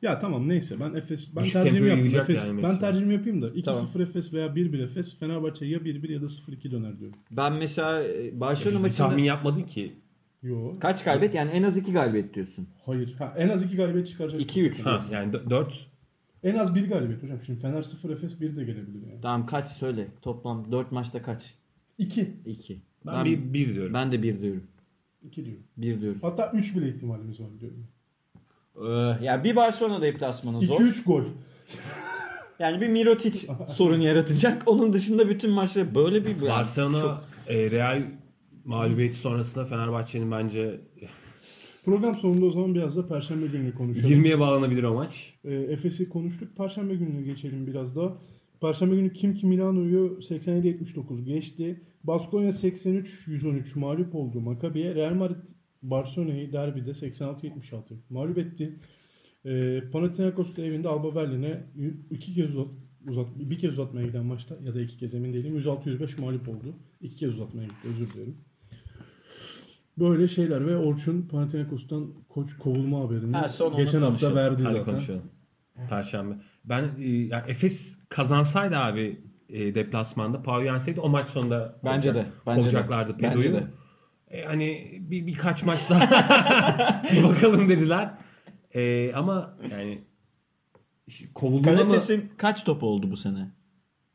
[0.02, 2.80] Ya tamam neyse ben Efes ben Düşük tercihimi tempoyu yiyecek Efes, yani ben Messi.
[2.80, 3.88] tercihimi yapayım da 2-0 Tamam.
[4.00, 7.18] Efes veya 1-1 Efes Fenerbahçe ya 1-1 ya da 0-2 döner diyorum.
[7.32, 9.94] Ben mesela e, Barcelona Biz bir maçında tahmin yapmadın ki.
[10.44, 10.80] Yo.
[10.80, 11.36] kaç galibiyet?
[11.36, 12.68] Yani en az iki galibiyet diyorsun.
[12.86, 13.16] Hayır.
[13.18, 14.42] Ha, en az 2 galibiyet çıkaracak.
[14.42, 14.82] 2-3.
[14.82, 15.88] Ha, yani 4
[16.44, 17.38] En az 1 galibiyet hocam.
[17.46, 19.22] Şimdi Fener 0 Efes 1 de gelebilir yani.
[19.22, 20.08] Tamam kaç söyle.
[20.22, 21.54] Toplam 4 maçta kaç?
[21.98, 22.34] 2.
[22.46, 22.80] 2.
[23.06, 23.94] ben, Ben, bir, bir diyorum.
[23.94, 24.64] ben de 1 diyorum.
[25.24, 25.64] 2 diyorum.
[25.78, 26.20] 1 diyorum.
[26.22, 27.88] Hatta 3 bile ihtimalimiz var diyorum.
[29.22, 30.80] Ee, ya bir Barcelona deplasmanı zor.
[30.82, 31.24] 2-3 gol.
[32.60, 34.64] Yani bir Mirotic sorun yaratacak.
[34.66, 38.04] Onun dışında bütün maçları böyle bir yani Barcelona çok- e, Real
[38.66, 40.82] mağlubiyeti sonrasında Fenerbahçe'nin bence
[41.86, 44.10] Program sonunda o zaman biraz da Perşembe günü konuşalım.
[44.10, 45.34] 20'ye bağlanabilir o maç.
[45.44, 46.58] E, Efes'i konuştuk.
[46.58, 48.18] Perşembe gününe geçelim biraz daha.
[48.62, 51.82] Perşembe günü Kim Ki Milano'yu 87-79 geçti.
[52.04, 54.96] Baskonya 83-113 mağlup oldu Maccabi'ye.
[54.96, 55.36] Real Madrid
[55.82, 58.76] Barcelona'yı derbide 86-76 mağlup etti.
[59.46, 61.64] E, Panathinaikos da evinde Alba Berlin'e
[62.12, 62.68] iki kez uzat,
[63.08, 66.76] uzat, bir kez uzatmaya giden maçta ya da iki kez emin değilim 106-105 mağlup oldu.
[67.02, 68.36] İki kez uzatmaya gitti özür dilerim.
[69.98, 74.36] Böyle şeyler ve Orçun Panathinaikos'tan koç kovulma haberini Ha, son onu geçen hafta konuşalım.
[74.36, 74.86] verdi Hadi zaten.
[74.86, 75.22] konuşalım.
[75.90, 76.36] Perşembe.
[76.66, 82.26] Ben e, yani Efes kazansaydı abi e, deplasmanda Pau yenseydi o maç sonunda Bence de,
[82.46, 82.62] bence de.
[82.62, 83.64] kovacaklardı Bence de.
[84.32, 88.12] E, hani bir birkaç maç daha bir bakalım dediler.
[88.74, 90.02] E, ama yani
[91.08, 91.96] işte kovulduğunda mı?
[92.38, 93.52] Kaç top oldu bu sene?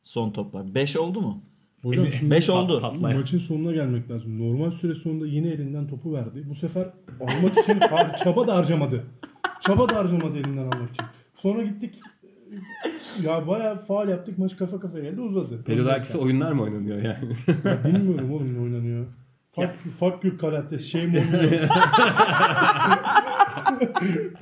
[0.05, 0.75] Son toplar.
[0.75, 1.43] 5 oldu mu?
[1.83, 2.81] Hocam şimdi Beş oldu.
[2.81, 3.19] Patlayan.
[3.19, 4.39] maçın sonuna gelmek lazım.
[4.49, 6.45] Normal süre sonunda yine elinden topu verdi.
[6.51, 6.87] Bu sefer
[7.21, 7.81] almak için
[8.25, 9.05] çaba da harcamadı.
[9.61, 11.05] Çaba da harcamadı elinden almak için.
[11.37, 11.95] Sonra gittik
[13.25, 14.39] ya bayağı faal yaptık.
[14.39, 15.63] Maç kafa kafaya geldi uzadı.
[15.65, 17.35] Pelodakisi oyunlar mı oynanıyor yani?
[17.65, 19.07] Ya bilmiyorum oğlum ne oynanıyor.
[19.55, 19.71] Fuck,
[20.01, 21.69] fuck you Karates şey mi oynuyor?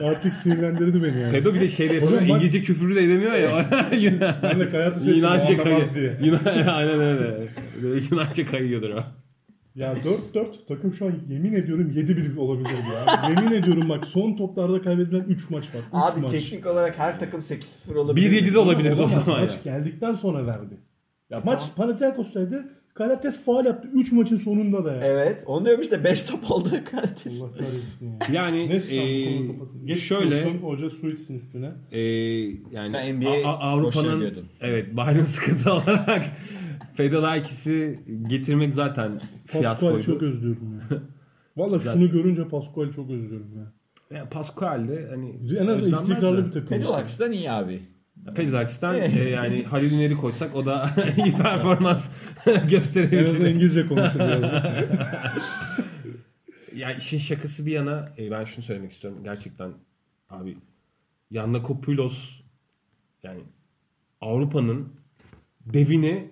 [0.04, 1.32] Artık sinirlendirdi beni yani.
[1.32, 2.20] Pedo bir de şey de yapıyor.
[2.20, 3.66] Bak- İngilizce küfürü de edemiyor ya.
[4.42, 5.94] Ben de Karates ettim Yunanca kayıyor.
[5.94, 6.18] diye.
[6.22, 6.40] Yunan,
[6.74, 7.48] aynen öyle.
[8.10, 9.04] Yunanca kayıyordur o.
[9.74, 9.94] Ya
[10.34, 13.28] 4-4 takım şu an yemin ediyorum 7-1 olabilir ya.
[13.30, 15.80] yemin ediyorum bak son toplarda kaybedilen 3 maç var.
[15.80, 16.30] 3 Abi maç.
[16.32, 18.42] teknik olarak her takım 8-0 olabilir.
[18.44, 19.42] 1-7 de olabilirdi o zaman ya.
[19.42, 20.74] Maç geldikten sonra verdi.
[21.30, 21.74] Ya Maç tamam.
[21.76, 22.68] Panathinaikos'taydı.
[22.99, 25.01] Karates faal yaptı 3 maçın sonunda da ya.
[25.03, 25.42] Evet.
[25.47, 27.40] Onu diyorum işte 5 top oldu Kaletes.
[27.42, 28.18] Allah kahretsin ya.
[28.32, 28.97] Yani Neyse
[29.88, 31.70] e, şöyle olsun, hoca su içsin üstüne.
[31.92, 32.01] e,
[32.72, 36.24] yani Sen NBA Avrupa'nın evet Bayern sıkıntı olarak
[36.94, 40.03] Fedolaikis'i getirmek zaten fiyaskoydu.
[40.03, 40.99] çok özlüyorum ya.
[41.57, 43.72] Valla şunu görünce Pascual'i çok özlüyorum ya.
[44.18, 46.68] Yani Pascual de hani En azından istikrarlı bir takım.
[46.68, 47.82] Pedolaks'tan iyi abi.
[48.35, 50.91] Pedolaikis'ten e, yani Halil Üner'i koysak o da
[51.24, 52.09] iyi performans
[52.47, 53.51] En azından gösterebilir.
[53.51, 54.53] İngilizce konuşur biraz.
[56.74, 59.20] Ya işin şakası bir yana e, ben şunu söylemek istiyorum.
[59.24, 59.72] Gerçekten
[60.31, 60.57] abi
[61.31, 62.41] Yannakopoulos
[63.22, 63.41] yani
[64.20, 64.89] Avrupa'nın
[65.66, 66.31] devini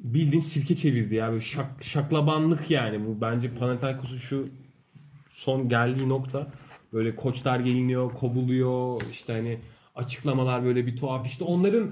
[0.00, 1.30] bildiğin sirke çevirdi ya.
[1.30, 3.06] Böyle şak, şaklabanlık yani.
[3.06, 4.48] Bu bence Panathinaikos'un şu
[5.30, 6.46] son geldiği nokta
[6.92, 9.02] böyle koçlar geliniyor, kovuluyor.
[9.10, 9.58] işte hani
[9.96, 11.26] açıklamalar böyle bir tuhaf.
[11.26, 11.90] İşte onların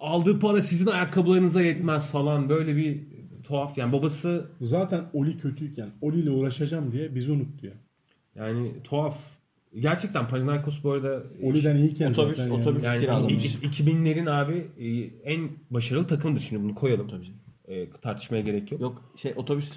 [0.00, 2.48] aldığı para sizin ayakkabılarınıza yetmez falan.
[2.48, 3.00] Böyle bir
[3.44, 3.78] tuhaf.
[3.78, 7.72] Yani babası Zaten Oli kötüyken Oli ile uğraşacağım diye bizi unuttu ya.
[8.34, 9.18] Yani tuhaf.
[9.80, 13.44] Gerçekten Panathinaikos bu arada Oli'den iyiyken Otobüs- zaten otobüs- yani kiralamış.
[13.44, 17.08] i- i- 2000'lerin abi e, en başarılı takımdır şimdi bunu koyalım.
[17.08, 17.26] Tabii.
[17.68, 18.80] E, tartışmaya gerek yok.
[18.80, 19.72] Yok şey otobüs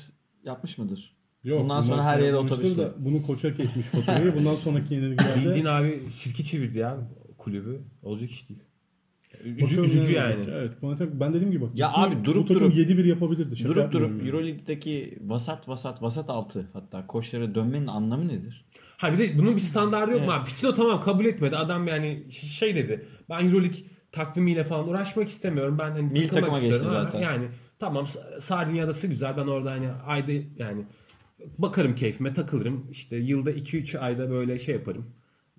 [0.45, 1.15] yapmış mıdır?
[1.43, 2.87] Yok, Bundan sonra her yere otobüsle.
[2.97, 4.35] Bunu koça geçmiş faturayı.
[4.35, 6.97] Bundan sonraki yenilgilerde Bildiğin abi sirke çevirdi ya
[7.45, 7.81] kulübü.
[8.03, 8.59] Olacak iş değil.
[9.43, 10.45] Üzü, üzücü yani.
[10.51, 10.71] Evet.
[11.13, 11.69] Ben dediğim gibi bak.
[11.75, 13.57] Ya ciddi abi durup durup- 7-1 yapabilirdi.
[13.57, 14.27] Şaka Durup durup yani.
[14.29, 18.65] Euroleague'deki vasat vasat vasat altı hatta koçlara dönmenin anlamı nedir?
[18.97, 20.41] Ha bir de bunun bir standardı yok mu Evet.
[20.41, 20.45] abi?
[20.49, 21.57] Pitino tamam kabul etmedi.
[21.57, 23.05] Adam yani şey dedi.
[23.29, 23.77] Ben Euroleague
[24.11, 25.75] takvimiyle falan uğraşmak istemiyorum.
[25.79, 26.85] Ben hani Milli takılmak takıma istiyorum.
[26.85, 27.19] geçti zaten.
[27.21, 27.47] Yani
[27.79, 29.37] tamam S- Sardinya adası güzel.
[29.37, 30.83] Ben orada hani ayda yani
[31.57, 32.87] bakarım keyfime takılırım.
[32.91, 35.05] İşte yılda 2-3 ayda böyle şey yaparım.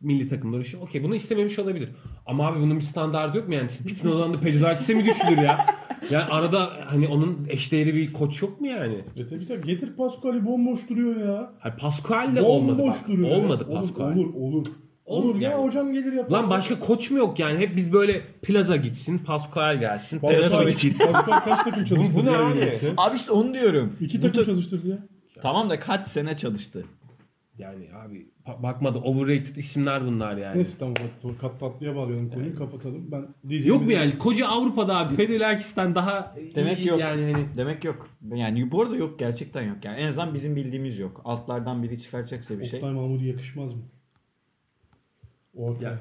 [0.02, 0.76] Milli takımlar işi.
[0.76, 1.88] Okey bunu istememiş olabilir.
[2.26, 3.68] Ama abi bunun bir standardı yok mu yani?
[3.86, 5.66] Pitino'dan da Peluzakis'e mi düşülür ya?
[6.10, 9.04] Yani arada hani onun eşdeğeri bir koç yok mu yani?
[9.16, 9.66] E tabii tabii.
[9.66, 11.52] Getir Pascal'i bomboş duruyor ya.
[11.58, 13.08] Hayır Pascual de olmadı Bomboş bak.
[13.08, 13.28] duruyor.
[13.30, 13.36] ya.
[13.36, 14.12] Olmadı Olur, Pascual.
[14.12, 14.66] Olur olur.
[15.06, 15.62] Olur, Olur ya yani.
[15.62, 16.30] hocam gelir yapar.
[16.38, 17.58] Lan başka koç mu yok yani?
[17.58, 21.12] Hep biz böyle Plaza gitsin, Pascual gelsin, Pascal, gitsin.
[21.12, 22.78] Pascal kaç takım çalıştırdı Bu- bu ne ya abi?
[22.96, 23.92] Abi işte onu diyorum.
[24.00, 24.98] İki takım ta- çalıştırdı ya.
[25.42, 26.84] Tamam da kaç sene çalıştı?
[27.58, 30.56] Yani abi pa- bakmadı overrated isimler bunlar yani.
[30.56, 33.12] Neyse tamam kat, kat tatlıya bağlayalım konuyu kapatalım.
[33.12, 33.74] Ben diyeceğim.
[33.76, 34.18] Yok mu yani?
[34.18, 37.00] Koca Avrupa'da abi Pedilakis'ten daha Demek iyi yok.
[37.00, 38.08] yani hani Demek yok.
[38.34, 39.84] Yani bu arada yok gerçekten yok.
[39.84, 41.20] Yani en azından bizim bildiğimiz yok.
[41.24, 42.78] Altlardan biri çıkaracaksa bir şey.
[42.78, 43.82] Oktay Mahmut'a yakışmaz mı?
[45.54, 45.84] Orta.
[45.84, 45.98] Ya.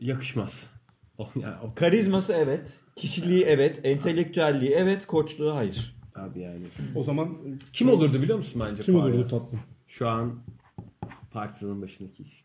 [0.00, 0.70] yakışmaz.
[1.18, 2.72] O, yani, o, Karizması evet.
[2.96, 3.80] Kişiliği evet.
[3.84, 5.06] Entelektüelliği evet.
[5.06, 5.96] Koçluğu hayır.
[6.14, 6.66] abi yani.
[6.94, 7.38] O zaman
[7.72, 8.82] Kim olurdu biliyor musun bence?
[8.82, 9.60] kim olurdu tatlım?
[9.86, 10.34] Şu an
[11.32, 12.38] Partizan'ın başındaki isim.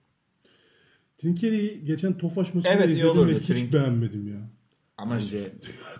[1.17, 4.49] Trinkeri'yi geçen Tofaş maçında Evet, izledim ve hiç Trink- beğenmedim ya.
[4.97, 5.53] Ama Bence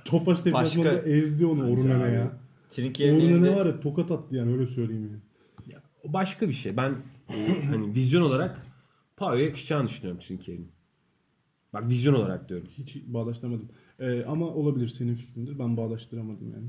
[0.06, 2.32] Tofaş deplasmanında Başka- ezdi onu Orunen'e ya.
[2.72, 5.22] Trinkier'in Orunen'e elinde- var ya tokat attı yani öyle söyleyeyim yani.
[6.04, 6.78] o başka bir şey.
[6.78, 6.96] Ben
[7.30, 8.66] e, hani vizyon olarak
[9.18, 10.72] Paolo'ya yakışacağını düşünüyorum Trinker'in.
[11.74, 12.68] Bak vizyon olarak diyorum.
[12.78, 13.70] Hiç bağdaştıramadım.
[14.00, 15.60] Ee, ama olabilir senin fikrindir.
[15.60, 16.68] Ben bağdaştıramadım yani.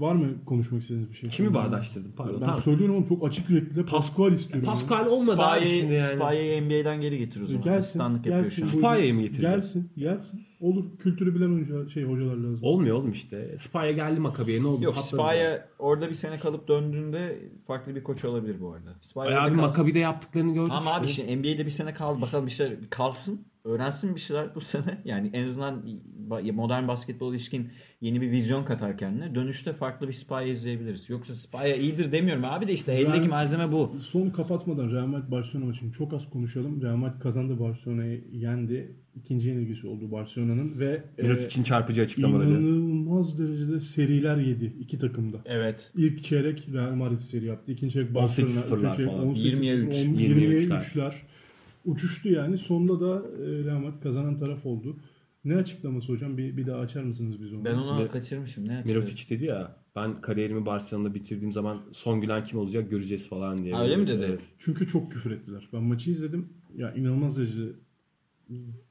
[0.00, 1.30] Var mı konuşmak istediğiniz bir şey?
[1.30, 2.12] Kimi bağdaştırdın?
[2.16, 2.40] Pardon.
[2.40, 2.60] Ben tamam.
[2.62, 3.84] söylüyorum oğlum çok açık yürekli.
[3.86, 4.64] Pascual istiyorum.
[4.66, 4.72] ya.
[4.72, 6.16] Pascal olmadı abi şimdi yani.
[6.16, 7.62] Spy'yi NBA'den geri getir o zaman.
[7.62, 8.82] Gelsin, Asistanlık yapıyor şu gelsin.
[8.84, 8.94] an.
[8.94, 9.54] Spy'yi mi getirecek?
[9.54, 10.40] Gelsin, gelsin.
[10.60, 10.84] Olur.
[10.98, 12.58] Kültürü bilen oyuncu, şey hocalar lazım.
[12.62, 13.58] Olmuyor oğlum işte.
[13.58, 14.84] Spy'a geldi Makabi'ye ne oldu?
[14.84, 14.98] Yok.
[14.98, 18.94] Spy'e orada bir sene kalıp döndüğünde farklı bir koç olabilir bu arada.
[19.02, 21.22] Spy Ay abi kal- Makabi'de yaptıklarını gördük Ama abi işte.
[21.22, 24.98] işte NBA'de bir sene kal bakalım bir şeyler kalsın öğrensin bir şeyler bu sene.
[25.04, 25.82] Yani en azından
[26.52, 27.68] modern basketbol ilişkin
[28.00, 29.34] yeni bir vizyon katar kendine.
[29.34, 31.10] Dönüşte farklı bir Spy'ı izleyebiliriz.
[31.10, 33.92] Yoksa Spy'a iyidir demiyorum abi de işte eldeki malzeme bu.
[34.00, 36.82] Son kapatmadan Real Madrid Barcelona maçını çok az konuşalım.
[36.82, 38.94] Real Madrid kazandı Barcelona'yı yendi.
[39.16, 42.48] İkinci yenilgisi oldu Barcelona'nın ve Mirat e, için çarpıcı açıklamaları.
[42.48, 45.36] İnanılmaz derecede seriler yedi iki takımda.
[45.44, 45.90] Evet.
[45.96, 47.72] İlk çeyrek Real Madrid seri yaptı.
[47.72, 48.50] İkinci çeyrek Barcelona.
[48.50, 49.96] Üçüncü çeyrek 18 23.
[49.96, 50.20] 23'ler.
[50.20, 51.30] 23
[51.84, 52.58] Uçuştu yani.
[52.58, 54.96] Sonunda da e, Real Madrid kazanan taraf oldu.
[55.44, 56.38] Ne açıklaması hocam?
[56.38, 57.64] Bir, bir daha açar mısınız biz onu?
[57.64, 58.68] Ben onu Ve- kaçırmışım.
[58.68, 58.82] Ne?
[58.82, 63.74] Mirotic dedi ya ben kariyerimi Barcelona'da bitirdiğim zaman son gülen kim olacak göreceğiz falan diye.
[63.74, 64.24] Ha, öyle mi dedi?
[64.28, 64.48] Evet.
[64.58, 65.68] Çünkü çok küfür ettiler.
[65.72, 66.48] Ben maçı izledim.
[66.76, 67.72] Ya inanılmaz derecede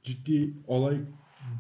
[0.04, 0.98] ciddi olay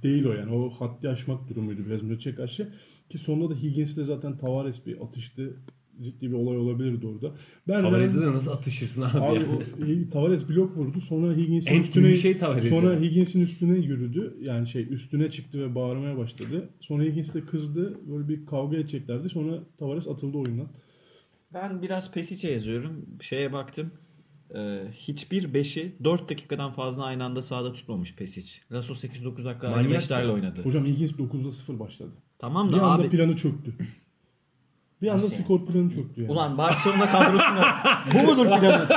[0.03, 0.51] değil o yani.
[0.51, 2.73] O haddi aşmak durumuydu biraz Mirotic'e karşı.
[3.09, 5.55] Ki sonunda da Higgins'le zaten Tavares bir atıştı.
[6.03, 7.35] Ciddi bir olay olabilirdi orada.
[7.67, 9.45] Ben Tavares'e de nasıl atışırsın abi, Abi ya?
[9.45, 11.01] o Hi- Tavares blok vurdu.
[11.01, 13.05] Sonra Higgins'in gibi üstüne bir şey Tavares sonra yani.
[13.05, 14.37] Higgins'in üstüne yürüdü.
[14.41, 16.69] Yani şey üstüne çıktı ve bağırmaya başladı.
[16.79, 17.99] Sonra Higgins de kızdı.
[18.11, 19.29] Böyle bir kavga edeceklerdi.
[19.29, 20.67] Sonra Tavares atıldı oyundan.
[21.53, 23.05] Ben biraz Pesic'e yazıyorum.
[23.21, 23.91] Şeye baktım.
[24.55, 28.51] Ee, hiçbir 5'i 4 dakikadan fazla aynı anda sahada tutmamış Pesic.
[28.71, 30.33] Lasso 8-9 dakika Manyak 55'lerle ya.
[30.33, 30.61] oynadı.
[30.63, 32.11] Hocam Higgins 9'da 0 başladı.
[32.39, 33.73] Tamam Bir da anda abi planı çöktü.
[35.01, 35.43] Bir anda Nasıl yani?
[35.43, 36.31] skor planı çöktü yani.
[36.31, 37.65] ulan Barcelona kadrosunda
[38.13, 38.87] bu mudur planı?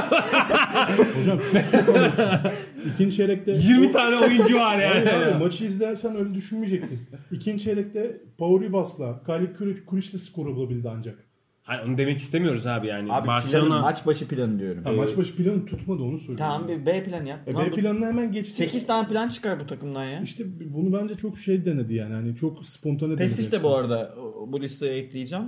[1.20, 1.38] Hocam.
[2.94, 5.24] İkinci çeyrekte 20 tane oyuncu var Hayır yani.
[5.24, 7.00] abi, maçı izlersen öyle düşünmeyecektin.
[7.32, 9.54] İkinci çeyrekte Paul Ribas'la Kali
[9.86, 11.18] Kuriş'le skoru bulabildi ancak.
[11.64, 13.12] Hayır, onu demek istemiyoruz abi yani.
[13.12, 14.84] Abi Barcelona maç başı planı diyorum.
[14.84, 16.36] Ha, maç başı planı tutmadı onu söylüyorum.
[16.36, 17.40] Tamam bir B planı yap.
[17.46, 18.54] E, Ulan B bu- planını hemen geçti.
[18.54, 20.20] 8 tane plan çıkar bu takımdan ya.
[20.22, 20.44] İşte
[20.74, 22.14] bunu bence çok şey denedi yani.
[22.14, 23.22] Hani çok spontane denedi.
[23.22, 23.64] Pesic de hepsi.
[23.64, 25.44] bu arada o- bu listeye ekleyeceğim.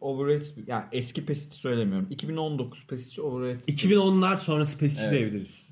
[0.00, 2.06] Overrated yani eski Pesic söylemiyorum.
[2.10, 3.68] 2019 Pesic overrated.
[3.68, 5.12] 2010'lar sonrası Pesic'i Evet.
[5.12, 5.66] diyebiliriz.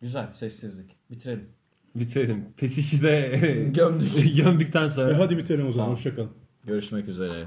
[0.00, 0.90] Güzel sessizlik.
[1.10, 1.48] Bitirelim.
[1.94, 2.44] Bitirelim.
[2.56, 3.38] Pesic'i de
[3.74, 4.36] Gömdük.
[4.36, 5.18] gömdükten E, sonra.
[5.18, 5.84] hadi bitelim o zaman.
[5.84, 5.96] Tamam.
[5.96, 6.30] Hoşçakalın.
[6.66, 7.46] Görüşmek üzere.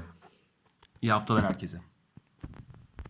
[1.02, 1.80] İyi haftalar herkese.